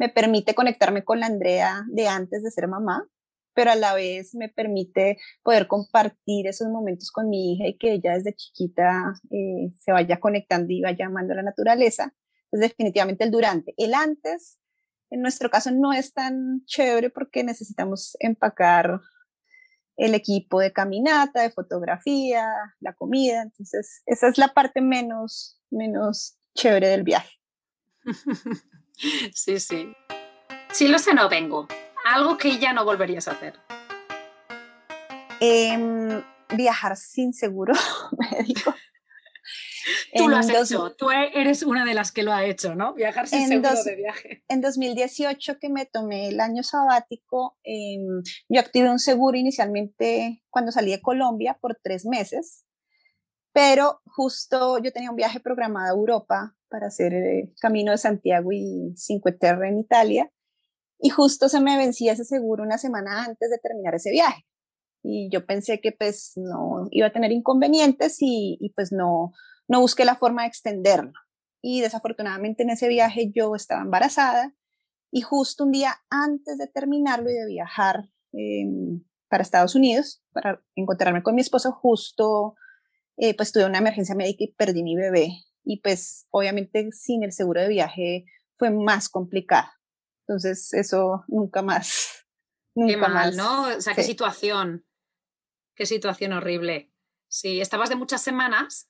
me, 0.00 0.08
permite 0.08 0.54
conectarme 0.54 1.04
con 1.04 1.20
la 1.20 1.26
Andrea 1.26 1.84
de 1.88 2.08
antes 2.08 2.42
de 2.42 2.50
ser 2.50 2.68
mamá, 2.68 3.06
pero 3.54 3.70
a 3.70 3.76
la 3.76 3.94
vez 3.94 4.34
me 4.34 4.48
permite 4.48 5.18
poder 5.42 5.66
compartir 5.66 6.46
esos 6.46 6.68
momentos 6.68 7.10
con 7.10 7.28
mi 7.28 7.52
hija 7.52 7.68
y 7.68 7.76
que 7.76 7.92
ella 7.92 8.14
desde 8.14 8.34
chiquita 8.34 9.14
eh, 9.30 9.72
se 9.78 9.92
vaya 9.92 10.18
conectando 10.18 10.72
y 10.72 10.80
vaya 10.80 11.06
amando 11.06 11.34
la 11.34 11.42
naturaleza. 11.42 12.14
Es 12.50 12.60
definitivamente 12.60 13.24
el 13.24 13.30
durante. 13.30 13.74
El 13.76 13.94
antes, 13.94 14.58
en 15.10 15.20
nuestro 15.20 15.50
caso, 15.50 15.70
no 15.70 15.92
es 15.92 16.12
tan 16.12 16.64
chévere 16.64 17.10
porque 17.10 17.44
necesitamos 17.44 18.16
empacar 18.20 19.00
el 19.96 20.14
equipo 20.14 20.60
de 20.60 20.72
caminata, 20.72 21.42
de 21.42 21.50
fotografía, 21.50 22.48
la 22.80 22.94
comida. 22.94 23.42
Entonces, 23.42 24.02
esa 24.06 24.28
es 24.28 24.38
la 24.38 24.48
parte 24.54 24.80
menos, 24.80 25.60
menos 25.70 26.38
chévere 26.54 26.88
del 26.88 27.02
viaje. 27.02 27.36
Sí, 29.34 29.58
sí. 29.58 29.92
Si 30.72 30.88
lo 30.88 30.98
sé, 30.98 31.14
no 31.14 31.28
vengo. 31.28 31.66
Algo 32.04 32.36
que 32.36 32.58
ya 32.58 32.72
no 32.72 32.84
volverías 32.84 33.28
a 33.28 33.32
hacer. 33.32 33.54
Em, 35.40 36.22
viajar 36.54 36.96
sin 36.96 37.32
seguro 37.32 37.72
médico. 38.32 38.74
Tú 40.14 40.28
lo 40.28 40.36
has 40.36 40.48
hecho, 40.48 40.94
tú 40.94 41.10
eres 41.10 41.62
una 41.62 41.84
de 41.84 41.94
las 41.94 42.12
que 42.12 42.22
lo 42.22 42.32
ha 42.32 42.44
hecho, 42.44 42.74
¿no? 42.74 42.94
Viajar 42.94 43.26
sin 43.26 43.48
seguro 43.48 43.82
de 43.82 43.96
viaje. 43.96 44.44
En 44.48 44.60
2018 44.60 45.58
que 45.58 45.70
me 45.70 45.86
tomé 45.86 46.28
el 46.28 46.40
año 46.40 46.62
sabático, 46.62 47.56
em, 47.64 48.22
yo 48.48 48.60
activé 48.60 48.90
un 48.90 48.98
seguro 48.98 49.38
inicialmente 49.38 50.42
cuando 50.50 50.72
salí 50.72 50.90
de 50.90 51.00
Colombia 51.00 51.56
por 51.60 51.78
tres 51.82 52.04
meses, 52.04 52.66
pero 53.52 54.00
justo 54.06 54.78
yo 54.78 54.92
tenía 54.92 55.10
un 55.10 55.16
viaje 55.16 55.40
programado 55.40 55.86
a 55.86 55.98
Europa 55.98 56.56
para 56.68 56.86
hacer 56.86 57.14
el 57.14 57.52
Camino 57.60 57.92
de 57.92 57.98
Santiago 57.98 58.52
y 58.52 58.94
Cinque 58.96 59.32
Terre 59.32 59.68
en 59.68 59.78
Italia, 59.78 60.30
y 60.98 61.08
justo 61.08 61.48
se 61.48 61.60
me 61.60 61.76
vencía 61.76 62.12
ese 62.12 62.24
seguro 62.24 62.62
una 62.62 62.78
semana 62.78 63.24
antes 63.24 63.50
de 63.50 63.58
terminar 63.58 63.94
ese 63.94 64.10
viaje. 64.10 64.44
y 65.02 65.30
yo 65.32 65.46
pensé 65.46 65.80
que 65.80 65.92
pues 65.92 66.32
no 66.36 66.86
iba 66.90 67.06
a 67.06 67.12
tener 67.12 67.32
inconvenientes 67.32 68.18
y, 68.20 68.58
y 68.60 68.70
pues 68.74 68.92
no, 68.92 69.32
no 69.66 69.80
busqué 69.80 70.04
la 70.04 70.16
forma 70.16 70.42
de 70.42 70.48
extenderlo. 70.48 71.12
Y 71.62 71.80
desafortunadamente 71.80 72.64
en 72.64 72.70
ese 72.70 72.88
viaje 72.88 73.30
yo 73.34 73.54
estaba 73.54 73.82
embarazada 73.82 74.54
y 75.10 75.22
justo 75.22 75.64
un 75.64 75.72
día 75.72 75.94
antes 76.10 76.58
de 76.58 76.66
terminarlo 76.66 77.30
y 77.30 77.34
de 77.34 77.46
viajar 77.46 78.10
em, 78.32 79.04
para 79.28 79.42
Estados 79.42 79.74
Unidos, 79.74 80.22
para 80.32 80.62
encontrarme 80.74 81.22
con 81.22 81.34
mi 81.34 81.40
esposo, 81.40 81.72
justo 81.72 82.56
eh, 83.22 83.36
pues 83.36 83.52
tuve 83.52 83.66
una 83.66 83.78
emergencia 83.78 84.14
médica 84.14 84.44
y 84.44 84.54
perdí 84.54 84.82
mi 84.82 84.96
bebé. 84.96 85.44
Y 85.62 85.80
pues 85.82 86.26
obviamente 86.30 86.90
sin 86.92 87.22
el 87.22 87.32
seguro 87.32 87.60
de 87.60 87.68
viaje 87.68 88.24
fue 88.56 88.70
más 88.70 89.10
complicado. 89.10 89.68
Entonces 90.26 90.72
eso 90.72 91.24
nunca 91.28 91.62
más. 91.62 92.16
Nunca 92.76 92.94
qué 92.94 92.96
mal, 92.98 93.36
¿no? 93.36 93.64
O 93.64 93.80
sea, 93.80 93.96
qué 93.96 94.04
situación. 94.04 94.86
Qué 95.74 95.86
situación 95.86 96.32
horrible. 96.32 96.92
Sí, 97.26 97.60
¿estabas 97.60 97.88
de 97.88 97.96
muchas 97.96 98.22
semanas? 98.22 98.88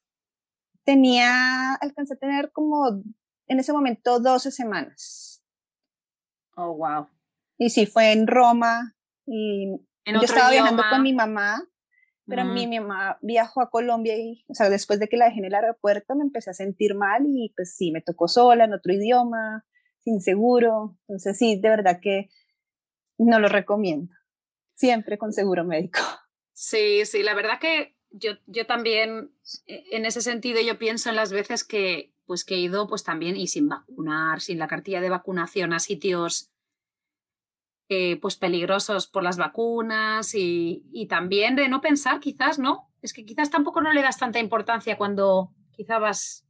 Tenía, 0.85 1.77
alcancé 1.77 2.13
a 2.13 2.19
tener 2.19 2.53
como 2.53 3.03
en 3.47 3.59
ese 3.59 3.73
momento 3.73 4.21
12 4.21 4.51
semanas. 4.51 5.43
Oh, 6.57 6.75
wow. 6.75 7.09
Y 7.57 7.71
sí, 7.71 7.87
fue 7.87 8.13
en 8.13 8.27
Roma 8.27 8.95
y 9.25 9.79
yo 10.05 10.21
estaba 10.21 10.51
viajando 10.51 10.83
con 10.91 11.03
mi 11.03 11.15
mamá, 11.15 11.67
pero 12.31 12.45
mi, 12.45 12.67
mi, 12.67 12.81
mamá 12.81 13.19
viajó 13.21 13.61
a 13.61 13.69
Colombia 13.69 14.17
y, 14.17 14.45
o 14.49 14.55
sea, 14.55 14.71
después 14.71 14.99
de 14.99 15.09
que 15.09 15.17
la 15.17 15.27
dejé 15.27 15.41
en 15.41 15.47
el 15.47 15.55
aeropuerto 15.55 16.15
me 16.15 16.23
empecé 16.23 16.51
a 16.51 16.55
sentir 16.55 16.95
mal 16.95 17.25
y 17.27 17.53
pues 17.55 17.75
sí, 17.77 17.93
me 17.93 18.01
tocó 18.01 18.29
sola 18.29 18.65
en 18.65 18.73
otro 18.73 18.93
idioma, 18.93 19.67
sin 19.99 20.21
seguro. 20.21 20.97
Entonces 21.03 21.37
sí, 21.37 21.61
de 21.61 21.69
verdad 21.69 21.99
que 22.01 22.31
no 23.19 23.39
lo 23.39 23.49
recomiendo. 23.49 24.15
Siempre 24.75 25.19
con 25.19 25.33
seguro 25.33 25.65
médico. 25.65 26.01
Sí, 26.53 27.07
sí, 27.07 27.23
la 27.23 27.33
verdad 27.33 27.59
que 27.59 27.97
yo, 28.11 28.33
yo 28.47 28.67
también, 28.67 29.33
e, 29.67 29.83
en 29.93 30.05
ese 30.05 30.21
sentido, 30.21 30.61
yo 30.61 30.79
pienso 30.79 31.09
en 31.09 31.17
las 31.17 31.33
veces 31.33 31.65
que, 31.65 32.13
pues, 32.27 32.45
que 32.45 32.57
he 32.57 32.59
ido 32.59 32.87
pues 32.87 33.03
también 33.03 33.35
y 33.39 33.47
sin 33.47 33.67
vacunar, 33.67 34.43
sin 34.43 34.59
la 34.59 34.69
cartilla 34.69 35.01
de 35.01 35.09
vacunación 35.09 35.73
a 35.73 35.79
sitios 35.79 36.51
eh, 37.91 38.19
pues 38.21 38.37
peligrosos 38.37 39.07
por 39.07 39.23
las 39.23 39.37
vacunas 39.37 40.35
y, 40.35 40.85
y, 40.93 41.07
también 41.07 41.57
de 41.57 41.69
no 41.69 41.81
pensar 41.81 42.21
quizás, 42.21 42.59
¿no? 42.59 42.89
Es 43.03 43.13
que 43.13 43.25
quizás 43.25 43.51
tampoco 43.51 43.81
no 43.81 43.93
le 43.93 44.03
das 44.03 44.19
tanta 44.19 44.39
importancia 44.39 44.97
cuando 44.97 45.53
quizá 45.73 45.99
vas 45.99 46.47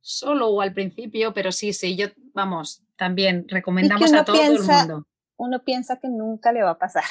solo 0.00 0.48
o 0.48 0.60
al 0.60 0.72
principio, 0.74 1.32
pero 1.32 1.52
sí, 1.52 1.72
sí, 1.72 1.96
yo, 1.96 2.06
vamos, 2.34 2.82
también 2.96 3.46
recomendamos 3.48 4.12
a 4.12 4.24
todo 4.24 4.42
el 4.42 4.60
mundo. 4.60 5.06
Uno 5.36 5.62
piensa 5.62 6.00
que 6.00 6.08
nunca 6.08 6.52
le 6.52 6.62
va 6.62 6.70
a 6.70 6.78
pasar 6.78 7.04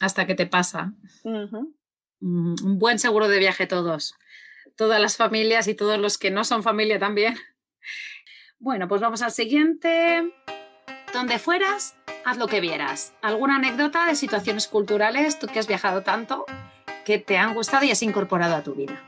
hasta 0.00 0.26
que 0.26 0.34
te 0.34 0.46
pasa. 0.46 0.92
Un 1.24 2.78
buen 2.78 2.98
seguro 2.98 3.28
de 3.28 3.38
viaje 3.38 3.66
todos, 3.66 4.14
todas 4.76 5.00
las 5.00 5.16
familias 5.16 5.68
y 5.68 5.74
todos 5.74 5.98
los 5.98 6.18
que 6.18 6.30
no 6.30 6.44
son 6.44 6.62
familia 6.62 6.98
también. 6.98 7.36
Bueno, 8.58 8.88
pues 8.88 9.02
vamos 9.02 9.20
al 9.20 9.32
siguiente. 9.32 10.32
Donde 11.16 11.38
fueras, 11.38 11.96
haz 12.26 12.36
lo 12.36 12.46
que 12.46 12.60
vieras. 12.60 13.14
¿Alguna 13.22 13.56
anécdota 13.56 14.04
de 14.04 14.14
situaciones 14.14 14.68
culturales, 14.68 15.38
tú 15.38 15.46
que 15.46 15.58
has 15.58 15.66
viajado 15.66 16.02
tanto, 16.02 16.44
que 17.06 17.18
te 17.18 17.38
han 17.38 17.54
gustado 17.54 17.86
y 17.86 17.90
has 17.90 18.02
incorporado 18.02 18.54
a 18.54 18.62
tu 18.62 18.74
vida? 18.74 19.02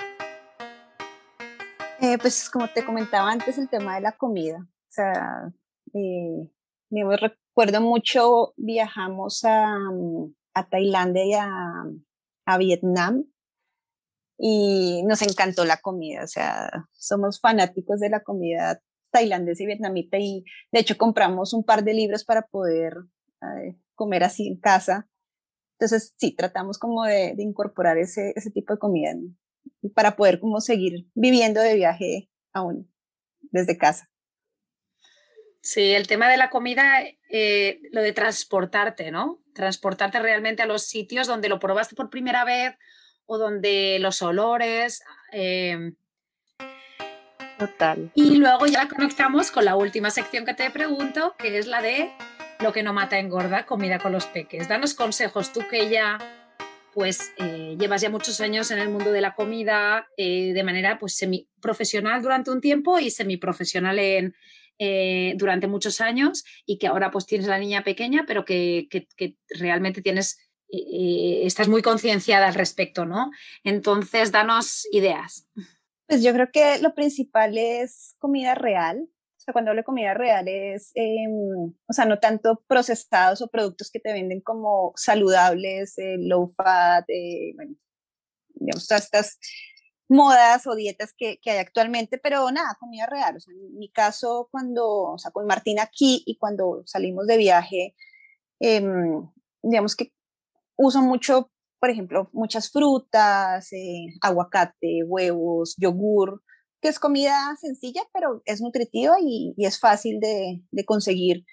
Eh, 2.00 2.16
pues 2.16 2.48
como 2.48 2.66
te 2.70 2.82
comentaba 2.82 3.30
antes, 3.30 3.58
el 3.58 3.68
tema 3.68 3.96
de 3.96 4.00
la 4.00 4.12
comida. 4.12 4.56
O 4.56 4.88
sea, 4.88 5.52
eh, 5.92 6.48
me 6.88 7.14
recuerdo 7.14 7.82
mucho, 7.82 8.54
viajamos 8.56 9.44
a, 9.44 9.76
a 10.54 10.66
Tailandia 10.66 11.26
y 11.26 11.34
a, 11.34 12.56
Vietnam 12.56 13.24
y 14.38 15.02
nos 15.04 15.20
encantó 15.20 15.66
la 15.66 15.76
comida, 15.76 16.24
o 16.24 16.26
sea, 16.26 16.88
somos 16.94 17.38
fanáticos 17.38 18.00
de 18.00 18.08
la 18.08 18.20
comida 18.20 18.80
tailandesa 19.10 19.62
y 19.62 19.66
vietnamita 19.66 20.18
y 20.18 20.44
de 20.72 20.80
hecho 20.80 20.96
compramos 20.96 21.52
un 21.52 21.64
par 21.64 21.84
de 21.84 21.94
libros 21.94 22.24
para 22.24 22.42
poder 22.42 22.94
eh, 23.42 23.76
comer 23.94 24.24
así 24.24 24.46
en 24.46 24.58
casa. 24.58 25.08
Entonces, 25.78 26.14
sí, 26.16 26.34
tratamos 26.34 26.78
como 26.78 27.04
de, 27.04 27.34
incorporar 27.38 27.98
ese, 27.98 28.32
ese 28.34 28.50
tipo 28.50 28.72
de 28.72 28.78
comida 28.78 29.12
para 29.94 30.16
poder 30.16 30.40
como 30.40 30.60
seguir 30.60 31.06
viviendo 31.14 31.60
de 31.60 31.74
viaje 31.76 32.28
aún 32.52 32.90
desde 33.50 33.78
casa. 33.78 34.10
Sí, 35.60 35.92
el 35.92 36.06
tema 36.06 36.30
de 36.30 36.36
la 36.36 36.50
comida, 36.50 37.02
eh, 37.30 37.80
lo 37.92 38.00
de 38.00 38.12
transportarte, 38.12 39.10
¿no? 39.10 39.42
Transportarte 39.54 40.18
realmente 40.20 40.62
a 40.62 40.66
los 40.66 40.84
sitios 40.84 41.26
donde 41.26 41.48
lo 41.48 41.58
probaste 41.58 41.94
por 41.94 42.10
primera 42.10 42.44
vez 42.44 42.74
o 43.26 43.38
donde 43.38 43.98
los 44.00 44.22
olores. 44.22 45.02
Em, 45.32 45.94
Total. 47.58 48.10
Y 48.14 48.36
luego 48.36 48.66
ya 48.66 48.88
conectamos 48.88 49.50
con 49.50 49.64
la 49.64 49.74
última 49.74 50.10
sección 50.10 50.44
que 50.44 50.54
te 50.54 50.70
pregunto, 50.70 51.34
que 51.38 51.58
es 51.58 51.66
la 51.66 51.82
de 51.82 52.12
lo 52.60 52.72
que 52.72 52.82
no 52.82 52.92
mata 52.92 53.18
engorda, 53.18 53.66
comida 53.66 53.98
con 53.98 54.12
los 54.12 54.26
peques. 54.26 54.68
Danos 54.68 54.94
consejos, 54.94 55.52
tú 55.52 55.62
que 55.68 55.88
ya 55.90 56.18
pues 56.94 57.32
eh, 57.36 57.76
llevas 57.78 58.00
ya 58.00 58.10
muchos 58.10 58.40
años 58.40 58.70
en 58.70 58.78
el 58.78 58.88
mundo 58.88 59.12
de 59.12 59.20
la 59.20 59.34
comida 59.34 60.08
eh, 60.16 60.52
de 60.52 60.64
manera 60.64 60.98
pues 60.98 61.14
semi 61.14 61.48
profesional 61.60 62.22
durante 62.22 62.50
un 62.50 62.60
tiempo 62.60 62.98
y 62.98 63.10
semiprofesional 63.10 63.98
en, 64.00 64.34
eh, 64.78 65.34
durante 65.36 65.68
muchos 65.68 66.00
años 66.00 66.44
y 66.66 66.78
que 66.78 66.88
ahora 66.88 67.10
pues 67.12 67.26
tienes 67.26 67.46
la 67.46 67.58
niña 67.58 67.84
pequeña, 67.84 68.24
pero 68.26 68.44
que, 68.44 68.88
realmente 69.48 70.02
tienes, 70.02 70.38
estás 70.70 71.68
muy 71.68 71.82
concienciada 71.82 72.48
al 72.48 72.54
respecto, 72.54 73.04
¿no? 73.04 73.30
Entonces, 73.62 74.32
danos 74.32 74.86
ideas. 74.90 75.46
Pues 76.08 76.22
yo 76.22 76.32
creo 76.32 76.50
que 76.50 76.78
lo 76.78 76.94
principal 76.94 77.58
es 77.58 78.16
comida 78.18 78.54
real. 78.54 78.98
O 79.02 79.40
sea, 79.40 79.52
cuando 79.52 79.70
hablo 79.70 79.80
de 79.80 79.84
comida 79.84 80.14
real 80.14 80.48
es, 80.48 80.90
em, 80.94 81.74
o 81.86 81.92
sea, 81.92 82.06
no 82.06 82.18
tanto 82.18 82.64
procesados 82.66 83.42
o 83.42 83.48
productos 83.48 83.90
que 83.90 84.00
te 84.00 84.12
venden 84.14 84.40
como 84.40 84.92
saludables, 84.96 85.98
eh, 85.98 86.16
low 86.18 86.48
fat, 86.56 87.04
bueno, 87.54 87.74
digamos, 88.54 88.88
todas 88.88 89.04
estas 89.04 89.38
modas 90.08 90.66
o 90.66 90.74
dietas 90.74 91.14
que, 91.16 91.38
que, 91.40 91.50
hay 91.50 91.58
actualmente, 91.58 92.18
pero 92.18 92.50
nada, 92.50 92.76
comida 92.80 93.06
real. 93.06 93.36
O 93.36 93.40
sea, 93.40 93.52
en 93.54 93.78
mi 93.78 93.90
caso, 93.90 94.48
cuando, 94.50 94.86
o 95.12 95.18
sea, 95.18 95.30
con 95.30 95.46
Martina 95.46 95.82
aquí 95.82 96.22
y 96.26 96.38
cuando 96.38 96.82
salimos 96.86 97.26
de 97.26 97.36
viaje, 97.36 97.94
em, 98.60 99.28
digamos 99.62 99.96
que 99.96 100.12
uso 100.76 101.02
mucho, 101.02 101.50
por 101.80 101.90
ejemplo, 101.90 102.28
muchas 102.32 102.70
frutas, 102.70 103.72
eh, 103.72 104.06
aguacate, 104.20 105.02
huevos, 105.06 105.74
yogur, 105.78 106.42
que 106.80 106.88
es 106.88 106.98
comida 106.98 107.56
sencilla, 107.60 108.02
pero 108.12 108.42
es 108.44 108.60
nutritiva 108.60 109.16
y, 109.20 109.54
es 109.58 109.78
fácil 109.78 110.20
de, 110.20 110.84
conseguir 110.84 111.44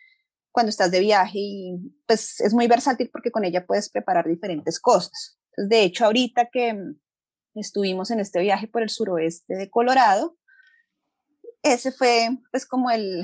cuando 0.52 0.70
estás 0.70 0.92
de 0.92 1.00
viaje 1.02 1.38
y 1.38 1.78
pues 2.08 2.40
es 2.40 2.54
muy 2.54 2.68
versátil 2.68 3.10
porque 3.12 3.32
con 3.32 3.44
ella 3.44 3.66
puedes 3.66 3.90
preparar 3.90 4.28
diferentes 4.28 4.80
cosas. 4.80 5.38
De 5.58 5.84
hecho, 5.84 6.06
ahorita 6.06 6.50
que 6.52 6.76
estuvimos 7.56 8.12
en 8.12 8.20
este 8.20 8.42
viaje 8.42 8.68
por 8.68 8.82
el 8.82 8.90
suroeste 8.90 9.56
de 9.56 9.70
Colorado. 9.70 10.38
Ese 11.64 11.92
fue 11.92 12.30
pues 12.52 12.66
como 12.66 12.92
el 12.92 13.24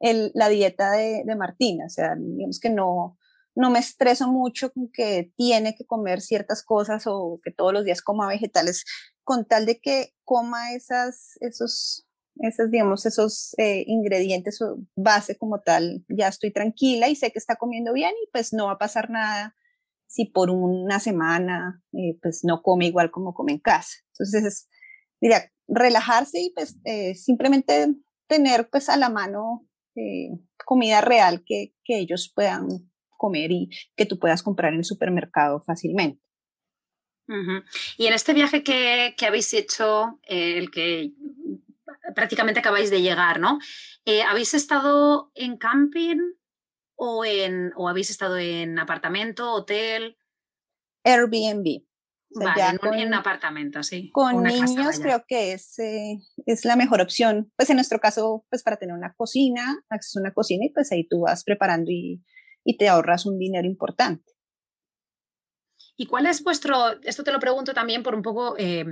la 0.34 0.48
dieta 0.48 0.92
de, 0.92 1.22
de, 1.24 1.36
Martina, 1.36 1.86
o 1.86 1.90
sea, 1.90 2.14
digamos 2.16 2.58
que 2.58 2.70
no, 2.70 3.18
no 3.54 3.70
me 3.70 3.78
estreso 3.78 4.28
mucho 4.28 4.72
con 4.72 4.90
que 4.92 5.32
tiene 5.36 5.74
que 5.74 5.86
comer 5.86 6.20
ciertas 6.20 6.62
cosas 6.62 7.04
o 7.06 7.40
que 7.42 7.50
todos 7.50 7.72
los 7.72 7.84
días 7.84 8.02
coma 8.02 8.28
vegetales, 8.28 8.84
con 9.24 9.46
tal 9.46 9.66
de 9.66 9.80
que 9.80 10.14
coma 10.24 10.72
esas, 10.72 11.36
esos, 11.40 12.06
esos 12.36 12.70
digamos, 12.70 13.06
esos 13.06 13.54
eh, 13.58 13.84
ingredientes 13.86 14.60
o 14.62 14.78
base 14.96 15.36
como 15.36 15.60
tal, 15.60 16.04
ya 16.08 16.28
estoy 16.28 16.52
tranquila 16.52 17.08
y 17.08 17.16
sé 17.16 17.32
que 17.32 17.38
está 17.38 17.56
comiendo 17.56 17.92
bien 17.92 18.12
y 18.22 18.28
pues 18.32 18.52
no 18.52 18.66
va 18.66 18.72
a 18.72 18.78
pasar 18.78 19.10
nada 19.10 19.54
si 20.06 20.24
por 20.24 20.50
una 20.50 20.98
semana 20.98 21.82
eh, 21.92 22.18
pues 22.20 22.40
no 22.44 22.62
come 22.62 22.86
igual 22.86 23.10
como 23.10 23.34
come 23.34 23.52
en 23.52 23.60
casa. 23.60 23.98
Entonces, 24.12 24.68
diría, 25.20 25.52
relajarse 25.68 26.40
y 26.40 26.52
pues 26.52 26.76
eh, 26.84 27.14
simplemente 27.14 27.94
tener 28.26 28.68
pues 28.70 28.88
a 28.88 28.96
la 28.96 29.08
mano 29.08 29.66
comida 30.64 31.02
real 31.02 31.42
que, 31.44 31.74
que, 31.84 31.98
ellos 31.98 32.32
puedan 32.34 32.89
comer 33.20 33.52
y 33.52 33.68
que 33.94 34.06
tú 34.06 34.18
puedas 34.18 34.42
comprar 34.42 34.72
en 34.72 34.78
el 34.78 34.84
supermercado 34.84 35.60
fácilmente. 35.60 36.20
Y 37.96 38.06
en 38.06 38.12
este 38.12 38.34
viaje 38.34 38.64
que, 38.64 39.14
que 39.16 39.26
habéis 39.26 39.54
hecho, 39.54 40.18
el 40.24 40.72
que 40.72 41.12
prácticamente 42.14 42.58
acabáis 42.58 42.90
de 42.90 43.02
llegar, 43.02 43.38
¿no? 43.38 43.58
¿Habéis 44.28 44.54
estado 44.54 45.30
en 45.34 45.56
camping 45.56 46.18
o, 46.96 47.24
en, 47.24 47.72
o 47.76 47.88
habéis 47.88 48.10
estado 48.10 48.36
en 48.36 48.78
apartamento, 48.78 49.52
hotel? 49.52 50.16
Airbnb. 51.04 51.84
vale, 52.30 52.78
en, 52.82 53.06
un, 53.08 53.14
apartamento, 53.14 53.82
sí. 53.82 54.10
Con 54.12 54.42
niños 54.42 54.98
creo 55.00 55.24
que 55.26 55.52
es, 55.52 55.78
eh, 55.78 56.18
es 56.46 56.64
la 56.64 56.76
mejor 56.76 57.00
opción. 57.00 57.52
Pues 57.56 57.70
en 57.70 57.76
nuestro 57.76 58.00
caso, 58.00 58.44
pues 58.50 58.62
para 58.62 58.76
tener 58.76 58.94
una 58.94 59.14
cocina, 59.14 59.82
acceso 59.88 60.18
a 60.18 60.22
una 60.22 60.34
cocina 60.34 60.66
y 60.66 60.70
pues 60.70 60.90
ahí 60.90 61.06
tú 61.06 61.20
vas 61.20 61.44
preparando 61.44 61.90
y, 61.90 62.22
y 62.64 62.76
te 62.76 62.88
ahorras 62.88 63.26
un 63.26 63.38
dinero 63.38 63.66
importante. 63.66 64.32
¿Y 65.96 66.06
cuál 66.06 66.26
es 66.26 66.42
vuestro, 66.42 67.00
esto 67.02 67.24
te 67.24 67.32
lo 67.32 67.40
pregunto 67.40 67.74
también 67.74 68.02
por 68.02 68.14
un 68.14 68.22
poco 68.22 68.54
eh, 68.58 68.86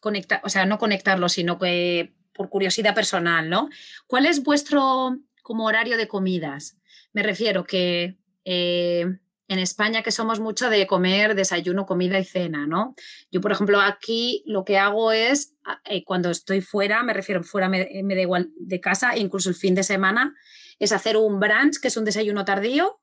conectar, 0.00 0.40
o 0.44 0.48
sea, 0.48 0.64
no 0.64 0.78
conectarlo, 0.78 1.28
sino 1.28 1.58
que 1.58 2.14
por 2.32 2.48
curiosidad 2.48 2.94
personal, 2.94 3.50
¿no? 3.50 3.68
¿Cuál 4.06 4.26
es 4.26 4.42
vuestro 4.42 5.18
como 5.42 5.66
horario 5.66 5.96
de 5.96 6.08
comidas? 6.08 6.78
Me 7.12 7.22
refiero 7.22 7.64
que 7.64 8.16
eh, 8.44 9.06
en 9.48 9.58
España 9.58 10.02
que 10.02 10.12
somos 10.12 10.40
mucho 10.40 10.70
de 10.70 10.86
comer 10.86 11.34
desayuno, 11.34 11.84
comida 11.84 12.18
y 12.18 12.24
cena, 12.24 12.66
¿no? 12.66 12.94
Yo, 13.30 13.40
por 13.40 13.52
ejemplo, 13.52 13.80
aquí 13.80 14.42
lo 14.46 14.64
que 14.64 14.78
hago 14.78 15.12
es, 15.12 15.54
eh, 15.84 16.04
cuando 16.04 16.30
estoy 16.30 16.60
fuera, 16.60 17.02
me 17.02 17.12
refiero 17.12 17.42
fuera, 17.42 17.68
me, 17.68 17.88
me, 18.02 18.14
da 18.14 18.20
igual 18.22 18.50
de 18.56 18.80
casa, 18.80 19.16
incluso 19.16 19.50
el 19.50 19.54
fin 19.54 19.74
de 19.74 19.82
semana, 19.82 20.34
es 20.78 20.92
hacer 20.92 21.16
un 21.16 21.38
brunch, 21.38 21.80
que 21.80 21.88
es 21.88 21.96
un 21.96 22.04
desayuno 22.04 22.44
tardío, 22.44 23.01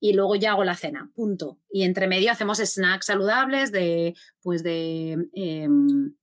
y 0.00 0.12
luego 0.12 0.36
ya 0.36 0.52
hago 0.52 0.64
la 0.64 0.76
cena, 0.76 1.10
punto. 1.14 1.58
Y 1.70 1.84
entre 1.84 2.06
medio 2.06 2.30
hacemos 2.30 2.58
snacks 2.58 3.06
saludables 3.06 3.72
de, 3.72 4.14
pues 4.42 4.62
de, 4.62 5.28
em, 5.32 6.14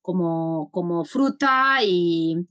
como, 0.00 0.70
como 0.70 1.04
fruta 1.04 1.78
y, 1.82 2.46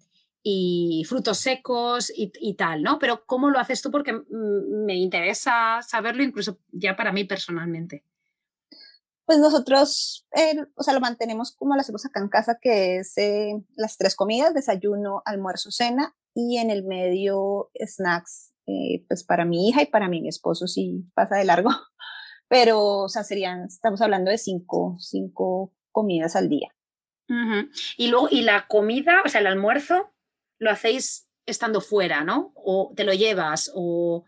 frutos 1.07 1.39
secos 1.39 2.11
y, 2.15 2.53
tal, 2.55 2.83
¿no? 2.83 2.99
Pero 2.99 3.25
¿cómo 3.25 3.49
lo 3.49 3.57
haces 3.57 3.81
tú? 3.81 3.89
Porque 3.89 4.13
me 4.29 4.95
interesa 4.95 5.81
saberlo 5.81 6.21
incluso 6.21 6.59
ya 6.71 6.95
para 6.95 7.11
mí 7.11 7.23
personalmente. 7.23 8.03
Pues 9.25 9.39
nosotros, 9.39 10.27
o 10.75 10.83
sea, 10.83 10.93
lo 10.93 10.99
mantenemos 10.99 11.51
como 11.51 11.73
lo 11.73 11.81
hacemos 11.81 12.05
acá 12.05 12.19
en 12.19 12.29
casa, 12.29 12.59
que 12.61 12.97
es 12.97 13.17
eh, 13.17 13.63
las 13.75 13.97
tres 13.97 14.15
comidas, 14.15 14.53
desayuno, 14.53 15.23
almuerzo, 15.25 15.71
cena, 15.71 16.15
y 16.35 16.57
en 16.57 16.69
el 16.69 16.83
medio 16.83 17.71
snacks, 17.83 18.53
eh, 18.67 19.05
pues 19.07 19.23
para 19.23 19.45
mi 19.45 19.69
hija 19.69 19.83
y 19.83 19.87
para 19.87 20.09
mí, 20.09 20.21
mi 20.21 20.29
esposo 20.29 20.67
sí 20.67 21.05
pasa 21.13 21.37
de 21.37 21.45
largo, 21.45 21.69
pero, 22.47 23.03
o 23.03 23.09
sea, 23.09 23.23
serían, 23.23 23.65
estamos 23.65 24.01
hablando 24.01 24.31
de 24.31 24.37
cinco, 24.37 24.97
cinco 24.99 25.73
comidas 25.91 26.35
al 26.35 26.49
día. 26.49 26.69
Y 27.97 28.07
luego, 28.09 28.27
y 28.29 28.43
la 28.43 28.67
comida, 28.67 29.23
o 29.25 29.29
sea, 29.29 29.41
el 29.41 29.47
almuerzo, 29.47 30.13
lo 30.59 30.69
hacéis 30.69 31.27
estando 31.47 31.81
fuera, 31.81 32.23
¿no? 32.23 32.53
O 32.55 32.93
te 32.95 33.03
lo 33.03 33.13
llevas, 33.13 33.71
o, 33.73 34.23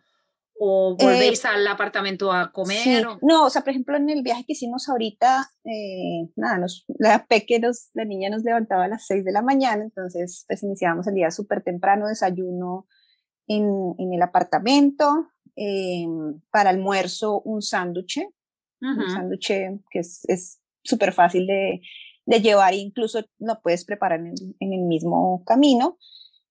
o 0.60 0.96
eh, 1.00 1.04
volvéis 1.04 1.46
al 1.46 1.66
apartamento 1.68 2.32
a 2.32 2.52
comer. 2.52 3.06
No, 3.22 3.46
o 3.46 3.50
sea, 3.50 3.62
por 3.62 3.72
ejemplo, 3.72 3.98
en 3.98 4.10
el 4.10 4.24
viaje 4.24 4.46
que 4.46 4.54
hicimos 4.54 4.90
ahorita, 4.90 5.52
eh, 5.64 6.30
nada, 6.36 6.58
nos, 6.58 6.86
la 6.98 7.26
peque, 7.28 7.62
la 7.94 8.06
niña 8.06 8.30
nos 8.30 8.44
levantaba 8.44 8.86
a 8.86 8.88
las 8.88 9.06
6 9.06 9.24
de 9.24 9.32
la 9.32 9.42
mañana, 9.42 9.84
entonces 9.84 10.46
pues 10.48 10.64
iniciábamos 10.64 11.08
el 11.08 11.16
día 11.16 11.32
súper 11.32 11.64
temprano, 11.64 12.08
desayuno 12.08 12.88
en, 13.48 13.96
en 13.98 14.14
el 14.14 14.22
apartamento, 14.22 15.30
em, 15.56 16.42
para 16.52 16.70
almuerzo 16.70 17.42
un 17.42 17.62
sándwich, 17.62 18.22
un 18.80 19.10
sándwich 19.10 19.48
que 19.48 20.00
es 20.00 20.60
súper 20.84 21.12
fácil 21.12 21.48
de, 21.48 21.82
de 22.28 22.42
llevar, 22.42 22.74
incluso 22.74 23.24
lo 23.40 23.62
puedes 23.62 23.86
preparar 23.86 24.20
en, 24.20 24.36
el 24.60 24.82
mismo 24.84 25.44
camino. 25.46 25.98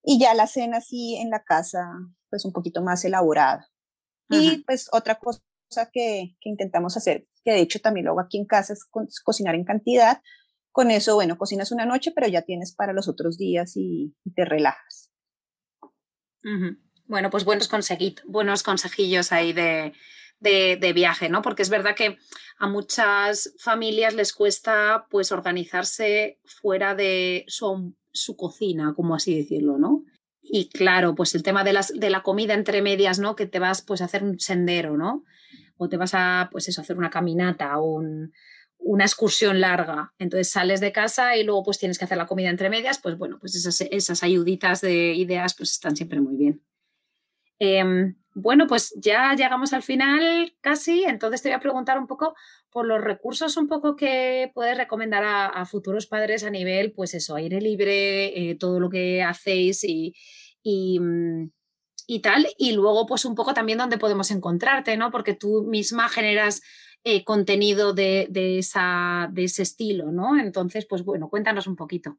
Y 0.03 0.19
ya 0.19 0.35
la 0.35 0.47
cena 0.47 0.81
sí 0.81 1.17
en 1.17 1.31
la 1.31 1.45
casa, 1.45 1.87
pues 2.31 2.45
un 2.45 2.53
poquito 2.53 2.83
más 2.83 3.05
elaborada. 3.05 3.69
Y 4.31 4.65
pues 4.65 4.89
otra 4.93 5.17
cosa 5.17 5.41
que, 5.93 6.37
que, 6.41 6.49
intentamos 6.49 6.97
hacer, 6.97 7.29
que 7.45 7.53
de 7.53 7.61
hecho 7.61 7.81
también 7.81 8.07
lo 8.07 8.13
hago 8.13 8.21
aquí 8.21 8.39
en 8.39 8.47
casa, 8.47 8.73
es 8.73 8.87
cocinar 9.23 9.55
en 9.55 9.65
cantidad. 9.65 10.23
Con 10.73 10.91
eso, 10.91 11.15
bueno, 11.15 11.37
cocinas 11.37 11.73
una 11.73 11.85
noche, 11.85 12.11
pero 12.13 12.27
ya 12.27 12.43
tienes 12.43 12.75
para 12.75 12.93
los 12.93 13.07
otros 13.07 13.37
días 13.37 13.77
y, 13.77 14.15
te 14.35 14.47
relajas. 14.47 15.13
Bueno, 17.09 17.31
pues 17.31 17.45
buenos, 17.45 17.69
buenos 18.27 18.63
consejillos 18.63 19.33
ahí 19.33 19.53
de, 19.53 19.93
de, 20.41 20.93
viaje, 20.93 21.29
¿no? 21.29 21.43
Porque 21.43 21.63
es 21.63 21.71
verdad 21.71 21.95
que 21.95 22.19
a 22.59 22.69
muchas 22.69 23.55
familias 23.59 24.15
les 24.15 24.33
cuesta 24.33 25.07
pues 25.11 25.33
organizarse 25.33 26.39
fuera 26.45 26.95
de 26.95 27.45
su, 27.49 27.95
cocina, 28.37 28.95
como 28.95 29.15
así 29.15 29.37
decirlo, 29.37 29.79
¿no? 29.79 30.05
Y 30.43 30.69
claro, 30.69 31.15
pues 31.15 31.35
el 31.35 31.43
tema 31.43 31.65
de, 31.65 31.73
las, 31.73 31.93
de 31.93 32.11
la 32.11 32.23
comida 32.23 32.55
entre 32.55 32.83
medias, 32.83 33.19
¿no? 33.19 33.37
Que 33.37 33.47
te 33.47 33.59
vas 33.59 33.83
pues 33.83 34.01
a 34.01 34.05
hacer 34.07 34.23
un 34.23 34.39
sendero, 34.39 34.97
¿no? 34.97 35.25
O 35.77 35.89
te 35.89 35.97
vas 35.97 36.13
a, 36.15 36.49
pues 36.53 36.69
eso, 36.69 36.81
hacer 36.81 36.97
una 36.97 37.11
caminata 37.11 37.79
o 37.79 38.03
una 38.79 39.05
excursión 39.05 39.61
larga. 39.61 40.13
Entonces 40.19 40.51
sales 40.51 40.81
de 40.81 40.93
casa 40.93 41.37
y 41.37 41.45
luego 41.45 41.65
pues 41.65 41.79
tienes 41.79 41.99
que 41.99 42.05
hacer 42.05 42.19
la 42.19 42.27
comida 42.27 42.51
entre 42.51 42.71
medias, 42.71 42.99
pues 42.99 43.17
bueno, 43.17 43.39
pues 43.41 43.55
esas, 43.57 43.81
esas 43.81 44.23
ayuditas 44.23 44.81
de 44.81 45.15
ideas 45.15 45.55
pues 45.55 45.73
están 45.73 45.97
siempre 45.97 46.21
muy 46.21 46.37
bien. 46.37 46.63
Em, 47.59 48.17
bueno, 48.35 48.67
pues 48.67 48.95
ya 49.01 49.35
llegamos 49.35 49.73
al 49.73 49.83
final 49.83 50.55
casi, 50.61 51.05
entonces 51.05 51.41
te 51.41 51.49
voy 51.49 51.57
a 51.57 51.61
preguntar 51.61 51.99
un 51.99 52.07
poco 52.07 52.35
por 52.71 52.87
los 52.87 53.03
recursos 53.03 53.57
un 53.57 53.67
poco 53.67 53.97
que 53.97 54.51
puedes 54.55 54.77
recomendar 54.77 55.25
a, 55.25 55.65
futuros 55.65 56.07
padres 56.07 56.45
a 56.45 56.51
nivel, 56.51 56.93
pues 56.93 57.15
eso, 57.15 57.35
aire 57.37 57.61
libre, 57.63 58.51
eh, 58.51 58.55
todo 58.57 58.79
lo 58.79 58.91
que 58.91 59.23
hacéis 59.23 59.83
y, 59.85 60.15
mm, 61.01 61.51
y, 62.07 62.21
tal, 62.21 62.47
y 62.59 62.73
luego 62.73 63.07
pues 63.07 63.25
un 63.25 63.35
poco 63.35 63.55
también 63.55 63.79
dónde 63.79 63.99
podemos 63.99 64.31
encontrarte, 64.31 64.97
¿no? 64.99 65.11
Porque 65.11 65.35
tú 65.35 65.65
misma 65.67 66.09
generas 66.11 66.61
eh, 67.05 67.25
contenido 67.25 67.95
de, 67.95 68.27
de, 68.31 68.59
esa, 68.59 69.29
de 69.33 69.45
ese 69.45 69.63
estilo, 69.63 70.13
¿no? 70.13 70.39
Entonces, 70.39 70.87
pues 70.87 71.05
bueno, 71.05 71.31
cuéntanos 71.31 71.67
un 71.67 71.77
poquito. 71.77 72.19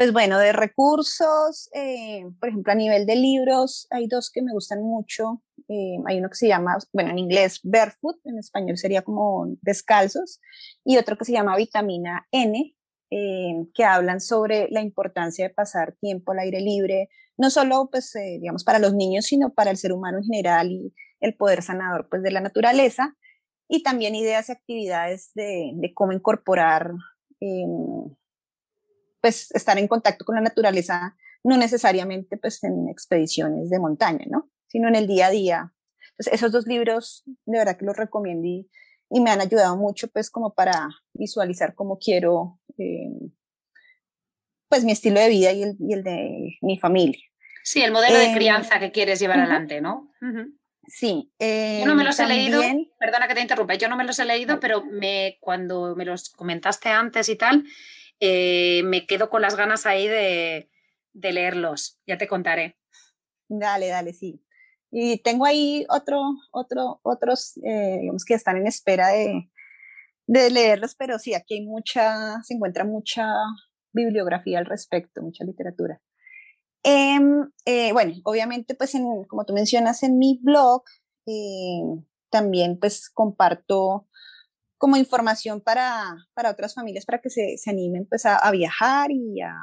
Pues 0.00 0.14
bueno, 0.14 0.38
de 0.38 0.54
recursos, 0.54 1.68
eh, 1.74 2.24
por 2.40 2.48
ejemplo, 2.48 2.72
a 2.72 2.74
nivel 2.74 3.04
de 3.04 3.16
libros, 3.16 3.86
hay 3.90 4.08
dos 4.08 4.30
que 4.30 4.40
me 4.40 4.50
gustan 4.50 4.82
mucho. 4.82 5.42
Eh, 5.68 5.98
hay 6.06 6.20
uno 6.20 6.30
que 6.30 6.36
se 6.36 6.48
llama, 6.48 6.78
bueno, 6.94 7.10
en 7.10 7.18
inglés 7.18 7.60
Barefoot, 7.62 8.16
en 8.24 8.38
español 8.38 8.78
sería 8.78 9.02
como 9.02 9.46
descalzos, 9.60 10.40
y 10.86 10.96
otro 10.96 11.18
que 11.18 11.26
se 11.26 11.32
llama 11.32 11.54
Vitamina 11.54 12.26
N, 12.32 12.74
eh, 13.10 13.66
que 13.74 13.84
hablan 13.84 14.22
sobre 14.22 14.68
la 14.70 14.80
importancia 14.80 15.46
de 15.46 15.52
pasar 15.52 15.94
tiempo 16.00 16.32
al 16.32 16.38
aire 16.38 16.62
libre, 16.62 17.10
no 17.36 17.50
solo, 17.50 17.90
pues, 17.92 18.14
digamos, 18.40 18.64
para 18.64 18.78
los 18.78 18.94
niños, 18.94 19.26
sino 19.26 19.52
para 19.52 19.70
el 19.70 19.76
ser 19.76 19.92
humano 19.92 20.16
en 20.16 20.24
general 20.24 20.70
y 20.72 20.94
el 21.20 21.36
poder 21.36 21.60
sanador, 21.62 22.08
pues, 22.08 22.22
de 22.22 22.30
la 22.30 22.40
naturaleza, 22.40 23.18
y 23.68 23.82
también 23.82 24.14
ideas 24.14 24.48
y 24.48 24.52
actividades 24.52 25.32
de, 25.34 25.92
cómo 25.94 26.12
incorporar 26.12 26.90
em, 27.40 28.14
pues 29.20 29.50
estar 29.52 29.78
en 29.78 29.88
contacto 29.88 30.24
con 30.24 30.34
la 30.34 30.40
naturaleza, 30.40 31.16
no 31.44 31.56
necesariamente 31.56 32.36
pues 32.36 32.62
en 32.64 32.88
expediciones 32.88 33.70
de 33.70 33.78
montaña, 33.78 34.26
¿no? 34.28 34.50
Sino 34.68 34.88
en 34.88 34.96
el 34.96 35.06
día 35.06 35.26
a 35.26 35.30
día. 35.30 35.72
Entonces, 36.12 36.34
esos 36.34 36.52
dos 36.52 36.66
libros 36.66 37.22
de 37.46 37.58
verdad 37.58 37.76
que 37.76 37.84
los 37.84 37.96
recomiendo 37.96 38.46
y, 38.46 38.70
y 39.10 39.20
me 39.20 39.30
han 39.30 39.40
ayudado 39.40 39.76
mucho 39.76 40.08
pues 40.08 40.30
como 40.30 40.54
para 40.54 40.88
visualizar 41.12 41.74
cómo 41.74 41.98
quiero 41.98 42.58
eh, 42.78 43.10
pues 44.68 44.84
mi 44.84 44.92
estilo 44.92 45.20
de 45.20 45.28
vida 45.28 45.52
y 45.52 45.62
el, 45.64 45.76
y 45.80 45.94
el, 45.94 46.04
de 46.04 46.58
mi 46.62 46.78
familia. 46.78 47.20
Sí, 47.64 47.82
el 47.82 47.92
modelo 47.92 48.16
de 48.16 48.26
em, 48.26 48.34
crianza 48.34 48.78
que 48.78 48.92
quieres 48.92 49.18
llevar 49.18 49.40
adelante, 49.40 49.80
¿no? 49.80 50.12
Sí. 50.86 51.30
yo 51.38 51.86
no 51.86 51.94
me 51.94 52.04
los 52.04 52.18
he 52.20 52.26
leído, 52.26 52.62
perdona 52.98 53.28
que 53.28 53.34
te 53.34 53.40
interrumpa, 53.40 53.74
yo 53.74 53.88
no 53.88 53.96
me 53.96 54.04
los 54.04 54.18
he 54.18 54.24
leído, 54.24 54.60
pero 54.60 54.84
me, 54.84 55.38
cuando 55.40 55.94
me 55.96 56.04
los 56.04 56.30
comentaste 56.30 56.88
antes 56.88 57.28
y 57.28 57.36
tal, 57.36 57.64
eh, 58.20 58.82
me 58.84 59.06
quedo 59.06 59.30
con 59.30 59.42
las 59.42 59.56
ganas 59.56 59.86
ahí 59.86 60.06
de, 60.06 60.68
leerlos. 61.14 61.98
Ya 62.06 62.18
te 62.18 62.28
contaré. 62.28 62.78
Dale, 63.48 63.88
dale, 63.88 64.12
sí. 64.12 64.44
Y 64.90 65.18
tengo 65.18 65.46
ahí 65.46 65.86
otro, 65.88 66.20
otro, 66.52 67.00
otros, 67.02 67.56
eh, 67.64 67.98
digamos 68.00 68.24
que 68.24 68.34
están 68.34 68.56
en 68.56 68.66
espera 68.66 69.08
de, 69.08 69.50
leerlos, 70.26 70.94
pero 70.94 71.18
sí, 71.18 71.34
aquí 71.34 71.54
hay 71.54 71.66
mucha, 71.66 72.40
se 72.42 72.54
encuentra 72.54 72.84
mucha 72.84 73.26
bibliografía 73.92 74.58
al 74.58 74.66
respecto, 74.66 75.22
mucha 75.22 75.44
literatura. 75.44 76.00
Em, 76.82 77.50
eh, 77.64 77.92
bueno, 77.92 78.14
obviamente, 78.24 78.74
pues 78.74 78.92
como 79.28 79.44
tú 79.44 79.52
mencionas 79.52 80.02
en 80.02 80.18
mi 80.18 80.38
blog, 80.42 80.82
también 82.30 82.78
pues 82.78 83.10
comparto 83.10 84.08
como 84.80 84.96
información 84.96 85.60
para, 85.60 86.26
para 86.32 86.50
otras 86.50 86.74
familias, 86.74 87.04
para 87.04 87.20
que 87.20 87.28
se, 87.28 87.58
se 87.58 87.68
animen 87.68 88.06
pues, 88.06 88.24
a, 88.24 88.50
viajar 88.50 89.10
y 89.10 89.42
a, 89.42 89.54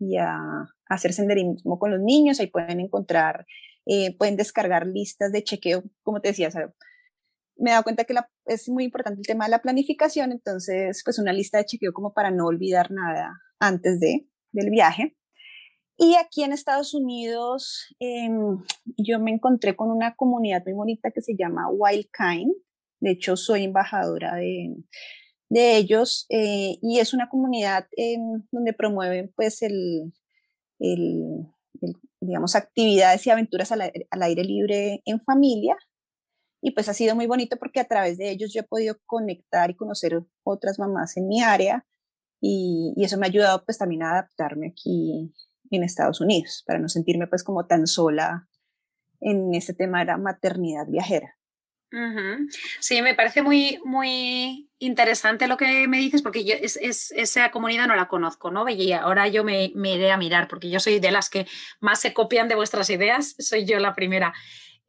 y 0.00 0.16
a, 0.16 0.40
hacer 0.86 1.12
senderismo 1.12 1.78
con 1.78 1.92
los 1.92 2.00
niños. 2.00 2.40
Ahí 2.40 2.48
pueden 2.48 2.80
encontrar, 2.80 3.46
eh, 3.86 4.16
pueden 4.18 4.36
descargar 4.36 4.88
listas 4.88 5.30
de 5.30 5.44
chequeo, 5.44 5.84
como 6.02 6.20
te 6.20 6.30
decía, 6.30 6.50
me 7.58 7.70
he 7.70 7.72
dado 7.72 7.84
cuenta 7.84 8.02
que 8.02 8.14
es 8.46 8.68
muy 8.68 8.82
importante 8.82 9.20
el 9.20 9.26
tema 9.26 9.44
de 9.44 9.52
la 9.52 9.62
planificación, 9.62 10.32
entonces 10.32 11.00
pues 11.04 11.20
una 11.20 11.32
lista 11.32 11.58
de 11.58 11.66
chequeo 11.66 11.92
como 11.92 12.12
para 12.12 12.32
no 12.32 12.46
olvidar 12.46 12.90
nada 12.90 13.38
antes 13.60 14.00
de, 14.00 14.26
del 14.50 14.70
viaje. 14.70 15.16
Y 15.96 16.16
aquí 16.16 16.42
en 16.42 16.52
Estados 16.52 16.92
Unidos 16.92 17.94
em, 18.00 18.58
yo 18.96 19.20
me 19.20 19.30
encontré 19.30 19.76
con 19.76 19.92
una 19.92 20.16
comunidad 20.16 20.64
muy 20.64 20.74
bonita 20.74 21.12
que 21.12 21.22
se 21.22 21.36
llama 21.38 21.68
Wild 21.70 22.08
Kind, 22.10 22.52
de 23.00 23.10
hecho, 23.10 23.36
soy 23.36 23.64
embajadora 23.64 24.36
de, 24.36 24.76
de 25.50 25.76
ellos 25.76 26.26
eh, 26.30 26.78
y 26.80 27.00
es 27.00 27.12
una 27.12 27.28
comunidad 27.28 27.86
donde 28.52 28.72
promueven 28.72 29.32
pues 29.34 29.62
el, 29.62 30.12
digamos, 32.20 32.54
actividades 32.54 33.26
y 33.26 33.30
aventuras 33.30 33.72
al, 33.72 33.82
aire 34.22 34.44
libre 34.44 35.02
en 35.04 35.20
familia. 35.20 35.76
y 36.62 36.72
pues 36.72 36.88
ha 36.88 36.94
sido 36.94 37.16
muy 37.16 37.26
bonito 37.26 37.56
porque 37.56 37.80
a 37.80 37.88
través 37.88 38.18
de 38.18 38.30
ellos 38.30 38.52
yo 38.52 38.60
he 38.60 38.64
podido 38.64 38.96
conectar 39.06 39.70
y 39.70 39.76
conocer 39.76 40.22
otras 40.44 40.78
mamás 40.78 41.16
en 41.16 41.26
mi 41.26 41.42
área 41.42 41.86
y, 42.40 42.94
eso 42.98 43.18
me 43.18 43.26
ha 43.26 43.30
ayudado 43.30 43.64
pues 43.64 43.78
también 43.78 44.02
a 44.02 44.12
adaptarme 44.12 44.68
aquí 44.68 45.34
en 45.70 45.82
Estados 45.82 46.20
Unidos 46.20 46.62
para 46.66 46.78
no 46.78 46.88
sentirme 46.88 47.26
pues 47.26 47.44
como 47.44 47.66
tan 47.66 47.86
sola 47.86 48.48
en 49.20 49.54
ese 49.54 49.74
tema 49.74 50.00
de 50.00 50.06
la 50.06 50.16
maternidad 50.16 50.86
viajera. 50.86 51.39
Sí, 52.78 53.02
me 53.02 53.14
parece 53.14 53.42
muy, 53.42 53.80
muy 53.84 54.70
interesante 54.78 55.48
lo 55.48 55.56
que 55.56 55.88
me 55.88 55.98
dices, 55.98 56.22
porque 56.22 56.44
yo 56.44 56.54
es, 56.54 56.76
esa 56.76 57.50
comunidad 57.50 57.88
no 57.88 57.96
la 57.96 58.08
conozco, 58.08 58.50
¿no? 58.50 58.68
Y 58.68 58.92
ahora 58.92 59.26
yo 59.28 59.42
me, 59.42 59.72
me, 59.74 59.94
iré 59.94 60.12
a 60.12 60.16
mirar, 60.16 60.46
porque 60.46 60.70
yo 60.70 60.78
soy 60.78 61.00
de 61.00 61.10
las 61.10 61.28
que 61.28 61.46
más 61.80 62.00
se 62.00 62.14
copian 62.14 62.48
de 62.48 62.54
vuestras 62.54 62.90
ideas, 62.90 63.34
soy 63.38 63.64
yo 63.64 63.78
la 63.80 63.94
primera. 63.94 64.32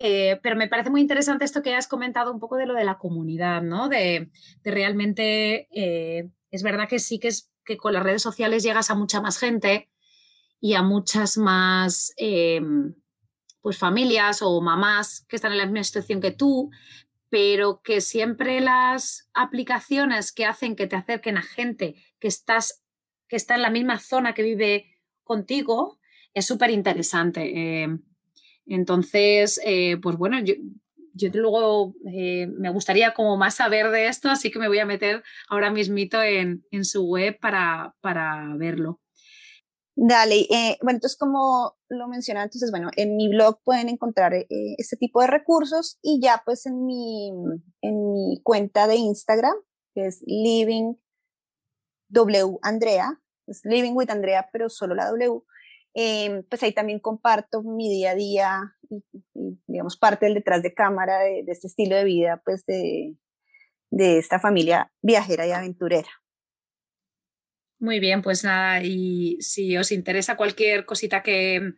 Eh, 0.04 0.39
pero 0.41 0.56
me 0.56 0.68
parece 0.68 0.89
muy 0.89 1.02
interesante 1.02 1.45
esto 1.45 1.62
que 1.62 1.76
has 1.76 1.88
comentado 1.88 2.32
un 2.32 2.39
poco 2.39 2.58
de 2.58 2.66
lo 2.66 2.74
de 2.74 2.84
la 2.84 2.97
comunidad, 2.97 3.62
¿no? 3.62 3.88
De, 3.88 4.32
realmente, 4.64 5.68
eh, 5.72 6.30
es 6.49 6.64
verdad 6.64 6.88
que 6.88 6.99
sí 6.99 7.20
que 7.20 7.28
es 7.28 7.52
que 7.66 7.78
con 7.78 7.93
las 7.93 8.02
redes 8.02 8.24
sociales 8.24 8.64
llegas 8.64 8.89
a 8.89 8.95
mucha 8.95 9.22
más 9.22 9.38
gente 9.38 9.89
y 10.60 10.74
a 10.74 10.82
muchas 10.82 11.38
más... 11.38 12.14
Em, 12.18 12.95
pues 13.62 13.78
familias 13.78 14.41
o 14.41 14.59
mamás 14.62 15.26
que 15.28 15.36
están 15.36 15.51
en 15.51 15.59
la 15.59 15.66
misma 15.66 15.84
situación 15.84 16.22
que 16.22 16.32
tú, 16.32 16.72
pero 17.30 17.82
que 17.84 18.01
siempre 18.01 18.59
las 18.59 19.30
aplicaciones 19.34 20.32
que 20.32 20.45
hacen 20.45 20.76
que 20.76 20.88
te 20.88 20.95
acerquen 20.95 21.38
a 21.38 21.41
gente 21.41 21.95
que 22.20 22.28
estás 22.28 22.84
que 23.32 23.38
está 23.38 23.55
en 23.55 23.62
la 23.62 23.70
misma 23.70 23.97
zona 23.97 24.34
que 24.34 24.43
vive 24.43 24.91
contigo 25.24 25.99
es 26.34 26.45
súper 26.45 26.70
interesante. 26.70 27.84
Eh, 27.84 27.88
entonces, 28.66 29.59
eh, 29.66 29.97
pues 30.01 30.18
bueno, 30.18 30.38
yo, 30.43 30.53
yo 31.14 31.30
luego 31.34 31.95
eh, 32.14 32.47
me 32.47 32.70
gustaría 32.70 33.14
como 33.14 33.38
más 33.38 33.55
saber 33.55 33.89
de 33.89 34.07
esto, 34.07 34.30
así 34.30 34.51
que 34.51 34.59
me 34.59 34.68
voy 34.68 34.80
a 34.80 34.86
meter 34.86 35.24
ahora 35.47 35.72
mismito 35.72 36.22
en, 36.22 36.66
en 36.72 36.84
su 36.84 37.05
web 37.05 37.39
para, 37.39 37.95
para 38.01 38.53
verlo. 38.57 38.99
Dale, 39.95 40.47
bueno, 40.82 40.97
entonces 40.97 41.18
como 41.18 41.78
lo 41.91 42.07
mencionaba, 42.07 42.45
entonces 42.45 42.71
bueno, 42.71 42.89
en 42.95 43.17
mi 43.17 43.27
blog 43.27 43.59
pueden 43.63 43.89
encontrar 43.89 44.33
eh, 44.33 44.47
este 44.77 44.95
tipo 44.95 45.21
de 45.21 45.27
recursos 45.27 45.99
y 46.01 46.21
ya 46.21 46.41
pues 46.45 46.65
en 46.65 46.85
mi, 46.85 47.31
en 47.81 48.13
mi 48.13 48.41
cuenta 48.43 48.87
de 48.87 48.95
Instagram, 48.95 49.55
que 49.93 50.07
es 50.07 50.21
Living 50.25 50.93
W 52.09 52.57
Andrea, 52.61 53.19
es 53.47 53.61
Living 53.65 53.91
with 53.93 54.09
Andrea, 54.09 54.49
pero 54.53 54.69
solo 54.69 54.95
la 54.95 55.09
W, 55.09 55.41
em, 55.93 56.43
pues 56.49 56.63
ahí 56.63 56.73
también 56.73 56.99
comparto 56.99 57.61
mi 57.61 57.89
día 57.89 58.11
a 58.11 58.15
día 58.15 58.61
y, 58.89 59.03
digamos 59.67 59.97
parte 59.97 60.27
del 60.27 60.35
detrás 60.35 60.63
de 60.63 60.73
cámara 60.73 61.19
de, 61.19 61.43
de, 61.43 61.51
este 61.51 61.67
estilo 61.67 61.97
de 61.97 62.05
vida, 62.05 62.41
pues 62.45 62.65
de, 62.65 63.17
de 63.91 64.17
esta 64.17 64.39
familia 64.39 64.91
viajera 65.01 65.45
y 65.45 65.51
aventurera. 65.51 66.09
Muy 67.82 67.99
bien, 67.99 68.21
pues 68.21 68.43
nada, 68.43 68.84
y 68.84 69.38
si 69.41 69.75
os 69.75 69.91
interesa 69.91 70.38
cualquier 70.38 70.86
cosita 70.86 71.23
que, 71.23 71.73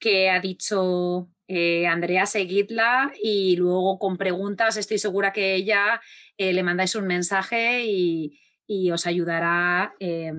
que 0.00 0.30
ha 0.30 0.40
dicho 0.40 1.30
eh, 1.46 1.86
Andrea, 1.86 2.26
seguidla 2.26 3.12
y 3.22 3.54
luego 3.54 4.00
con 4.00 4.16
preguntas 4.16 4.76
estoy 4.76 4.98
segura 4.98 5.32
que 5.32 5.54
ella 5.54 6.00
eh, 6.38 6.52
le 6.52 6.64
mandáis 6.64 6.96
un 6.96 7.06
mensaje 7.06 7.84
y, 7.86 8.36
os 8.90 9.06
ayudará. 9.06 9.94
Eh, 10.00 10.32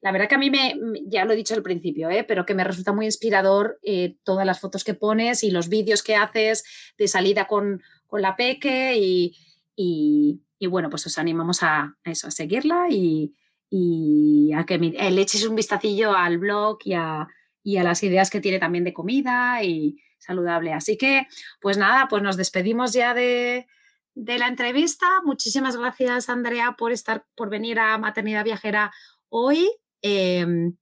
la 0.00 0.10
verdad 0.10 0.26
que 0.26 0.36
a 0.36 0.38
mí 0.38 0.48
me, 0.48 0.74
ya 1.04 1.26
lo 1.26 1.34
he 1.34 1.36
dicho 1.36 1.52
al 1.52 1.62
principio, 1.62 2.08
pero 2.26 2.46
que 2.46 2.54
me 2.54 2.64
resulta 2.64 2.94
muy 2.94 3.04
inspirador 3.04 3.78
todas 4.24 4.46
las 4.46 4.58
fotos 4.58 4.84
que 4.84 4.94
pones 4.94 5.44
y 5.44 5.50
los 5.50 5.68
vídeos 5.68 6.02
que 6.02 6.16
haces 6.16 6.64
de 6.96 7.08
salida 7.08 7.46
con, 7.46 7.82
la 8.10 8.36
peque 8.36 8.96
y, 8.96 9.36
y, 9.76 10.66
bueno, 10.66 10.88
pues 10.88 11.04
os 11.04 11.18
animamos 11.18 11.62
a 11.62 11.94
eso, 12.04 12.28
a 12.28 12.30
seguirla 12.30 12.86
y 12.88 13.34
y 13.68 14.52
a 14.54 14.64
que 14.64 14.78
le 14.78 15.20
eches 15.20 15.46
un 15.46 15.56
vistacillo 15.56 16.12
al 16.14 16.38
blog 16.38 16.78
y 16.84 16.94
a, 16.94 17.28
las 17.64 18.02
ideas 18.02 18.30
que 18.30 18.40
tiene 18.40 18.58
también 18.58 18.84
de 18.84 18.92
comida 18.92 19.62
y 19.62 20.00
saludable. 20.18 20.72
Así 20.72 20.96
que, 20.96 21.26
pues 21.60 21.76
nada, 21.76 22.06
pues 22.08 22.22
nos 22.22 22.36
despedimos 22.36 22.92
ya 22.92 23.12
de, 23.12 23.66
la 24.14 24.46
entrevista. 24.46 25.06
Muchísimas 25.24 25.76
gracias, 25.76 26.28
Andrea, 26.28 26.76
por 26.78 26.92
estar, 26.92 27.26
por 27.34 27.50
venir 27.50 27.78
a 27.78 27.98
Maternidad 27.98 28.44
Viajera 28.44 28.92
hoy. 29.28 29.68
Em, 30.00 30.76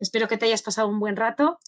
espero 0.00 0.28
que 0.28 0.36
te 0.36 0.46
hayas 0.46 0.62
pasado 0.62 0.88
un 0.88 0.98
buen 0.98 1.16
rato. 1.16 1.58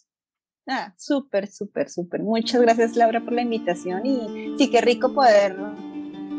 Ah, 0.66 0.92
súper, 0.98 1.46
súper, 1.46 1.88
súper. 1.88 2.22
Muchas 2.22 2.60
gracias, 2.60 2.96
Laura, 2.96 3.20
por 3.20 3.32
la 3.32 3.42
invitación. 3.42 4.04
Y 4.04 4.56
sí, 4.58 4.68
qué 4.68 4.80
rico 4.80 5.14
poder 5.14 5.56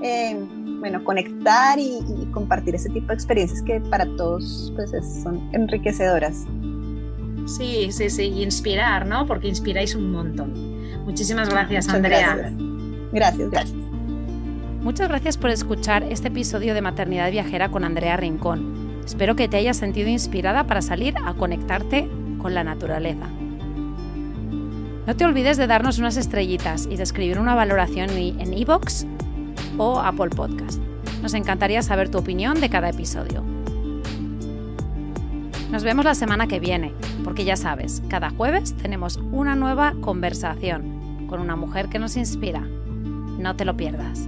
eh, 0.02 0.38
bueno, 0.80 1.04
conectar 1.04 1.80
y, 1.80 2.00
compartir 2.32 2.76
ese 2.76 2.90
tipo 2.90 3.08
de 3.08 3.16
experiencias 3.16 3.62
que 3.64 3.80
para 3.80 4.06
todos 4.16 4.72
pues, 4.76 4.92
son 5.24 5.50
enriquecedoras. 5.54 6.46
Sí, 7.48 7.92
sí, 7.92 8.10
sí, 8.10 8.24
inspirar, 8.42 9.06
¿no? 9.06 9.26
Porque 9.26 9.48
inspiráis 9.48 9.96
un 9.96 10.12
montón. 10.12 10.54
Muchísimas 11.06 11.50
gracias, 11.50 11.88
Andrea. 11.90 12.54
Gracias. 13.12 13.50
gracias, 13.50 13.74
Muchas 14.82 15.08
gracias 15.08 15.38
por 15.38 15.50
escuchar 15.50 16.04
este 16.04 16.28
episodio 16.28 16.74
de 16.74 16.82
Maternidad 16.82 17.32
Viajera 17.32 17.70
con 17.70 17.84
Andrea 17.84 18.18
Rincón. 18.18 19.02
Espero 19.06 19.36
que 19.36 19.48
te 19.48 19.58
hayas 19.58 19.78
sentido 19.78 20.10
inspirada 20.10 20.66
para 20.66 20.82
salir 20.82 21.16
a 21.26 21.34
conectarte 21.34 22.10
con 22.38 22.54
la 22.54 22.64
naturaleza. 22.64 23.28
No 25.08 25.16
te 25.16 25.26
olvides 25.26 25.56
de 25.56 25.68
darnos 25.68 26.00
unas 26.00 26.18
estrellitas 26.18 26.88
y 26.92 26.98
de 26.98 27.04
escribir 27.04 27.40
una 27.40 27.56
valoración 27.56 28.10
en 28.10 28.54
iVoox 28.54 29.06
o 29.78 30.00
Apple 30.00 30.30
Podcast. 30.30 30.82
Nos 31.22 31.34
encantaría 31.34 31.82
saber 31.82 32.10
tu 32.10 32.18
opinión 32.18 32.60
de 32.60 32.70
cada 32.70 32.90
episodio. 32.90 33.44
Nos 35.72 35.84
vemos 35.84 36.06
la 36.06 36.16
semana 36.16 36.48
que 36.48 36.60
viene, 36.60 36.94
porque 37.24 37.44
ya 37.44 37.58
sabes, 37.58 38.02
cada 38.08 38.30
jueves 38.30 38.74
tenemos 38.78 39.18
una 39.32 39.56
nueva 39.56 39.94
conversación 40.02 41.28
con 41.28 41.42
una 41.42 41.56
mujer 41.56 41.90
que 41.90 42.00
nos 42.00 42.16
inspira. 42.16 42.62
No 42.62 43.56
te 43.56 43.66
lo 43.66 43.76
pierdas. 43.76 44.28